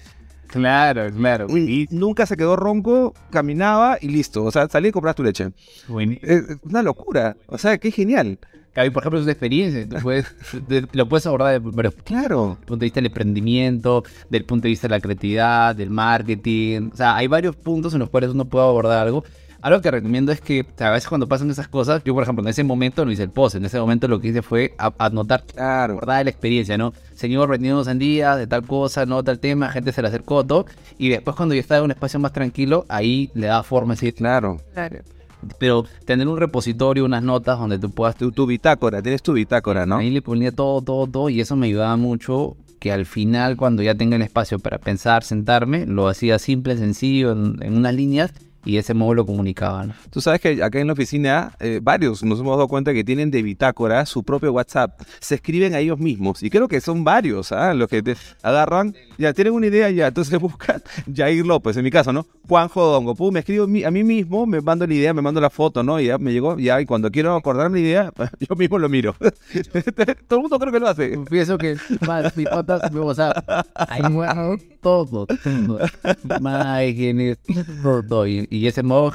Claro, 0.48 1.10
claro. 1.12 1.46
Y 1.56 1.88
nunca 1.90 2.24
se 2.26 2.36
quedó 2.36 2.54
ronco, 2.54 3.12
caminaba 3.30 3.98
y 4.00 4.08
listo. 4.08 4.44
O 4.44 4.52
sea, 4.52 4.68
salía 4.68 4.90
y 4.90 4.92
comprabas 4.92 5.16
tu 5.16 5.24
leche. 5.24 5.50
Buenísimo. 5.88 6.30
Es 6.32 6.44
una 6.62 6.82
locura. 6.82 7.36
O 7.48 7.58
sea, 7.58 7.78
qué 7.78 7.90
genial. 7.90 8.38
Gaby, 8.76 8.90
por 8.90 9.02
ejemplo, 9.02 9.18
es 9.18 9.22
una 9.24 9.32
experiencia. 9.32 9.88
Tú 9.88 9.96
puedes, 10.02 10.26
lo 10.92 11.08
puedes 11.08 11.26
abordar 11.26 11.60
desde 11.60 11.74
varios 11.74 11.94
Claro. 12.04 12.58
punto 12.66 12.76
de 12.76 12.84
vista 12.86 12.98
del 13.00 13.06
emprendimiento, 13.06 14.04
del 14.30 14.44
punto 14.44 14.64
de 14.64 14.68
vista 14.68 14.86
de 14.86 14.94
la 14.94 15.00
creatividad, 15.00 15.74
del 15.74 15.88
marketing. 15.90 16.90
O 16.92 16.96
sea, 16.96 17.16
hay 17.16 17.26
varios 17.26 17.56
puntos 17.56 17.94
en 17.94 18.00
los 18.00 18.10
cuales 18.10 18.30
uno 18.30 18.44
puede 18.44 18.66
abordar 18.66 19.06
algo. 19.06 19.24
Algo 19.62 19.80
que 19.80 19.90
recomiendo 19.90 20.30
es 20.30 20.40
que 20.42 20.60
o 20.60 20.64
sea, 20.76 20.88
a 20.88 20.90
veces 20.92 21.08
cuando 21.08 21.26
pasan 21.26 21.50
esas 21.50 21.66
cosas, 21.66 22.04
yo 22.04 22.12
por 22.14 22.22
ejemplo 22.22 22.44
en 22.44 22.48
ese 22.48 22.62
momento 22.62 23.04
no 23.04 23.10
hice 23.10 23.22
el 23.24 23.30
post, 23.30 23.56
en 23.56 23.64
ese 23.64 23.80
momento 23.80 24.06
lo 24.06 24.20
que 24.20 24.28
hice 24.28 24.42
fue 24.42 24.74
anotar 24.98 25.42
Claro. 25.44 25.94
abordar 25.94 26.24
la 26.24 26.30
experiencia, 26.30 26.76
¿no? 26.78 26.92
Señor, 27.14 27.48
vendiendo 27.48 27.82
sandías 27.82 28.36
de 28.36 28.46
tal 28.46 28.64
cosa, 28.64 29.06
no 29.06 29.24
tal 29.24 29.40
tema, 29.40 29.70
gente 29.72 29.90
se 29.92 30.02
le 30.02 30.08
acercó, 30.08 30.44
todo. 30.44 30.66
Y 30.98 31.08
después 31.08 31.34
cuando 31.36 31.54
yo 31.54 31.60
estaba 31.62 31.78
en 31.78 31.86
un 31.86 31.90
espacio 31.92 32.20
más 32.20 32.32
tranquilo, 32.32 32.84
ahí 32.88 33.30
le 33.34 33.46
da 33.48 33.62
forma, 33.62 33.94
así. 33.94 34.12
Claro. 34.12 34.58
Claro. 34.74 34.98
Pero 35.58 35.84
tener 36.04 36.28
un 36.28 36.38
repositorio, 36.38 37.04
unas 37.04 37.22
notas 37.22 37.58
donde 37.58 37.78
tú 37.78 37.90
puedas 37.90 38.16
Tu, 38.16 38.32
tu 38.32 38.46
bitácora, 38.46 39.02
tienes 39.02 39.22
tu 39.22 39.32
bitácora, 39.32 39.86
¿no? 39.86 39.98
Ahí 39.98 40.10
le 40.10 40.22
ponía 40.22 40.52
todo, 40.52 40.82
todo, 40.82 41.06
todo 41.06 41.28
y 41.28 41.40
eso 41.40 41.56
me 41.56 41.66
ayudaba 41.66 41.96
mucho 41.96 42.56
que 42.78 42.92
al 42.92 43.06
final 43.06 43.56
cuando 43.56 43.82
ya 43.82 43.94
tenga 43.94 44.16
el 44.16 44.22
espacio 44.22 44.58
para 44.58 44.78
pensar, 44.78 45.24
sentarme, 45.24 45.86
lo 45.86 46.08
hacía 46.08 46.38
simple, 46.38 46.76
sencillo, 46.76 47.32
en, 47.32 47.62
en 47.62 47.76
unas 47.76 47.94
líneas 47.94 48.32
y 48.66 48.72
de 48.74 48.78
ese 48.80 48.92
modo 48.92 49.14
lo 49.14 49.24
comunicaba. 49.24 49.86
¿no? 49.86 49.94
Tú 50.10 50.20
sabes 50.20 50.40
que 50.40 50.62
acá 50.62 50.78
en 50.80 50.88
la 50.88 50.92
oficina 50.92 51.52
eh, 51.60 51.80
varios 51.82 52.22
nos 52.22 52.40
hemos 52.40 52.56
dado 52.56 52.68
cuenta 52.68 52.92
que 52.92 53.04
tienen 53.04 53.30
de 53.30 53.42
bitácora 53.42 54.04
su 54.04 54.22
propio 54.22 54.52
WhatsApp. 54.52 55.00
Se 55.20 55.36
escriben 55.36 55.74
a 55.74 55.78
ellos 55.78 55.98
mismos 55.98 56.42
y 56.42 56.50
creo 56.50 56.68
que 56.68 56.80
son 56.80 57.04
varios 57.04 57.52
¿ah? 57.52 57.72
los 57.72 57.88
que 57.88 58.02
te 58.02 58.16
agarran, 58.42 58.94
ya 59.16 59.32
tienen 59.32 59.54
una 59.54 59.66
idea 59.66 59.88
ya, 59.90 60.08
entonces 60.08 60.38
buscan 60.40 60.82
Jair 61.14 61.46
López, 61.46 61.76
en 61.76 61.84
mi 61.84 61.90
caso, 61.90 62.12
¿no? 62.12 62.26
Juan 62.48 62.68
Jodongo, 62.68 63.14
pum, 63.14 63.32
me 63.32 63.40
escribo 63.40 63.66
mi- 63.66 63.84
a 63.84 63.90
mí 63.90 64.04
mismo, 64.04 64.46
me 64.46 64.60
mando 64.60 64.86
la 64.86 64.94
idea, 64.94 65.14
me 65.14 65.22
mando 65.22 65.40
la 65.40 65.50
foto, 65.50 65.82
¿no? 65.82 66.00
Y 66.00 66.06
ya 66.06 66.18
me 66.18 66.32
llegó, 66.32 66.58
ya, 66.58 66.80
y 66.80 66.86
cuando 66.86 67.10
quiero 67.10 67.34
acordarme 67.34 67.80
la 67.80 67.84
idea, 67.86 68.12
yo 68.40 68.56
mismo 68.56 68.78
lo 68.78 68.88
miro. 68.88 69.14
Todo 70.28 70.38
el 70.38 70.42
mundo 70.42 70.58
creo 70.58 70.72
que 70.72 70.80
lo 70.80 70.88
hace. 70.88 71.18
Pienso 71.30 71.56
que 71.56 71.76
más 72.06 72.36
mi 72.36 72.44
patas 72.44 72.92
me 72.92 73.00
WhatsApp. 73.00 73.48
Ahí 73.74 74.02
muero 74.10 74.56
todo, 74.80 75.26
todo. 75.26 75.80
Imágenes, 76.38 77.38
todo. 78.08 78.26
Y, 78.26 78.46
y 78.56 78.66
ese 78.66 78.82
modo 78.82 79.12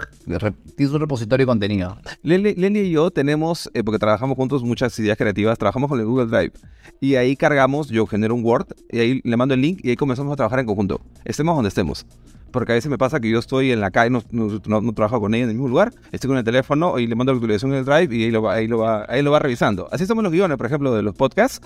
tienes 0.75 0.93
un 0.93 0.99
repositorio 0.99 1.45
de 1.45 1.47
contenido. 1.49 1.97
Leli, 2.23 2.53
Leli 2.55 2.79
y 2.81 2.91
yo 2.91 3.11
tenemos, 3.11 3.69
eh, 3.73 3.83
porque 3.83 3.99
trabajamos 3.99 4.35
juntos 4.35 4.63
muchas 4.63 4.97
ideas 4.99 5.17
creativas, 5.17 5.57
trabajamos 5.57 5.89
con 5.89 5.99
el 5.99 6.05
Google 6.05 6.25
Drive. 6.27 6.53
Y 6.99 7.15
ahí 7.15 7.35
cargamos, 7.35 7.89
yo 7.89 8.05
genero 8.07 8.35
un 8.35 8.43
Word, 8.43 8.67
y 8.91 8.99
ahí 8.99 9.21
le 9.23 9.37
mando 9.37 9.53
el 9.53 9.61
link 9.61 9.79
y 9.83 9.89
ahí 9.89 9.95
comenzamos 9.95 10.33
a 10.33 10.35
trabajar 10.35 10.59
en 10.59 10.65
conjunto. 10.65 11.01
Estemos 11.25 11.55
donde 11.55 11.69
estemos. 11.69 12.05
Porque 12.51 12.73
a 12.73 12.75
veces 12.75 12.91
me 12.91 12.97
pasa 12.97 13.21
que 13.21 13.29
yo 13.29 13.39
estoy 13.39 13.71
en 13.71 13.79
la 13.79 13.91
calle, 13.91 14.09
no, 14.09 14.21
no, 14.31 14.59
no- 14.65 14.81
no 14.81 14.93
trabajo 14.93 15.21
con 15.21 15.33
ella 15.33 15.45
en 15.45 15.49
el 15.51 15.55
mismo 15.55 15.69
lugar, 15.69 15.93
estoy 16.11 16.27
con 16.27 16.37
el 16.37 16.43
teléfono 16.43 16.99
y 16.99 17.07
le 17.07 17.15
mando 17.15 17.31
la 17.31 17.37
actualización 17.37 17.71
en 17.71 17.77
el 17.79 17.85
Drive 17.85 18.13
y 18.13 18.25
ahí 18.25 18.31
lo 18.31 18.41
va, 18.41 18.55
ahí 18.55 18.67
lo 18.67 18.77
va, 18.79 19.05
ahí 19.07 19.21
lo 19.21 19.31
va 19.31 19.39
revisando. 19.39 19.87
Así 19.91 20.05
somos 20.05 20.21
los 20.23 20.33
guiones, 20.33 20.57
por 20.57 20.65
ejemplo, 20.65 20.93
de 20.93 21.01
los 21.01 21.15
podcasts. 21.15 21.59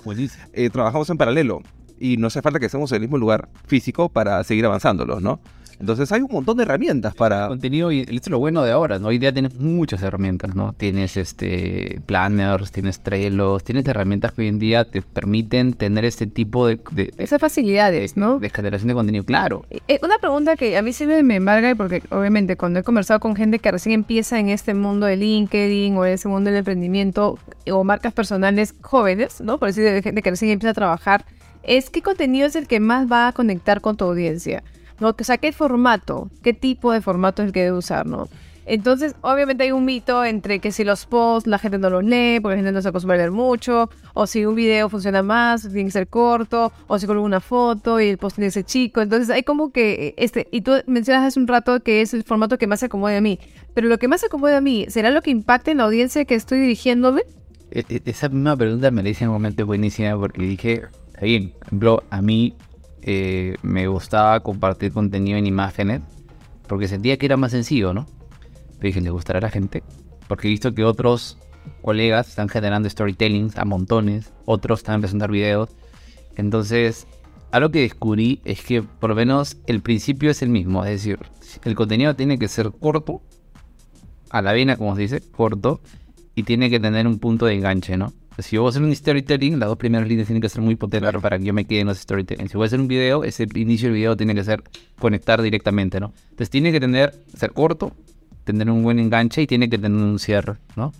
Eh, 0.52 0.70
trabajamos 0.70 1.10
en 1.10 1.16
paralelo 1.18 1.60
y 1.98 2.18
no 2.18 2.28
hace 2.28 2.40
falta 2.40 2.60
que 2.60 2.66
estemos 2.66 2.92
en 2.92 2.96
el 2.96 3.00
mismo 3.02 3.18
lugar 3.18 3.48
físico 3.66 4.08
para 4.08 4.44
seguir 4.44 4.64
avanzándolos, 4.64 5.20
¿no? 5.22 5.40
Entonces 5.80 6.10
hay 6.12 6.22
un 6.22 6.30
montón 6.30 6.56
de 6.56 6.64
herramientas 6.64 7.14
para... 7.14 7.48
contenido 7.48 7.92
y 7.92 8.00
esto 8.00 8.14
es 8.14 8.28
lo 8.28 8.38
bueno 8.38 8.62
de 8.62 8.72
ahora, 8.72 8.98
¿no? 8.98 9.08
Hoy 9.08 9.18
día 9.18 9.32
tienes 9.32 9.58
muchas 9.58 10.02
herramientas, 10.02 10.54
¿no? 10.54 10.72
Tienes 10.72 11.16
este 11.16 12.00
planners, 12.06 12.72
tienes 12.72 13.00
Trello, 13.00 13.58
tienes 13.60 13.86
herramientas 13.86 14.32
que 14.32 14.42
hoy 14.42 14.48
en 14.48 14.58
día 14.58 14.84
te 14.84 15.02
permiten 15.02 15.74
tener 15.74 16.04
este 16.04 16.26
tipo 16.26 16.66
de, 16.66 16.80
de, 16.92 17.12
Esas 17.18 17.40
facilidades, 17.40 18.16
¿no? 18.16 18.38
de 18.38 18.50
generación 18.50 18.88
de 18.88 18.94
contenido, 18.94 19.24
claro. 19.24 19.64
Eh, 19.70 19.98
Una 20.02 20.18
pregunta 20.18 20.56
que 20.56 20.76
a 20.76 20.82
mí 20.82 20.92
sí 20.92 21.06
me, 21.06 21.22
me 21.22 21.36
embarga, 21.36 21.74
porque 21.74 22.02
obviamente 22.10 22.56
cuando 22.56 22.80
he 22.80 22.82
conversado 22.82 23.20
con 23.20 23.36
gente 23.36 23.58
que 23.58 23.70
recién 23.70 23.94
empieza 23.94 24.38
en 24.38 24.48
este 24.48 24.74
mundo 24.74 25.06
de 25.06 25.16
LinkedIn 25.16 25.96
o 25.96 26.04
en 26.04 26.12
ese 26.12 26.28
mundo 26.28 26.50
del 26.50 26.58
emprendimiento 26.58 27.38
o 27.70 27.84
marcas 27.84 28.12
personales 28.12 28.74
jóvenes, 28.80 29.40
¿no? 29.40 29.58
Por 29.58 29.68
decir, 29.68 29.84
de 29.84 30.02
gente 30.02 30.22
que 30.22 30.30
recién 30.30 30.50
empieza 30.50 30.70
a 30.70 30.74
trabajar, 30.74 31.24
es 31.62 31.90
qué 31.90 32.02
contenido 32.02 32.46
es 32.46 32.56
el 32.56 32.66
que 32.66 32.80
más 32.80 33.10
va 33.10 33.28
a 33.28 33.32
conectar 33.32 33.80
con 33.80 33.96
tu 33.96 34.04
audiencia, 34.04 34.62
¿no? 35.00 35.14
O 35.18 35.24
sea, 35.24 35.38
qué 35.38 35.52
formato, 35.52 36.30
qué 36.42 36.52
tipo 36.52 36.92
de 36.92 37.00
formato 37.00 37.42
es 37.42 37.46
el 37.48 37.52
que 37.52 37.64
debe 37.64 37.76
usar, 37.78 38.06
¿no? 38.06 38.28
Entonces, 38.68 39.14
obviamente 39.20 39.62
hay 39.62 39.70
un 39.70 39.84
mito 39.84 40.24
entre 40.24 40.58
que 40.58 40.72
si 40.72 40.82
los 40.82 41.06
posts 41.06 41.46
la 41.48 41.58
gente 41.60 41.78
no 41.78 41.88
los 41.88 42.02
lee, 42.02 42.40
porque 42.42 42.56
la 42.56 42.62
gente 42.62 42.72
no 42.72 42.82
se 42.82 42.88
acostumbra 42.88 43.14
a 43.14 43.18
leer 43.18 43.30
mucho, 43.30 43.88
o 44.12 44.26
si 44.26 44.44
un 44.44 44.56
video 44.56 44.88
funciona 44.88 45.22
más, 45.22 45.62
tiene 45.62 45.84
que 45.84 45.92
ser 45.92 46.08
corto, 46.08 46.72
o 46.88 46.98
si 46.98 47.06
coloco 47.06 47.24
una 47.24 47.38
foto 47.38 48.00
y 48.00 48.08
el 48.08 48.18
post 48.18 48.34
tiene 48.36 48.48
que 48.48 48.52
ser 48.52 48.64
chico. 48.64 49.00
Entonces, 49.00 49.30
hay 49.30 49.44
como 49.44 49.70
que, 49.70 50.14
este, 50.16 50.48
y 50.50 50.62
tú 50.62 50.72
mencionas 50.88 51.22
hace 51.24 51.38
un 51.38 51.46
rato 51.46 51.78
que 51.80 52.00
es 52.00 52.12
el 52.12 52.24
formato 52.24 52.58
que 52.58 52.66
más 52.66 52.80
se 52.80 52.86
acomode 52.86 53.16
a 53.16 53.20
mí, 53.20 53.38
pero 53.72 53.86
lo 53.86 53.98
que 53.98 54.08
más 54.08 54.20
se 54.22 54.26
acomode 54.26 54.56
a 54.56 54.60
mí, 54.60 54.86
¿será 54.88 55.12
lo 55.12 55.22
que 55.22 55.30
impacte 55.30 55.70
en 55.70 55.78
la 55.78 55.84
audiencia 55.84 56.24
que 56.24 56.34
estoy 56.34 56.58
dirigiéndome? 56.58 57.22
E- 57.70 57.84
e- 57.88 58.02
Esa 58.04 58.28
misma 58.28 58.56
pregunta 58.56 58.90
me 58.90 59.04
la 59.04 59.10
hice 59.10 59.22
en 59.22 59.30
un 59.30 59.34
momento 59.34 59.64
buenísima 59.64 60.18
porque 60.18 60.42
dije, 60.42 60.82
bien, 61.22 61.52
por 61.78 62.02
a 62.10 62.20
mí 62.20 62.54
eh, 63.06 63.54
me 63.62 63.86
gustaba 63.86 64.40
compartir 64.40 64.92
contenido 64.92 65.38
en 65.38 65.46
imágenes 65.46 66.02
porque 66.66 66.88
sentía 66.88 67.16
que 67.16 67.26
era 67.26 67.36
más 67.36 67.52
sencillo, 67.52 67.94
¿no? 67.94 68.06
Pero 68.78 68.88
dije, 68.88 69.00
¿le 69.00 69.10
gustará 69.10 69.38
a 69.38 69.42
la 69.42 69.50
gente? 69.50 69.82
Porque 70.28 70.48
he 70.48 70.50
visto 70.50 70.74
que 70.74 70.84
otros 70.84 71.38
colegas 71.82 72.28
están 72.28 72.48
generando 72.48 72.90
storytelling 72.90 73.52
a 73.56 73.64
montones, 73.64 74.32
otros 74.44 74.80
están 74.80 74.96
empezando 74.96 75.24
a 75.24 75.28
videos. 75.28 75.70
Entonces, 76.36 77.06
algo 77.52 77.70
que 77.70 77.80
descubrí 77.80 78.40
es 78.44 78.62
que 78.62 78.82
por 78.82 79.10
lo 79.10 79.16
menos 79.16 79.56
el 79.66 79.80
principio 79.82 80.30
es 80.30 80.42
el 80.42 80.48
mismo, 80.48 80.84
es 80.84 80.90
decir, 80.90 81.20
el 81.64 81.74
contenido 81.76 82.16
tiene 82.16 82.38
que 82.38 82.48
ser 82.48 82.72
corto, 82.72 83.22
a 84.30 84.42
la 84.42 84.52
vena, 84.52 84.76
como 84.76 84.96
se 84.96 85.02
dice, 85.02 85.20
corto, 85.20 85.80
y 86.34 86.42
tiene 86.42 86.68
que 86.68 86.80
tener 86.80 87.06
un 87.06 87.20
punto 87.20 87.46
de 87.46 87.54
enganche, 87.54 87.96
¿no? 87.96 88.12
Si 88.38 88.56
yo 88.56 88.62
voy 88.62 88.68
a 88.68 88.70
hacer 88.70 88.82
un 88.82 88.94
storytelling, 88.94 89.58
las 89.58 89.68
dos 89.68 89.78
primeras 89.78 90.08
líneas 90.08 90.26
tienen 90.26 90.42
que 90.42 90.48
ser 90.48 90.60
muy 90.60 90.76
potentes 90.76 91.10
para 91.22 91.38
que 91.38 91.44
yo 91.44 91.54
me 91.54 91.64
quede 91.64 91.80
en 91.80 91.86
los 91.86 91.98
storytelling. 91.98 92.48
Si 92.48 92.56
voy 92.56 92.64
a 92.64 92.66
hacer 92.66 92.80
un 92.80 92.88
video, 92.88 93.24
ese 93.24 93.46
inicio 93.54 93.88
del 93.88 93.94
video 93.94 94.16
tiene 94.16 94.34
que 94.34 94.44
ser 94.44 94.62
conectar 94.98 95.40
directamente, 95.40 96.00
¿no? 96.00 96.12
Entonces 96.24 96.50
tiene 96.50 96.70
que 96.70 96.80
tener, 96.80 97.14
ser 97.34 97.52
corto, 97.52 97.92
tener 98.44 98.70
un 98.70 98.82
buen 98.82 98.98
enganche 98.98 99.42
y 99.42 99.46
tiene 99.46 99.70
que 99.70 99.78
tener 99.78 99.98
un 99.98 100.18
cierre, 100.18 100.56
¿no? 100.76 100.92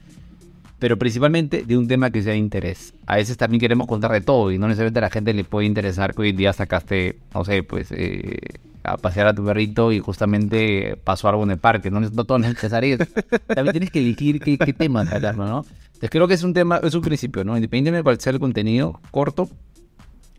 Pero 0.78 0.98
principalmente 0.98 1.62
de 1.62 1.76
un 1.76 1.88
tema 1.88 2.10
que 2.10 2.22
sea 2.22 2.32
de 2.32 2.38
interés. 2.38 2.94
A 3.06 3.16
veces 3.16 3.36
también 3.36 3.60
queremos 3.60 3.86
contar 3.86 4.12
de 4.12 4.20
todo 4.20 4.50
y 4.50 4.58
no 4.58 4.66
necesariamente 4.66 4.98
a 4.98 5.02
la 5.02 5.10
gente 5.10 5.32
le 5.34 5.44
puede 5.44 5.66
interesar 5.66 6.14
que 6.14 6.22
hoy 6.22 6.28
en 6.30 6.36
día 6.36 6.52
sacaste, 6.52 7.18
no 7.34 7.44
sé, 7.44 7.62
pues 7.62 7.92
eh, 7.92 8.38
a 8.82 8.96
pasear 8.96 9.26
a 9.26 9.34
tu 9.34 9.44
perrito 9.44 9.92
y 9.92 10.00
justamente 10.00 10.96
pasó 11.02 11.28
algo 11.28 11.42
en 11.44 11.52
el 11.52 11.58
parque. 11.58 11.90
No, 11.90 12.00
no 12.00 12.24
todo 12.24 12.38
es 12.42 12.48
necesario. 12.48 12.98
También 13.46 13.72
tienes 13.72 13.90
que 13.90 14.00
elegir 14.00 14.40
qué, 14.40 14.58
qué 14.58 14.72
tema 14.72 15.04
tratar, 15.04 15.36
¿no? 15.36 15.64
Entonces 15.96 16.10
creo 16.10 16.28
que 16.28 16.34
es 16.34 16.42
un 16.42 16.52
tema, 16.52 16.78
es 16.82 16.94
un 16.94 17.00
principio, 17.00 17.42
¿no? 17.42 17.56
Independientemente 17.56 17.98
de 17.98 18.02
cuál 18.04 18.20
sea 18.20 18.32
el 18.32 18.38
contenido 18.38 19.00
corto, 19.10 19.48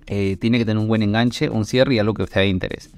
eh, 0.06 0.38
tiene 0.39 0.60
que 0.60 0.65
tener 0.65 0.80
un 0.82 0.88
buen 0.88 1.02
enganche, 1.02 1.50
un 1.50 1.65
cierre 1.65 1.96
y 1.96 2.00
algo 2.00 2.13
que 2.13 2.28
sea 2.28 2.43
de 2.43 2.48
interés. 2.50 2.91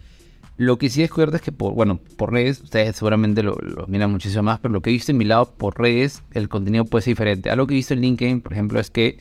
Lo 0.57 0.77
que 0.77 0.89
sí 0.89 1.01
es 1.01 1.09
cierto 1.13 1.37
es 1.37 1.41
que, 1.41 1.53
por, 1.53 1.73
bueno, 1.73 2.01
por 2.17 2.33
redes, 2.33 2.61
ustedes 2.61 2.97
seguramente 2.97 3.43
lo, 3.43 3.55
lo 3.55 3.87
miran 3.87 4.11
muchísimo 4.11 4.43
más, 4.43 4.59
pero 4.59 4.73
lo 4.73 4.81
que 4.81 4.89
he 4.89 4.93
visto 4.93 5.11
en 5.13 5.17
mi 5.17 5.23
lado 5.23 5.49
por 5.51 5.79
redes, 5.79 6.21
el 6.33 6.49
contenido 6.49 6.83
puede 6.83 7.03
ser 7.03 7.11
diferente. 7.13 7.49
Algo 7.49 7.65
que 7.65 7.75
he 7.75 7.77
visto 7.77 7.93
en 7.93 8.01
LinkedIn, 8.01 8.41
por 8.41 8.51
ejemplo, 8.51 8.77
es 8.79 8.89
que 8.91 9.19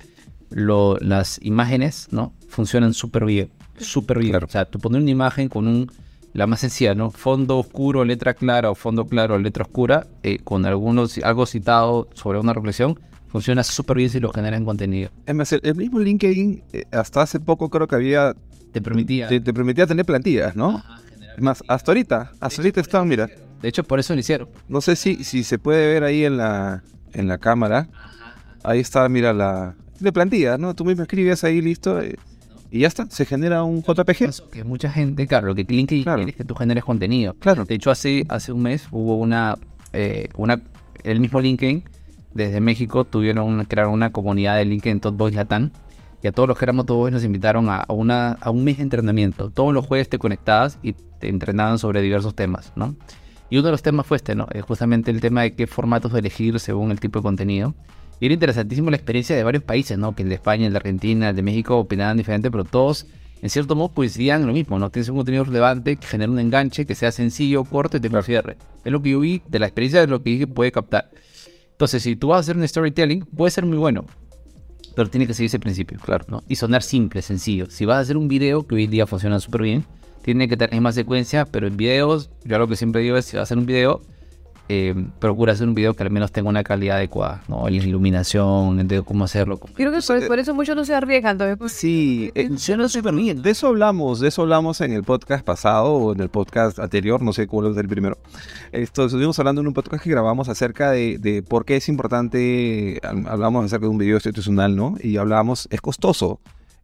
lo- 0.51 0.97
las 0.99 1.39
imágenes, 1.41 2.09
¿no? 2.11 2.33
Funcionan 2.49 2.93
súper 2.93 3.25
bien, 3.25 3.51
súper 3.79 4.19
bien. 4.19 4.35
O 4.35 4.49
sea, 4.49 4.65
tú 4.65 4.81
pones 4.81 5.01
una 5.01 5.11
imagen 5.13 5.49
con 5.49 5.69
un, 5.69 5.93
la 6.33 6.49
más 6.49 6.59
sencilla, 6.59 6.97
¿no? 6.97 7.13
Fondo 7.13 7.57
oscuro, 7.59 8.05
letra 8.05 8.35
clara 8.35 8.71
o 8.73 8.75
fondo 8.75 9.07
claro, 9.07 9.39
letra 9.39 9.63
oscura, 9.63 10.09
eh, 10.25 10.39
con 10.43 10.67
algunos, 10.67 11.19
algo 11.19 11.47
citado 11.47 12.09
sobre 12.15 12.41
una 12.41 12.53
reflexión, 12.53 12.99
funciona 13.29 13.63
súper 13.63 13.97
bien 13.99 14.11
si 14.11 14.21
lo 14.21 14.33
genera 14.33 14.57
en 14.57 14.65
contenido. 14.65 15.11
Es 15.27 15.35
más, 15.35 15.53
el, 15.53 15.75
mismo 15.75 16.01
LinkedIn, 16.01 16.63
eh, 16.73 16.85
hasta 16.93 17.23
hace 17.23 17.41
poco 17.41 17.69
creo 17.71 17.87
que 17.87 17.95
había, 17.95 18.35
Te 18.73 18.81
permitía... 18.83 19.29
te, 19.29 19.41
te 19.41 19.53
permitía 19.55 19.87
tener 19.87 20.05
plantillas, 20.05 20.57
¿no? 20.57 20.79
Ajá, 20.79 21.01
más, 21.39 21.63
hasta 21.69 21.93
ahorita, 21.93 22.33
hasta 22.41 22.63
ahorita 22.63 22.81
está, 22.81 23.05
mira, 23.05 23.29
De 23.63 23.69
hecho, 23.69 23.85
por 23.85 24.01
eso 24.01 24.15
lo 24.15 24.21
hicieron. 24.21 24.49
no 24.69 24.81
sé 24.81 24.97
si, 24.97 25.23
si 25.25 25.45
se 25.45 25.59
puede 25.59 25.87
ver 25.87 26.05
ahí 26.05 26.25
en 26.25 26.37
la, 26.37 26.83
en 27.13 27.29
la 27.29 27.39
cámara, 27.39 27.89
ahí 28.65 28.81
está, 28.81 29.09
mira, 29.09 29.33
la 29.33 29.75
de 30.01 30.13
plantillas, 30.13 30.59
¿no? 30.59 30.75
Tú 30.75 30.85
mismo 30.85 31.03
escribes 31.03 31.45
ahí, 31.45 31.61
listo, 31.61 32.01
eh, 32.01 32.17
Y 32.71 32.81
ya 32.81 32.89
está, 32.89 33.07
se 33.11 33.25
genera 33.25 33.63
un 33.63 33.83
JPG. 33.83 34.51
Que 34.53 34.65
mucha 34.65 34.91
gente, 34.91 35.27
claro, 35.27 35.49
lo 35.49 35.55
que 35.55 35.65
LinkedIn 35.65 36.03
Claro. 36.05 36.19
quiere 36.19 36.31
es 36.31 36.37
que 36.37 36.45
tú 36.45 36.55
generes 36.55 36.85
contenido. 36.85 37.35
Claro. 37.35 37.65
De 37.65 37.75
hecho, 37.75 37.91
hace, 37.91 38.25
hace 38.29 38.53
un 38.53 38.63
mes 38.63 38.87
hubo 38.91 39.17
una, 39.17 39.57
eh, 39.93 40.29
una, 40.37 40.61
el 41.05 41.21
mismo 41.21 41.41
LinkedIn, 41.41 41.85
desde 42.39 42.61
México, 42.61 43.05
tuvieron 43.05 43.65
crearon 43.67 43.93
una 43.93 44.11
comunidad 44.11 44.57
de 44.57 44.65
LinkedIn 44.65 45.01
Top 45.01 45.17
Boys 45.17 45.35
Latam. 45.35 45.71
Y 46.23 46.27
a 46.27 46.33
todos 46.33 46.49
los 46.49 46.59
que 46.59 46.65
éramos 46.65 46.87
Top 46.87 46.97
Boys 46.97 47.13
nos 47.13 47.25
invitaron 47.25 47.69
a, 47.69 47.85
una, 47.89 48.33
a 48.41 48.51
un 48.51 48.65
mes 48.65 48.79
de 48.79 48.85
entrenamiento. 48.85 49.51
Todos 49.51 49.75
los 49.75 49.87
jueves 49.87 50.09
te 50.09 50.19
conectabas 50.19 50.79
y 50.83 50.95
te 50.95 51.29
entrenaban 51.29 51.79
sobre 51.79 52.01
diversos 52.01 52.35
temas, 52.35 52.73
¿no? 52.77 52.97
Y 53.51 53.57
uno 53.57 53.67
de 53.67 53.73
los 53.73 53.83
temas 53.83 54.07
fue 54.07 54.17
este, 54.17 54.35
¿no? 54.35 54.47
Eh, 54.53 54.61
justamente 54.61 55.11
el 55.11 55.21
tema 55.21 55.43
de 55.43 55.55
qué 55.55 55.67
formatos 55.67 56.13
elegir 56.15 56.59
según 56.61 56.91
el 56.91 57.01
tipo 57.01 57.19
de 57.19 57.23
contenido. 57.23 57.75
Y 58.21 58.27
era 58.27 58.35
interesantísimo 58.35 58.91
la 58.91 58.97
experiencia 58.97 59.37
de 59.37 59.45
varios 59.45 59.63
países, 59.63 59.97
¿no? 59.97 60.15
Que 60.15 60.23
el 60.23 60.29
de 60.29 60.35
España, 60.35 60.67
el 60.67 60.73
de 60.73 60.79
Argentina, 60.79 61.31
el 61.31 61.37
de 61.37 61.43
México 61.43 61.79
opinaban 61.79 62.17
diferente, 62.17 62.51
pero 62.51 62.65
todos, 62.65 63.07
en 63.41 63.49
cierto 63.49 63.77
modo, 63.77 63.91
coincidían 63.91 64.47
lo 64.47 64.53
mismo, 64.53 64.79
¿no? 64.79 64.91
Tienes 64.91 65.09
un 65.09 65.17
contenido 65.17 65.45
relevante 65.45 65.97
que 65.97 66.07
genera 66.07 66.31
un 66.31 66.39
enganche, 66.39 66.85
que 66.85 66.95
sea 66.95 67.13
sencillo, 67.13 67.65
corto 67.65 67.97
y 67.97 68.01
te 68.01 68.23
cierre. 68.23 68.57
Es 68.85 68.93
lo 68.93 69.01
que 69.01 69.11
yo 69.11 69.21
vi 69.21 69.43
de 69.49 69.59
la 69.61 69.67
experiencia 69.67 70.01
de 70.01 70.09
lo 70.09 70.23
que 70.23 70.31
dije 70.31 70.47
puede 70.47 70.73
captar. 70.73 71.11
Entonces, 71.79 72.03
si 72.03 72.17
tú 72.17 72.27
vas 72.27 72.39
a 72.39 72.41
hacer 72.41 72.57
un 72.57 72.67
storytelling, 72.67 73.21
puede 73.21 73.53
ser 73.53 73.65
muy 73.65 73.79
bueno, 73.79 74.05
pero 74.97 75.09
tiene 75.09 75.29
que 75.29 75.33
seguir 75.33 75.47
ese 75.47 75.61
principio, 75.61 75.97
claro, 76.01 76.25
¿no? 76.27 76.43
Y 76.49 76.57
sonar 76.57 76.83
simple, 76.83 77.23
sencillo. 77.23 77.71
Si 77.71 77.85
vas 77.85 77.99
a 77.99 78.01
hacer 78.01 78.17
un 78.17 78.27
video, 78.27 78.67
que 78.67 78.75
hoy 78.75 78.85
en 78.87 78.91
día 78.91 79.07
funciona 79.07 79.39
súper 79.39 79.63
bien, 79.63 79.85
tiene 80.23 80.49
que 80.49 80.57
tener 80.57 80.81
más 80.81 80.97
secuencia, 80.97 81.45
pero 81.45 81.69
en 81.69 81.77
videos, 81.77 82.31
yo 82.43 82.59
lo 82.59 82.67
que 82.67 82.75
siempre 82.75 83.03
digo 83.03 83.17
es, 83.17 83.27
si 83.27 83.37
vas 83.37 83.43
a 83.43 83.45
hacer 83.45 83.59
un 83.59 83.67
video, 83.67 84.03
eh, 84.69 84.95
procura 85.19 85.53
hacer 85.53 85.67
un 85.67 85.75
video 85.75 85.95
que 85.95 86.03
al 86.03 86.11
menos 86.11 86.31
tenga 86.33 86.49
una 86.49 86.63
calidad 86.63 86.97
adecuada, 86.97 87.43
¿no? 87.49 87.69
La 87.69 87.77
iluminación, 87.77 88.87
de 88.87 89.03
cómo 89.03 89.25
hacerlo. 89.25 89.59
Creo 89.59 89.93
que 89.93 90.01
por, 90.07 90.27
por 90.27 90.39
eso 90.39 90.55
muchos 90.55 90.77
no 90.77 90.85
se 90.85 90.95
arriesgan 90.95 91.39
todavía. 91.39 91.57
pues. 91.57 91.73
Sí, 91.73 92.31
eh, 92.35 92.49
Funciona 92.49 92.89
súper 92.89 93.15
bien. 93.15 93.43
de 93.43 93.51
eso 93.51 93.69
hablamos, 93.69 94.21
de 94.21 94.29
eso 94.29 94.43
hablamos 94.43 94.81
en 94.81 94.93
el 94.93 95.03
podcast 95.05 95.45
pasado 95.45 95.93
o 95.95 96.13
en 96.13 96.21
el 96.21 96.29
podcast 96.29 96.79
anterior, 96.79 97.23
no 97.23 97.33
sé 97.33 97.47
cuál 97.47 97.71
es 97.71 97.77
el 97.77 97.89
primero. 97.89 98.19
Esto 98.73 99.07
estuvimos 99.07 99.39
hablando 99.39 99.61
en 99.61 99.67
un 99.69 99.75
podcast 99.75 100.03
que 100.05 100.11
grabamos 100.11 100.49
acerca 100.49 100.91
de, 100.91 101.19
de 101.19 101.43
por 101.43 101.65
qué 101.65 101.77
es 101.77 101.89
importante, 101.89 103.01
hab- 103.03 103.29
hablamos 103.29 103.65
acerca 103.65 103.87
de 103.87 103.91
un 103.91 103.99
video 103.99 104.17
institucional, 104.17 104.77
¿no? 104.77 104.97
Y 105.03 105.17
hablábamos, 105.17 105.69
es 105.71 105.81
costoso. 105.81 106.41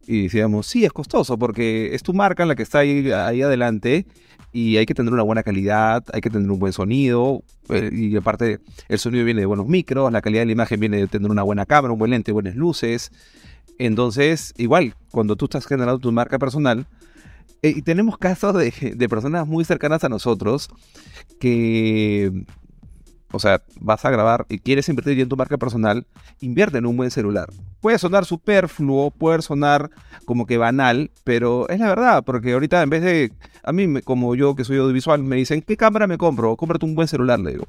Y 0.07 0.23
decíamos, 0.23 0.67
sí, 0.67 0.85
es 0.85 0.93
costoso 0.93 1.37
porque 1.37 1.95
es 1.95 2.03
tu 2.03 2.13
marca 2.13 2.45
la 2.45 2.55
que 2.55 2.61
está 2.63 2.79
ahí, 2.79 3.11
ahí 3.11 3.41
adelante 3.41 4.05
y 4.55 4.77
hay 4.77 4.85
que 4.85 4.93
tener 4.93 5.11
una 5.11 5.23
buena 5.23 5.43
calidad, 5.43 6.01
hay 6.13 6.21
que 6.21 6.29
tener 6.29 6.49
un 6.49 6.57
buen 6.57 6.71
sonido 6.71 7.43
eh, 7.67 7.89
y 7.91 8.15
aparte 8.15 8.61
el 8.87 8.99
sonido 8.99 9.25
viene 9.25 9.41
de 9.41 9.45
buenos 9.45 9.67
micros, 9.67 10.09
la 10.13 10.21
calidad 10.21 10.43
de 10.43 10.45
la 10.45 10.51
imagen 10.53 10.79
viene 10.79 10.95
de 10.95 11.07
tener 11.07 11.29
una 11.29 11.43
buena 11.43 11.65
cámara, 11.65 11.91
un 11.91 11.99
buen 11.99 12.11
lente, 12.11 12.31
buenas 12.31 12.55
luces. 12.55 13.11
Entonces, 13.79 14.53
igual, 14.55 14.95
cuando 15.11 15.35
tú 15.35 15.43
estás 15.43 15.67
generando 15.67 15.99
tu 15.99 16.09
marca 16.13 16.39
personal, 16.39 16.87
eh, 17.63 17.73
y 17.75 17.81
tenemos 17.81 18.17
casos 18.17 18.55
de, 18.55 18.93
de 18.95 19.09
personas 19.09 19.45
muy 19.45 19.65
cercanas 19.65 20.05
a 20.05 20.09
nosotros 20.09 20.69
que, 21.37 22.45
o 23.35 23.39
sea, 23.39 23.61
vas 23.81 24.05
a 24.05 24.09
grabar 24.09 24.45
y 24.49 24.59
quieres 24.59 24.87
invertir 24.89 25.19
en 25.19 25.27
tu 25.29 25.35
marca 25.35 25.57
personal, 25.57 26.05
invierte 26.39 26.77
en 26.77 26.85
un 26.85 26.95
buen 26.95 27.11
celular. 27.11 27.49
Puede 27.81 27.99
sonar 27.99 28.25
superfluo, 28.25 29.11
puede 29.11 29.41
sonar 29.41 29.89
como 30.25 30.45
que 30.45 30.57
banal, 30.57 31.11
pero 31.23 31.67
es 31.69 31.79
la 31.79 31.87
verdad, 31.89 32.23
porque 32.23 32.53
ahorita 32.53 32.81
en 32.81 32.89
vez 32.89 33.01
de, 33.03 33.31
a 33.63 33.71
mí, 33.71 34.01
como 34.01 34.35
yo 34.35 34.55
que 34.55 34.63
soy 34.63 34.77
audiovisual, 34.77 35.21
me 35.23 35.35
dicen, 35.35 35.61
¿qué 35.61 35.75
cámara 35.77 36.07
me 36.07 36.17
compro? 36.17 36.55
Cómprate 36.55 36.85
un 36.85 36.95
buen 36.95 37.07
celular, 37.07 37.39
le 37.39 37.51
digo. 37.51 37.67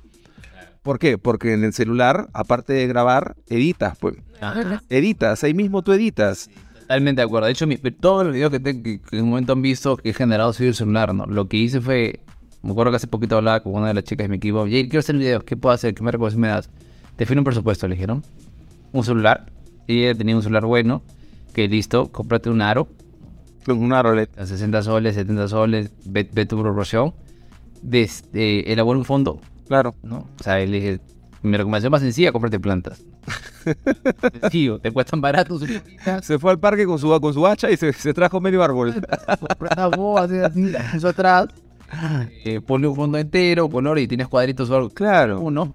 ¿Por 0.83 0.99
qué? 1.01 1.19
Porque 1.19 1.53
en 1.53 1.65
el 1.65 1.73
celular, 1.73 2.29
aparte 2.33 2.73
de 2.73 2.87
grabar, 2.87 3.35
editas, 3.49 3.99
pues. 3.99 4.15
Editas, 4.89 5.43
ahí 5.43 5.53
mismo 5.53 5.83
tú 5.83 5.93
editas. 5.93 6.49
Totalmente 6.83 7.21
de 7.21 7.27
acuerdo. 7.27 7.47
De 7.47 7.53
hecho, 7.53 7.67
mi- 7.67 7.77
todos 7.79 8.25
los 8.25 8.33
videos 8.33 8.53
que, 8.53 8.61
te- 8.61 8.81
que- 8.81 9.01
que 9.01 9.17
en 9.19 9.25
un 9.25 9.31
momento 9.31 9.53
han 9.55 9.63
visto 9.63 9.97
que 9.97 10.11
he 10.11 10.15
generado 10.15 10.53
soy 10.53 10.69
el 10.69 10.75
celular, 10.77 11.13
¿no? 11.13 11.27
Lo 11.27 11.49
que 11.49 11.57
hice 11.57 11.81
fue, 11.81 12.21
me 12.67 12.73
acuerdo 12.73 12.93
que 12.93 12.97
hace 12.97 13.07
poquito 13.07 13.37
hablaba 13.37 13.61
con 13.61 13.75
una 13.75 13.89
de 13.89 13.95
las 13.95 14.05
chicas 14.05 14.25
de 14.25 14.29
mi 14.29 14.37
equipo, 14.37 14.63
Jay, 14.65 14.85
quiero 14.89 14.99
hacer 15.01 15.17
videos, 15.17 15.45
¿qué 15.45 15.57
puedo 15.57 15.75
hacer? 15.75 15.95
¿Qué 15.95 16.03
me 16.03 16.11
recomendación 16.11 16.41
me 16.41 16.49
das? 16.49 16.69
Define 17.17 17.41
un 17.41 17.45
presupuesto, 17.45 17.87
le 17.89 17.95
dijeron. 17.95 18.23
Un 18.93 19.05
celular. 19.05 19.47
Y 19.87 20.03
ella 20.05 20.15
tenía 20.19 20.37
un 20.37 20.43
celular 20.43 20.65
bueno, 20.67 21.03
que 21.55 21.69
listo, 21.69 22.11
cómprate 22.11 22.51
un 22.51 22.61
aro, 22.61 22.89
Con 23.65 23.79
una 23.79 24.03
rolet. 24.03 24.37
a 24.39 24.47
60 24.47 24.83
soles, 24.83 25.15
70 25.15 25.49
soles, 25.49 25.91
ve, 26.05 26.29
ve 26.33 26.45
tu 26.47 26.61
proporción. 26.61 27.15
Desde, 27.83 28.73
elabora 28.73 28.99
un 28.99 29.05
fondo, 29.05 29.41
Claro. 29.69 29.95
¿no? 30.03 30.29
O 30.39 30.43
sea, 30.43 30.59
le 30.59 30.67
dije, 30.67 31.01
mi 31.43 31.57
recomendación 31.57 31.91
más 31.91 32.01
sencilla, 32.03 32.33
cómprate 32.33 32.59
plantas. 32.59 33.05
Sencillo, 34.41 34.79
te 34.79 34.91
cuestan 34.93 35.21
baratos. 35.21 35.63
Se 36.23 36.39
fue 36.39 36.51
al 36.53 36.59
parque 36.59 36.87
con 36.87 36.99
su, 36.99 37.21
con 37.21 37.33
su 37.35 37.47
hacha 37.47 37.71
y 37.71 37.77
se, 37.77 37.93
se 37.93 38.13
trajo 38.15 38.41
medio 38.41 38.63
árbol. 38.63 38.95
Una 39.61 39.87
voz, 39.89 40.21
así, 40.23 40.39
así, 40.39 40.73
eso 40.97 41.09
atrás. 41.09 41.47
Eh, 42.45 42.61
ponle 42.61 42.89
un 42.89 42.97
fondo 42.97 43.19
entero, 43.19 43.69
color 43.69 43.99
y 43.99 44.07
tienes 44.09 44.29
cuadritos 44.29 44.71
o 44.71 44.77
algo. 44.77 44.91
Claro. 44.91 45.41
Uno. 45.41 45.75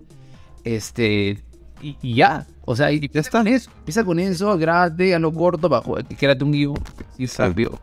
Este. 0.64 1.44
Y, 1.82 1.98
y 2.02 2.16
ya. 2.16 2.46
O 2.66 2.76
sea, 2.76 2.92
y 2.92 3.00
ya 3.10 3.20
está 3.22 3.40
con 3.40 3.48
eso. 3.48 3.72
Empieza 3.80 4.04
con 4.04 4.20
eso, 4.20 4.58
grábate, 4.58 5.16
a 5.16 5.20
lo 5.20 5.34
corto, 5.34 5.68
bajo. 5.68 5.96
Quédate 6.18 6.44
un 6.44 6.52
guion. 6.52 6.76
Sí, 7.18 7.24
Exacto. 7.24 7.80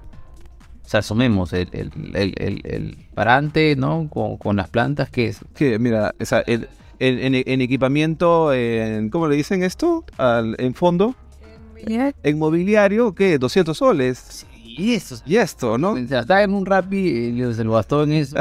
O 0.84 0.88
sea, 0.90 1.00
asumemos 1.00 1.52
el, 1.52 1.68
el, 1.72 1.90
el, 2.14 2.34
el, 2.38 2.60
el 2.64 2.96
parante, 3.14 3.76
¿no? 3.76 4.08
Con, 4.08 4.38
con 4.38 4.56
las 4.56 4.70
plantas, 4.70 5.10
que 5.10 5.26
es? 5.26 5.40
Que, 5.54 5.78
mira, 5.78 6.14
o 6.18 6.24
sea, 6.24 6.42
en, 6.46 6.66
en- 6.98 7.34
en- 7.34 7.42
en 7.46 7.60
equipamiento, 7.60 8.54
en, 8.54 9.10
¿cómo 9.10 9.28
le 9.28 9.36
dicen 9.36 9.62
esto? 9.62 10.04
Al- 10.16 10.56
en 10.58 10.72
fondo, 10.74 11.14
en 12.22 12.38
mobiliario, 12.38 13.14
¿qué? 13.14 13.36
200 13.38 13.76
soles. 13.76 14.46
Y 14.78 14.94
eso. 14.94 15.16
Y 15.26 15.36
esto, 15.36 15.76
¿no? 15.76 15.96
Estaba 15.96 16.42
en 16.42 16.54
un 16.54 16.64
rap 16.64 16.92
y 16.92 17.36
se 17.52 17.64
lo 17.64 17.72
gastó 17.72 18.04
en 18.04 18.12
eso. 18.12 18.36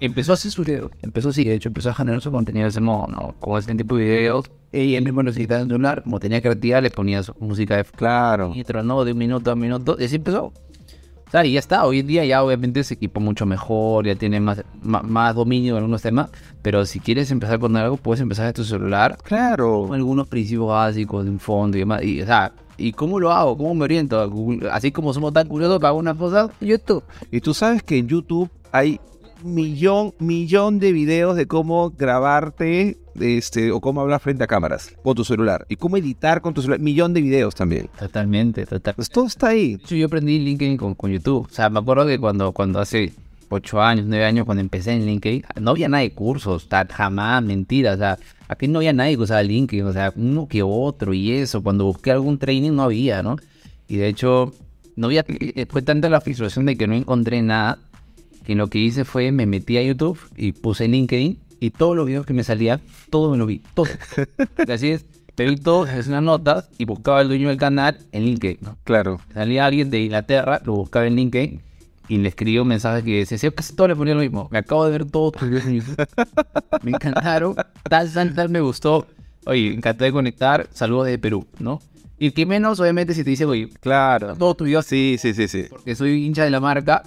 empezó 0.00 0.32
a 0.32 0.34
hacer 0.34 0.50
sus 0.50 0.64
videos. 0.66 0.90
Empezó 1.02 1.28
así, 1.28 1.44
de 1.44 1.54
hecho, 1.54 1.68
empezó 1.68 1.90
a 1.90 1.94
generar 1.94 2.20
su 2.22 2.32
contenido 2.32 2.64
de 2.64 2.70
ese 2.70 2.80
modo, 2.80 3.06
¿no? 3.08 3.34
Con 3.38 3.58
ese 3.58 3.74
tipo 3.74 3.96
de 3.96 4.04
videos. 4.04 4.50
Y 4.72 4.94
él 4.94 5.04
mismo 5.04 5.22
necesitaba 5.22 5.62
un 5.62 5.68
celular. 5.68 6.02
Como 6.02 6.18
tenía 6.18 6.40
creatividad, 6.40 6.82
le 6.82 6.90
ponía 6.90 7.22
su 7.22 7.34
música 7.40 7.76
de 7.76 7.84
Claro. 7.84 8.52
intro, 8.54 8.82
¿no? 8.82 9.04
De 9.04 9.12
un 9.12 9.18
minuto 9.18 9.50
a 9.50 9.54
un 9.54 9.60
minuto. 9.60 9.96
Y 10.00 10.04
así 10.04 10.16
empezó. 10.16 10.46
O 10.46 11.30
sea, 11.30 11.44
y 11.46 11.52
ya 11.52 11.58
está. 11.60 11.84
Hoy 11.86 12.00
en 12.00 12.06
día 12.06 12.24
ya 12.24 12.42
obviamente 12.42 12.82
se 12.84 12.94
equipó 12.94 13.20
mucho 13.20 13.46
mejor, 13.46 14.06
ya 14.06 14.14
tiene 14.14 14.38
más, 14.40 14.62
más, 14.82 15.02
más 15.04 15.34
dominio 15.34 15.72
en 15.74 15.78
algunos 15.78 16.02
temas. 16.02 16.30
Pero 16.62 16.84
si 16.86 17.00
quieres 17.00 17.30
empezar 17.30 17.58
con 17.58 17.76
algo, 17.76 17.96
puedes 17.96 18.20
empezar 18.20 18.46
de 18.46 18.52
tu 18.54 18.64
celular 18.64 19.16
Claro. 19.22 19.84
con 19.88 19.94
algunos 19.94 20.26
principios 20.28 20.68
básicos 20.68 21.24
de 21.24 21.30
un 21.30 21.38
fondo 21.38 21.76
y 21.76 21.80
demás. 21.80 22.02
Y, 22.02 22.20
o 22.22 22.26
sea, 22.26 22.52
¿y 22.86 22.92
cómo 22.92 23.18
lo 23.20 23.32
hago? 23.32 23.56
¿Cómo 23.56 23.74
me 23.74 23.84
oriento? 23.84 24.28
Google- 24.30 24.70
Así 24.70 24.92
como 24.92 25.12
somos 25.14 25.32
tan 25.32 25.48
curiosos 25.48 25.78
para 25.78 25.88
algunas 25.90 26.16
cosas, 26.16 26.50
YouTube. 26.60 27.02
Y 27.30 27.40
tú 27.40 27.54
sabes 27.54 27.82
que 27.82 27.98
en 27.98 28.08
YouTube 28.08 28.50
hay 28.72 29.00
millón, 29.44 30.14
millón 30.18 30.78
de 30.78 30.92
videos 30.92 31.36
de 31.36 31.46
cómo 31.46 31.90
grabarte 31.90 32.98
este, 33.20 33.70
o 33.72 33.80
cómo 33.80 34.00
hablar 34.00 34.20
frente 34.20 34.44
a 34.44 34.46
cámaras 34.46 34.94
con 35.02 35.14
tu 35.14 35.24
celular. 35.24 35.66
Y 35.68 35.76
cómo 35.76 35.96
editar 35.96 36.40
con 36.40 36.54
tu 36.54 36.62
celular. 36.62 36.80
Millón 36.80 37.12
de 37.12 37.20
videos 37.20 37.54
también. 37.54 37.88
Totalmente, 37.98 38.62
totalmente. 38.64 38.94
Pues 38.94 39.10
todo 39.10 39.26
está 39.26 39.48
ahí. 39.48 39.76
De 39.76 39.82
hecho, 39.82 39.94
yo 39.96 40.06
aprendí 40.06 40.38
LinkedIn 40.38 40.76
con, 40.76 40.94
con 40.94 41.10
YouTube. 41.10 41.46
O 41.50 41.52
sea, 41.52 41.68
me 41.70 41.80
acuerdo 41.80 42.06
que 42.06 42.18
cuando, 42.18 42.52
cuando 42.52 42.78
hace 42.80 43.12
8 43.48 43.82
años, 43.82 44.06
9 44.08 44.24
años, 44.24 44.46
cuando 44.46 44.60
empecé 44.62 44.92
en 44.92 45.04
LinkedIn, 45.06 45.42
no 45.60 45.72
había 45.72 45.88
nada 45.88 46.02
de 46.02 46.12
cursos, 46.12 46.68
tal, 46.68 46.88
jamás, 46.88 47.42
mentira. 47.42 47.94
O 47.94 47.96
sea, 47.98 48.18
aquí 48.52 48.68
no 48.68 48.78
había 48.78 48.92
nadie 48.92 49.16
que 49.16 49.22
usaba 49.22 49.42
LinkedIn, 49.42 49.84
o 49.86 49.92
sea, 49.92 50.12
uno 50.14 50.46
que 50.46 50.62
otro 50.62 51.14
y 51.14 51.32
eso. 51.32 51.62
Cuando 51.62 51.84
busqué 51.84 52.10
algún 52.12 52.38
training 52.38 52.72
no 52.72 52.82
había, 52.82 53.22
¿no? 53.22 53.36
Y 53.88 53.96
de 53.96 54.08
hecho, 54.08 54.54
no 54.96 55.06
había, 55.06 55.24
eh, 55.28 55.66
fue 55.68 55.82
tanta 55.82 56.08
la 56.08 56.20
frustración 56.20 56.66
de 56.66 56.76
que 56.76 56.86
no 56.86 56.94
encontré 56.94 57.42
nada, 57.42 57.78
que 58.44 58.54
lo 58.54 58.68
que 58.68 58.78
hice 58.78 59.04
fue 59.04 59.32
me 59.32 59.46
metí 59.46 59.76
a 59.76 59.82
YouTube 59.82 60.18
y 60.36 60.52
puse 60.52 60.88
LinkedIn 60.88 61.38
y 61.60 61.70
todos 61.70 61.96
los 61.96 62.06
videos 62.06 62.26
que 62.26 62.32
me 62.32 62.44
salían, 62.44 62.80
todos 63.10 63.30
me 63.30 63.38
lo 63.38 63.46
vi, 63.46 63.62
todos. 63.74 63.90
Así 64.68 64.90
es, 64.90 65.04
pedí 65.34 65.56
todos, 65.56 65.88
unas 66.06 66.22
notas 66.22 66.68
y 66.78 66.84
buscaba 66.84 67.20
el 67.20 67.28
dueño 67.28 67.48
del 67.48 67.58
canal 67.58 67.98
en 68.12 68.24
LinkedIn, 68.24 68.58
¿no? 68.60 68.76
Claro. 68.84 69.20
Salía 69.32 69.66
alguien 69.66 69.90
de 69.90 70.00
Inglaterra, 70.00 70.60
lo 70.64 70.74
buscaba 70.74 71.06
en 71.06 71.16
LinkedIn 71.16 71.60
y 72.08 72.18
le 72.18 72.28
escribió 72.28 72.62
un 72.62 72.68
mensaje 72.68 73.02
que 73.02 73.18
decía, 73.18 73.38
"Sí, 73.38 73.50
casi 73.50 73.74
todos 73.74 73.88
le 73.90 73.96
ponían 73.96 74.16
lo 74.16 74.22
mismo. 74.22 74.48
Me 74.50 74.58
acabo 74.58 74.84
de 74.84 74.90
ver 74.92 75.04
todos 75.04 75.32
tus 75.32 75.48
videos 75.48 75.64
me 76.82 76.90
encantaron, 76.90 77.54
tal, 77.88 78.12
tal, 78.12 78.34
tal, 78.34 78.48
me 78.48 78.60
gustó. 78.60 79.06
Oye, 79.46 79.72
encanté 79.72 80.04
de 80.04 80.12
conectar, 80.12 80.68
saludos 80.72 81.06
desde 81.06 81.18
Perú, 81.18 81.46
¿no? 81.58 81.80
Y 82.18 82.30
que 82.30 82.46
menos, 82.46 82.78
obviamente, 82.80 83.14
si 83.14 83.24
te 83.24 83.30
dice, 83.30 83.44
oye, 83.44 83.68
Claro. 83.80 84.36
todos 84.36 84.56
tus 84.56 84.66
videos, 84.66 84.86
Sí, 84.86 85.16
sí, 85.18 85.34
sí, 85.34 85.48
sí. 85.48 85.66
porque 85.68 85.94
soy 85.96 86.24
hincha 86.26 86.44
de 86.44 86.50
la 86.50 86.60
marca, 86.60 87.02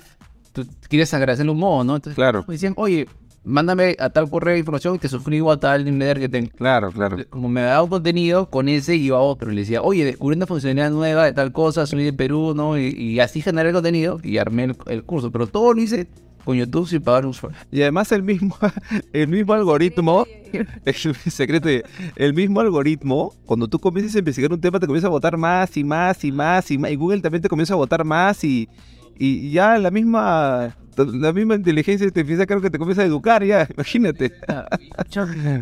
tú 0.52 0.66
quieres 0.89 1.14
agradecerle 1.14 1.52
un 1.52 1.60
modo, 1.60 1.84
¿no? 1.84 1.96
Entonces, 1.96 2.16
Claro. 2.16 2.43
me 2.48 2.54
decían, 2.56 2.74
oye, 2.78 3.08
mándame 3.46 3.96
a 4.00 4.10
tal 4.10 4.30
correo 4.30 4.54
de 4.54 4.60
información 4.60 4.96
y 4.96 5.00
te 5.00 5.08
suscribo 5.08 5.52
a 5.52 5.60
tal 5.60 5.86
newsletter 5.86 6.20
que 6.20 6.30
tengo. 6.30 6.50
Claro, 6.56 6.91
claro. 6.91 7.18
Como 7.30 7.48
me 7.48 7.62
daba 7.62 7.84
un 7.84 7.89
contenido, 7.89 8.50
con 8.50 8.68
ese 8.68 8.96
iba 8.96 9.18
a 9.18 9.22
otro. 9.22 9.52
Y 9.52 9.56
le 9.56 9.62
decía, 9.62 9.82
oye, 9.82 10.04
descubrí 10.04 10.36
una 10.36 10.48
funcionalidad 10.48 10.91
nueva 10.91 11.26
de 11.26 11.34
tal 11.34 11.52
cosa, 11.52 11.86
soy 11.86 12.04
de 12.04 12.14
Perú, 12.14 12.54
¿no? 12.56 12.78
Y, 12.78 12.88
y 12.89 13.20
así 13.20 13.41
generé 13.41 13.70
el 13.70 13.76
contenido 13.76 14.20
y 14.24 14.38
armé 14.38 14.66
el, 14.66 14.76
el 14.88 15.04
curso. 15.04 15.32
Pero 15.32 15.48
todo 15.48 15.74
lo 15.74 15.82
hice 15.82 16.08
con 16.46 16.56
YouTube 16.56 16.88
sin 16.88 17.02
pagar 17.02 17.26
un 17.26 17.34
sueldo. 17.34 17.58
Y 17.72 17.82
además 17.82 18.12
el 18.12 18.24
mismo, 18.24 18.56
el 19.14 19.28
mismo 19.28 19.54
algoritmo, 19.54 20.26
el 20.86 20.96
secreto, 20.96 21.68
el 22.16 22.34
mismo 22.34 22.62
algoritmo, 22.62 23.34
cuando 23.46 23.68
tú 23.68 23.80
comienzas 23.80 24.16
a 24.16 24.20
investigar 24.20 24.54
un 24.54 24.62
tema, 24.62 24.80
te 24.80 24.86
comienza 24.86 25.08
a 25.08 25.12
votar 25.12 25.38
más 25.38 25.76
y 25.76 25.84
más 25.84 26.24
y 26.24 26.32
más 26.32 26.72
y 26.72 26.78
más. 26.78 26.91
Y 26.91 26.96
Google 26.96 27.22
también 27.22 27.41
te 27.41 27.50
comienza 27.50 27.74
a 27.74 27.78
votar 27.78 28.06
más 28.06 28.43
y, 28.43 28.70
y 29.18 29.52
ya 29.52 29.78
la 29.78 29.91
misma 29.91 30.76
la 30.98 31.34
misma 31.34 31.56
inteligencia 31.56 32.08
artificial 32.08 32.48
creo 32.48 32.62
que 32.62 32.70
te 32.70 32.78
comienza 32.78 33.02
a 33.02 33.06
educar 33.06 33.43
ya, 33.43 33.68
imagínate. 33.74 34.32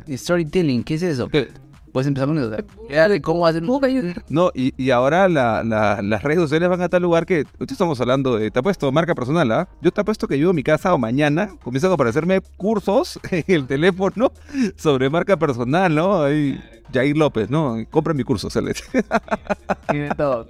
Storytelling, 0.09 0.83
¿qué 0.83 0.95
es 0.95 1.03
eso? 1.03 1.29
Puedes 1.93 2.07
empezar 2.07 2.27
con 2.27 2.39
eso. 2.39 2.49
de 2.49 3.21
¿Cómo 3.21 3.45
hacer 3.45 3.61
No, 4.27 4.51
y, 4.55 4.73
y 4.77 4.89
ahora 4.89 5.29
la, 5.29 5.63
la, 5.63 6.01
las 6.01 6.23
redes 6.23 6.39
sociales 6.39 6.67
van 6.67 6.81
a 6.81 6.89
tal 6.89 7.03
lugar 7.03 7.27
que. 7.27 7.45
Estamos 7.59 8.01
hablando 8.01 8.35
de. 8.35 8.49
Te 8.49 8.59
ha 8.59 8.63
puesto 8.63 8.91
marca 8.91 9.13
personal, 9.13 9.51
¿ah? 9.51 9.69
Yo 9.79 9.91
te 9.91 10.01
apuesto 10.01 10.27
que 10.27 10.39
yo 10.39 10.49
en 10.49 10.55
mi 10.55 10.63
casa 10.63 10.91
o 10.91 10.97
mañana 10.97 11.51
comienzan 11.63 11.91
a 11.91 11.93
aparecerme 11.93 12.41
cursos 12.57 13.19
en 13.31 13.43
el 13.47 13.67
teléfono 13.67 14.31
sobre 14.75 15.11
marca 15.11 15.37
personal, 15.37 15.93
¿no? 15.93 16.23
Ahí. 16.23 16.59
Jair 16.93 17.17
López, 17.17 17.49
¿no? 17.49 17.77
Compra 17.89 18.13
mi 18.13 18.23
curso, 18.23 18.49
Celeste. 18.49 18.83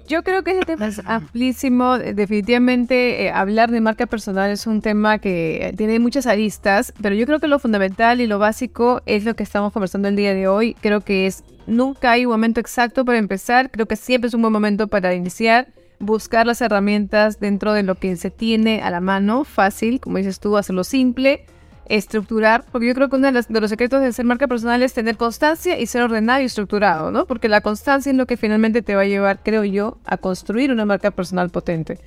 Yo 0.08 0.22
creo 0.22 0.42
que 0.42 0.52
ese 0.52 0.64
tema 0.64 0.86
es 0.86 1.00
amplísimo. 1.04 1.98
Definitivamente, 1.98 3.24
eh, 3.24 3.30
hablar 3.30 3.70
de 3.70 3.80
marca 3.80 4.06
personal 4.06 4.50
es 4.50 4.66
un 4.66 4.80
tema 4.80 5.18
que 5.18 5.74
tiene 5.76 5.98
muchas 5.98 6.26
aristas, 6.26 6.92
pero 7.00 7.14
yo 7.14 7.26
creo 7.26 7.40
que 7.40 7.48
lo 7.48 7.58
fundamental 7.58 8.20
y 8.20 8.26
lo 8.26 8.38
básico 8.38 9.02
es 9.06 9.24
lo 9.24 9.34
que 9.34 9.42
estamos 9.42 9.72
conversando 9.72 10.08
el 10.08 10.16
día 10.16 10.34
de 10.34 10.48
hoy. 10.48 10.74
Creo 10.80 11.00
que 11.00 11.26
es 11.26 11.44
nunca 11.66 12.12
hay 12.12 12.26
un 12.26 12.32
momento 12.32 12.60
exacto 12.60 13.04
para 13.04 13.18
empezar. 13.18 13.70
Creo 13.70 13.86
que 13.86 13.96
siempre 13.96 14.28
es 14.28 14.34
un 14.34 14.42
buen 14.42 14.52
momento 14.52 14.88
para 14.88 15.14
iniciar. 15.14 15.68
Buscar 16.00 16.46
las 16.46 16.60
herramientas 16.60 17.38
dentro 17.38 17.72
de 17.72 17.82
lo 17.82 17.94
que 17.94 18.16
se 18.16 18.30
tiene 18.30 18.82
a 18.82 18.90
la 18.90 19.00
mano, 19.00 19.44
fácil, 19.44 20.00
como 20.00 20.18
dices 20.18 20.40
tú, 20.40 20.56
hacerlo 20.56 20.84
simple 20.84 21.46
estructurar, 21.88 22.64
porque 22.70 22.88
yo 22.88 22.94
creo 22.94 23.08
que 23.08 23.16
uno 23.16 23.26
de 23.26 23.32
los, 23.32 23.70
secretos 23.70 24.00
de 24.00 24.12
ser 24.12 24.24
marca 24.24 24.46
personal 24.48 24.82
es 24.82 24.92
tener 24.92 25.16
constancia 25.16 25.78
y 25.78 25.86
ser 25.86 26.02
ordenado 26.02 26.40
y 26.40 26.44
estructurado, 26.44 27.10
¿no? 27.10 27.26
Porque 27.26 27.48
la 27.48 27.60
constancia 27.60 28.10
es 28.10 28.16
lo 28.16 28.26
que 28.26 28.36
finalmente 28.36 28.82
te 28.82 28.94
va 28.94 29.02
a 29.02 29.06
llevar, 29.06 29.40
creo 29.42 29.64
yo, 29.64 29.98
a 30.04 30.16
construir 30.16 30.70
una 30.70 30.84
marca 30.84 31.10
personal 31.10 31.50
potente. 31.50 31.98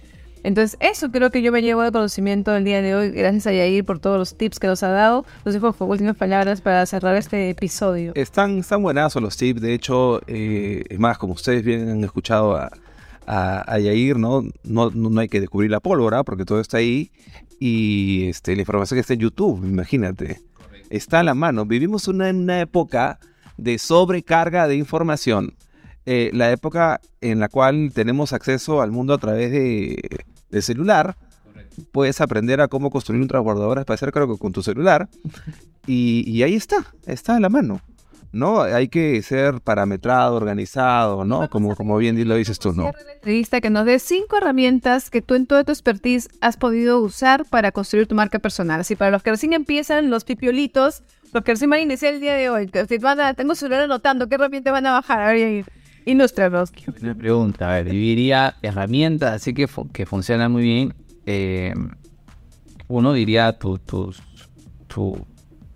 Entonces, 0.44 0.78
eso 0.80 1.12
creo 1.12 1.30
que 1.30 1.42
yo 1.42 1.52
me 1.52 1.62
llevo 1.62 1.82
de 1.82 1.92
conocimiento 1.92 2.56
el 2.56 2.64
día 2.64 2.82
de 2.82 2.96
hoy. 2.96 3.12
Gracias 3.12 3.48
a 3.48 3.52
Yair 3.52 3.84
por 3.84 4.00
todos 4.00 4.18
los 4.18 4.38
tips 4.38 4.60
que 4.60 4.68
nos 4.68 4.82
ha 4.84 4.90
dado. 4.90 5.26
Nos 5.44 5.54
dejo 5.54 5.76
últimas 5.80 6.16
palabras 6.16 6.62
para 6.62 6.86
cerrar 6.86 7.16
este 7.16 7.50
episodio. 7.50 8.14
Están, 8.16 8.60
están 8.60 8.82
buenazos 8.82 9.22
los 9.22 9.36
tips. 9.36 9.62
De 9.62 9.74
hecho, 9.74 10.22
eh, 10.28 10.84
es 10.88 11.00
más, 11.00 11.18
como 11.18 11.34
ustedes 11.34 11.64
bien 11.64 11.90
han 11.90 12.04
escuchado 12.04 12.56
a, 12.56 12.72
a, 13.28 13.78
Yair, 13.80 14.18
¿no? 14.18 14.44
No, 14.64 14.90
¿no? 14.90 15.20
hay 15.20 15.28
que 15.28 15.42
descubrir 15.42 15.70
la 15.70 15.80
pólvora 15.80 16.24
porque 16.24 16.46
todo 16.46 16.60
está 16.60 16.78
ahí 16.78 17.12
y 17.60 18.28
este, 18.30 18.56
la 18.56 18.62
información 18.62 18.96
que 18.96 19.02
está 19.02 19.14
en 19.14 19.20
YouTube, 19.20 19.64
imagínate. 19.66 20.42
Está 20.90 21.20
a 21.20 21.24
la 21.24 21.34
mano. 21.34 21.66
Vivimos 21.66 22.08
una, 22.08 22.30
una 22.30 22.62
época 22.62 23.20
de 23.58 23.78
sobrecarga 23.78 24.68
de 24.68 24.76
información. 24.76 25.56
Eh, 26.06 26.30
la 26.34 26.52
época 26.52 27.02
en 27.20 27.40
la 27.40 27.50
cual 27.50 27.92
tenemos 27.94 28.32
acceso 28.32 28.82
al 28.82 28.92
mundo 28.92 29.14
a 29.14 29.18
través 29.18 29.52
de, 29.52 29.98
de 30.50 30.62
celular. 30.62 31.18
Puedes 31.92 32.22
aprender 32.22 32.62
a 32.62 32.70
cómo 32.70 32.90
construir 32.90 33.22
un 33.22 33.28
transbordador 33.28 33.80
espacial 33.80 34.12
creo 34.12 34.32
que 34.32 34.40
con 34.40 34.54
tu 34.54 34.64
celular. 34.64 35.10
Y, 35.86 36.24
y 36.30 36.44
ahí 36.44 36.56
está, 36.56 36.78
está 37.06 37.36
a 37.36 37.40
la 37.40 37.50
mano. 37.50 37.82
¿No? 38.32 38.62
Hay 38.62 38.88
que 38.88 39.22
ser 39.22 39.62
parametrado, 39.62 40.36
organizado, 40.36 41.26
¿no? 41.26 41.50
Como, 41.50 41.76
como 41.76 41.98
bien 41.98 42.28
lo 42.28 42.36
dices 42.36 42.60
tú, 42.60 42.74
¿no? 42.74 42.92
Entrevista 43.14 43.62
que 43.62 43.70
nos 43.70 43.86
dé 43.86 44.00
cinco 44.00 44.38
herramientas 44.38 45.10
que 45.10 45.22
tú 45.22 45.36
en 45.36 45.46
toda 45.46 45.64
tu 45.64 45.72
expertise 45.72 46.30
has 46.42 46.58
podido 46.58 47.00
usar 47.00 47.46
para 47.46 47.72
construir 47.72 48.08
tu 48.08 48.16
marca 48.16 48.40
personal. 48.40 48.82
Así 48.82 48.96
para 48.96 49.12
los 49.12 49.24
que 49.24 49.32
recién 49.32 49.54
empiezan, 49.54 50.10
los 50.10 50.24
pipiolitos, 50.24 51.04
los 51.34 51.44
que 51.44 51.54
recién 51.54 51.70
van 51.70 51.80
a 51.80 51.84
iniciar 51.84 52.14
el 52.14 52.22
día 52.22 52.34
de 52.34 52.50
hoy, 52.50 52.68
que 52.68 52.86
van 53.00 53.20
a, 53.20 53.34
tengo 53.34 53.56
celular 53.56 53.82
anotando, 53.82 54.28
¿qué 54.28 54.36
herramientas 54.36 54.72
van 54.72 54.86
a 54.86 54.92
bajar? 54.92 55.22
A 55.22 55.32
ver, 55.32 55.66
ilústranos. 56.06 56.72
Una 57.02 57.16
pregunta, 57.16 57.70
a 57.70 57.76
ver, 57.76 57.90
diría 57.90 58.56
herramientas 58.62 59.34
así 59.34 59.54
que, 59.54 59.68
que 59.94 60.06
funcionan 60.06 60.52
muy 60.52 60.64
bien. 60.64 60.94
Eh, 61.26 61.74
uno 62.88 63.12
diría 63.14 63.58
tu, 63.58 63.80
tu, 63.80 64.14
tu 64.88 65.26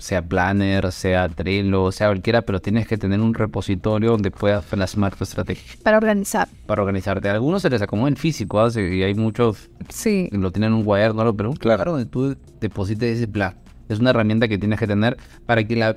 sea 0.01 0.21
Planner, 0.21 0.91
sea 0.91 1.29
Trello, 1.29 1.91
sea 1.91 2.07
cualquiera, 2.07 2.41
pero 2.41 2.59
tienes 2.59 2.87
que 2.87 2.97
tener 2.97 3.19
un 3.19 3.33
repositorio 3.33 4.11
donde 4.11 4.31
puedas 4.31 4.65
plasmar 4.65 5.15
tu 5.15 5.23
estrategia. 5.23 5.63
Para 5.83 5.97
organizar. 5.97 6.47
Para 6.65 6.81
organizarte. 6.81 7.29
A 7.29 7.33
algunos 7.33 7.61
se 7.61 7.69
les 7.69 7.81
acomoda 7.81 8.09
en 8.09 8.17
físico, 8.17 8.59
¿ah? 8.59 8.69
y 8.75 9.03
hay 9.03 9.13
muchos 9.13 9.69
sí. 9.89 10.27
que 10.31 10.37
lo 10.37 10.51
tienen 10.51 10.71
en 10.71 10.79
un 10.79 10.83
cuaderno, 10.83 11.35
pero 11.35 11.51
un 11.51 11.55
claro 11.55 11.91
donde 11.91 12.07
tú 12.07 12.35
deposites 12.59 13.17
ese 13.17 13.27
plan. 13.27 13.55
Es 13.89 13.99
una 13.99 14.09
herramienta 14.09 14.47
que 14.47 14.57
tienes 14.57 14.79
que 14.79 14.87
tener 14.87 15.17
para 15.45 15.63
que 15.63 15.75
la... 15.75 15.95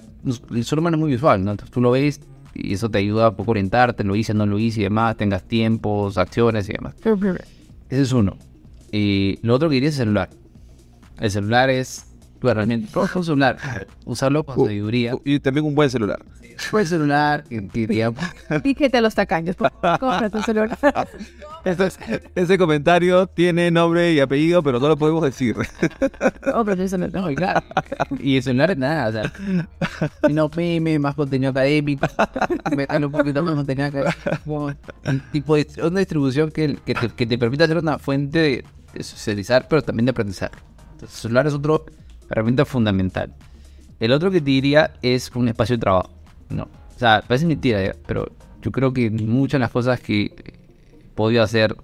El 0.51 0.65
ser 0.65 0.79
humano 0.79 0.97
es 0.97 1.01
muy 1.01 1.11
visual, 1.11 1.45
¿no? 1.45 1.53
Entonces 1.53 1.73
tú 1.73 1.81
lo 1.81 1.93
ves 1.93 2.21
y 2.55 2.75
eso 2.75 2.91
te 2.91 2.99
ayuda 2.99 3.27
a 3.27 3.37
poco 3.37 3.53
orientarte, 3.53 4.05
lo 4.05 4.17
hice, 4.17 4.35
no 4.35 4.47
lo 4.47 4.59
hice 4.59 4.81
y 4.81 4.85
demás, 4.85 5.17
tengas 5.17 5.45
tiempos, 5.45 6.19
acciones 6.19 6.69
y 6.69 6.73
demás. 6.73 6.95
Ese 7.89 8.03
es 8.03 8.13
uno. 8.13 8.37
Y 8.93 9.39
lo 9.43 9.55
otro 9.55 9.69
que 9.69 9.75
diría 9.75 9.89
es 9.89 9.97
el 9.97 10.05
celular. 10.05 10.31
El 11.21 11.31
celular 11.31 11.71
es 11.71 12.07
herramienta. 12.51 13.01
un 13.15 13.25
celular, 13.25 13.87
usarlo 14.05 14.45
con 14.45 14.67
sabiduría. 14.67 15.15
Y 15.25 15.41
también 15.41 15.67
un 15.67 15.75
buen 15.75 15.91
celular. 15.91 16.23
Buen 16.71 16.87
celular, 16.87 17.45
digamos. 17.49 18.23
Fíjate 18.63 18.99
a 18.99 19.01
los 19.01 19.15
tacaños, 19.15 19.57
compra 19.57 20.31
tu 20.31 20.43
celular. 20.43 20.79
ese 22.35 22.59
comentario 22.59 23.27
tiene 23.27 23.71
nombre 23.71 24.13
y 24.13 24.21
apellido, 24.21 24.63
pero 24.63 24.79
no 24.79 24.89
lo 24.89 24.97
podemos 24.97 25.23
decir. 25.23 25.57
No, 26.47 26.65
pero 26.65 26.83
eso 26.83 26.99
no, 26.99 27.09
no, 27.09 27.35
claro. 27.35 27.63
Y 28.21 28.37
el 28.37 28.43
celular 28.43 28.71
es 28.71 28.79
nada, 28.79 29.09
o 29.09 29.13
sea, 29.13 29.33
no 30.31 30.51
meme, 30.55 30.99
más 30.99 31.15
contenido 31.15 31.51
académico, 31.51 32.07
meterle 32.77 33.07
un 33.07 33.13
poquito 33.13 33.43
más 33.43 33.55
contenido 33.55 33.89
académico. 33.89 34.73
tipo 35.33 35.57
de 35.57 35.67
una 35.83 36.01
distribución 36.01 36.51
que, 36.51 36.79
que, 36.85 36.95
te, 36.95 37.09
que 37.09 37.27
te 37.27 37.39
permita 37.39 37.67
ser 37.67 37.79
una 37.79 37.99
fuente 37.99 38.39
de, 38.39 38.65
de 38.93 39.03
socializar, 39.03 39.67
pero 39.69 39.83
también 39.83 40.07
de 40.07 40.11
aprendizaje. 40.11 40.55
Entonces, 40.93 41.17
el 41.17 41.23
celular 41.23 41.47
es 41.47 41.55
otro 41.55 41.87
herramienta 42.31 42.65
fundamental. 42.65 43.35
El 44.01 44.13
otro 44.13 44.31
que 44.31 44.41
te 44.41 44.51
diría 44.51 44.93
es 45.03 45.31
un 45.35 45.49
espacio 45.49 45.77
de 45.77 45.81
trabajo. 45.81 46.11
No, 46.51 46.65
o 46.65 46.99
sea, 46.99 47.23
parece 47.27 47.47
mentira, 47.47 47.83
¿eh? 47.83 47.95
pero 48.07 48.31
yo 48.63 48.71
creo 48.71 48.93
que 48.93 49.11
muchas 49.11 49.59
de 49.59 49.61
las 49.61 49.71
cosas 49.71 50.01
que 50.01 50.25
he 50.25 51.15
podido 51.15 51.43
hacer 51.43 51.77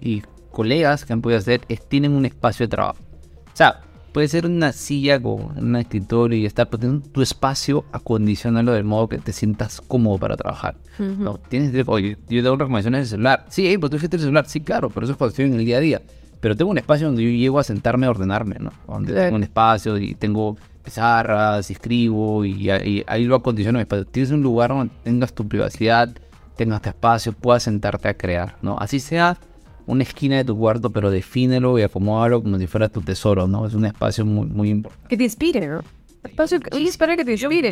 y 0.00 0.22
colegas 0.50 1.04
que 1.04 1.12
han 1.12 1.22
podido 1.22 1.38
hacer 1.38 1.62
es 1.68 1.86
tienen 1.88 2.12
un 2.12 2.24
espacio 2.24 2.66
de 2.66 2.70
trabajo. 2.70 2.98
O 3.46 3.56
sea, 3.56 3.80
puede 4.12 4.28
ser 4.28 4.46
una 4.46 4.72
silla 4.72 5.20
con 5.20 5.58
un 5.58 5.76
escritorio 5.76 6.38
y 6.38 6.46
estar, 6.46 6.68
pero 6.68 7.00
tu 7.00 7.22
espacio 7.22 7.84
acondicionarlo 7.92 8.72
del 8.72 8.84
modo 8.84 9.08
que 9.08 9.18
te 9.18 9.32
sientas 9.32 9.80
cómodo 9.80 10.18
para 10.18 10.36
trabajar. 10.36 10.76
No, 10.98 11.38
tienes, 11.38 11.72
oye, 11.86 12.16
yo 12.28 12.42
tengo 12.42 12.56
recomendaciones 12.56 13.00
del 13.00 13.08
celular. 13.08 13.46
Sí, 13.48 13.76
pero 13.76 13.90
tú 13.90 13.96
dijiste 13.96 14.16
el 14.16 14.22
celular. 14.22 14.46
Sí, 14.46 14.60
claro, 14.60 14.90
pero 14.90 15.04
eso 15.04 15.12
es 15.12 15.18
cuando 15.18 15.30
estoy 15.30 15.46
en 15.46 15.54
el 15.54 15.64
día 15.64 15.78
a 15.78 15.80
día 15.80 16.02
pero 16.42 16.56
tengo 16.56 16.72
un 16.72 16.78
espacio 16.78 17.06
donde 17.06 17.22
yo 17.22 17.30
llego 17.30 17.60
a 17.60 17.62
sentarme 17.62 18.06
a 18.06 18.10
ordenarme, 18.10 18.56
¿no? 18.58 18.72
Donde 18.88 19.14
tengo 19.14 19.36
un 19.36 19.44
espacio 19.44 19.96
y 19.96 20.16
tengo 20.16 20.56
pizarras, 20.82 21.70
y 21.70 21.74
escribo 21.74 22.44
y, 22.44 22.68
ahí 22.68 23.24
lo 23.24 23.36
acondiciono. 23.36 23.78
Tienes 24.10 24.32
un 24.32 24.42
lugar 24.42 24.70
donde 24.70 24.92
tengas 25.04 25.32
tu 25.32 25.46
privacidad, 25.46 26.12
tengas 26.56 26.82
tu 26.82 26.88
espacio, 26.88 27.32
puedas 27.32 27.62
sentarte 27.62 28.08
a 28.08 28.14
crear, 28.14 28.56
¿no? 28.60 28.76
Así 28.80 28.98
sea 28.98 29.38
una 29.86 30.02
esquina 30.02 30.36
de 30.36 30.44
tu 30.44 30.58
cuarto, 30.58 30.90
pero 30.90 31.12
defínelo 31.12 31.78
y 31.78 31.82
acomódalo 31.82 32.42
como 32.42 32.58
si 32.58 32.66
fuera 32.66 32.88
tu 32.88 33.02
tesoro, 33.02 33.46
¿no? 33.46 33.64
Es 33.64 33.74
un 33.74 33.84
espacio 33.84 34.26
muy, 34.26 34.48
muy 34.48 34.70
importante. 34.70 35.06
Que 35.08 35.16
te 35.16 35.22
inspire, 35.22 35.68
¿no? 35.68 35.82
Espacio, 36.24 36.60
y 36.72 36.86
espero 36.86 37.16
que 37.16 37.24
te 37.24 37.32
inspire. 37.32 37.70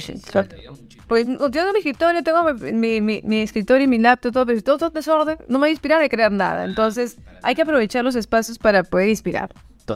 Pues 1.07 1.27
yo 1.27 1.51
tengo 1.51 1.73
mi 1.73 1.79
escritorio, 1.79 2.23
tengo 2.23 2.53
mi, 2.73 3.01
mi, 3.01 3.21
mi, 3.23 3.41
escritorio 3.41 3.85
y 3.85 3.89
mi 3.89 3.99
laptop, 3.99 4.33
todo, 4.33 4.47
pero 4.47 4.63
todo, 4.63 4.91
desorden 4.91 5.39
no 5.49 5.59
me 5.59 5.63
va 5.63 5.67
a 5.67 5.71
inspirar 5.71 6.03
a 6.03 6.09
crear 6.09 6.33
nada. 6.33 6.65
Entonces, 6.65 7.19
hay 7.43 7.55
que 7.55 7.63
aprovechar 7.63 8.05
los 8.05 8.17
espacios 8.17 8.59
para 8.59 8.83
poder 8.83 9.09
inspirar. 9.09 9.51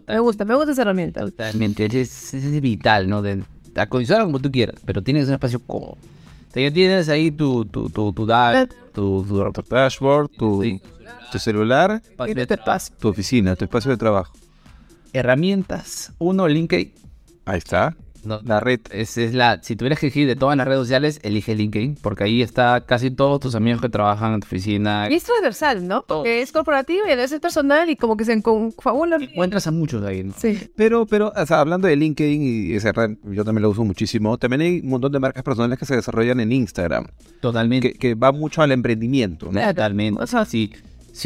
Me 0.08 0.18
gusta, 0.18 0.44
me 0.44 0.54
gusta 0.54 0.72
esa 0.72 0.82
herramienta. 0.82 1.20
Totalmente, 1.20 1.86
es, 1.86 2.34
es 2.34 2.60
vital, 2.60 3.08
¿no? 3.08 3.22
De 3.22 3.42
acondicionar 3.76 4.24
como 4.24 4.40
tú 4.40 4.50
quieras, 4.50 4.76
pero 4.84 5.02
tienes 5.02 5.28
un 5.28 5.34
espacio 5.34 5.60
cómodo. 5.60 5.92
O 5.92 6.52
sea, 6.52 6.62
ya 6.62 6.72
tienes 6.72 7.08
ahí 7.08 7.30
tu, 7.30 7.64
tu, 7.64 7.90
tu, 7.90 8.12
tu, 8.12 8.14
tu, 8.26 8.26
dashboard, 8.26 10.28
tu, 10.30 10.80
tu 11.32 11.38
celular, 11.38 12.02
tu 12.98 13.08
oficina, 13.08 13.56
tu 13.56 13.64
espacio 13.64 13.90
de 13.90 13.96
trabajo. 13.96 14.32
Herramientas. 15.12 16.12
Uno, 16.18 16.48
LinkedIn. 16.48 16.92
Ahí 17.44 17.58
está. 17.58 17.96
La 18.24 18.60
red 18.60 18.80
es, 18.90 19.16
es, 19.18 19.34
la. 19.34 19.60
Si 19.62 19.76
tuvieras 19.76 19.98
que 19.98 20.06
elegir 20.06 20.26
de 20.26 20.36
todas 20.36 20.56
las 20.56 20.66
redes 20.66 20.80
sociales, 20.80 21.20
elige 21.22 21.54
LinkedIn, 21.54 21.98
porque 22.02 22.24
ahí 22.24 22.42
está 22.42 22.82
casi 22.86 23.10
todos 23.10 23.40
tus 23.40 23.54
amigos 23.54 23.80
que 23.80 23.88
trabajan 23.88 24.34
en 24.34 24.40
tu 24.40 24.46
oficina. 24.46 25.08
Y 25.10 25.14
es 25.14 25.24
transversal, 25.24 25.86
¿no? 25.86 26.04
Que 26.22 26.42
es 26.42 26.52
corporativo 26.52 27.06
y 27.06 27.12
a 27.12 27.16
veces 27.16 27.32
es 27.32 27.40
personal 27.40 27.88
y 27.90 27.96
como 27.96 28.16
que 28.16 28.24
se 28.24 28.40
confabulan. 28.42 29.22
Encuentras 29.22 29.66
a 29.66 29.70
muchos 29.70 30.02
ahí, 30.04 30.24
¿no? 30.24 30.34
Sí. 30.36 30.70
Pero, 30.76 31.06
pero, 31.06 31.32
o 31.34 31.46
sea, 31.46 31.60
hablando 31.60 31.88
de 31.88 31.96
LinkedIn 31.96 32.42
y 32.42 32.74
esa 32.74 32.92
red, 32.92 33.16
yo 33.24 33.44
también 33.44 33.62
lo 33.62 33.70
uso 33.70 33.84
muchísimo. 33.84 34.38
También 34.38 34.60
hay 34.62 34.80
un 34.80 34.88
montón 34.88 35.12
de 35.12 35.20
marcas 35.20 35.42
personales 35.42 35.78
que 35.78 35.86
se 35.86 35.96
desarrollan 35.96 36.40
en 36.40 36.52
Instagram. 36.52 37.06
Totalmente. 37.40 37.94
Que, 37.94 38.14
va 38.14 38.32
mucho 38.32 38.62
al 38.62 38.72
emprendimiento, 38.72 39.50
¿no? 39.52 39.60
Totalmente. 39.60 40.22
O 40.22 40.26
sea, 40.26 40.44
sí 40.44 40.54
si 40.54 40.72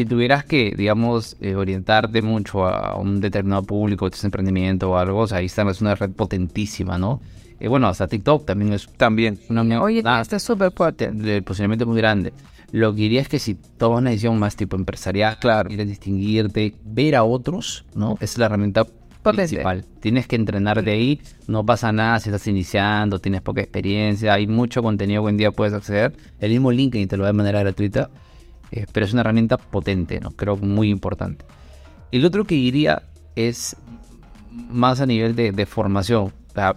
tuvieras 0.05 0.45
que, 0.45 0.74
digamos, 0.76 1.36
eh, 1.41 1.55
orientarte 1.55 2.20
mucho 2.22 2.66
a 2.66 2.97
un 2.99 3.20
determinado 3.20 3.62
público, 3.62 4.07
este 4.07 4.26
emprendimiento 4.26 4.91
o 4.91 4.97
algo, 4.99 5.20
o 5.20 5.26
sea, 5.26 5.41
Instagram 5.43 5.72
es 5.72 5.80
una 5.80 5.95
red 5.95 6.11
potentísima, 6.11 6.99
¿no? 6.99 7.20
Eh, 7.59 7.68
bueno, 7.68 7.89
hasta 7.89 8.07
TikTok 8.07 8.45
también 8.45 8.72
es 8.74 8.86
También. 8.97 9.39
una. 9.49 9.82
Oye, 9.82 10.03
nada, 10.03 10.20
está 10.20 10.39
súper 10.39 10.72
fuerte. 10.72 11.07
el 11.07 11.43
posicionamiento 11.43 11.84
es 11.84 11.89
muy 11.89 11.97
grande. 11.97 12.32
Lo 12.70 12.93
que 12.95 13.01
diría 13.01 13.22
es 13.22 13.28
que 13.28 13.39
si 13.39 13.55
tomas 13.55 14.01
una 14.03 14.11
decisión 14.11 14.39
más 14.39 14.55
tipo 14.57 14.76
empresarial, 14.76 15.39
Claro. 15.41 15.68
quieres 15.68 15.89
distinguirte, 15.89 16.74
ver 16.84 17.16
a 17.16 17.24
otros, 17.24 17.86
¿no? 17.95 18.16
Es 18.20 18.36
la 18.36 18.45
herramienta 18.47 18.84
Potente. 18.84 19.49
principal. 19.49 19.84
Tienes 20.01 20.26
que 20.28 20.36
entrenar 20.36 20.84
de 20.84 20.91
ahí, 20.93 21.20
no 21.49 21.64
pasa 21.64 21.91
nada 21.93 22.20
si 22.20 22.28
estás 22.28 22.47
iniciando, 22.47 23.18
tienes 23.20 23.41
poca 23.41 23.62
experiencia, 23.62 24.34
hay 24.34 24.47
mucho 24.47 24.82
contenido 24.82 25.22
que 25.22 25.26
hoy 25.26 25.30
en 25.30 25.36
día 25.39 25.51
puedes 25.51 25.72
acceder. 25.72 26.14
El 26.41 26.51
mismo 26.53 26.70
LinkedIn 26.70 27.09
te 27.09 27.16
lo 27.16 27.22
da 27.24 27.30
de 27.30 27.32
manera 27.32 27.61
gratuita, 27.61 28.11
eh, 28.73 28.87
pero 28.93 29.07
es 29.07 29.12
una 29.12 29.21
herramienta 29.23 29.57
potente, 29.57 30.21
¿no? 30.21 30.31
Creo 30.31 30.57
muy 30.57 30.91
importante. 30.91 31.45
El 32.12 32.25
otro 32.25 32.45
que 32.45 32.55
diría 32.55 33.03
es 33.37 33.77
más 34.71 35.01
a 35.01 35.07
nivel 35.07 35.35
de, 35.37 35.53
de 35.53 35.66
formación. 35.66 36.25
O 36.25 36.33
sea, 36.55 36.77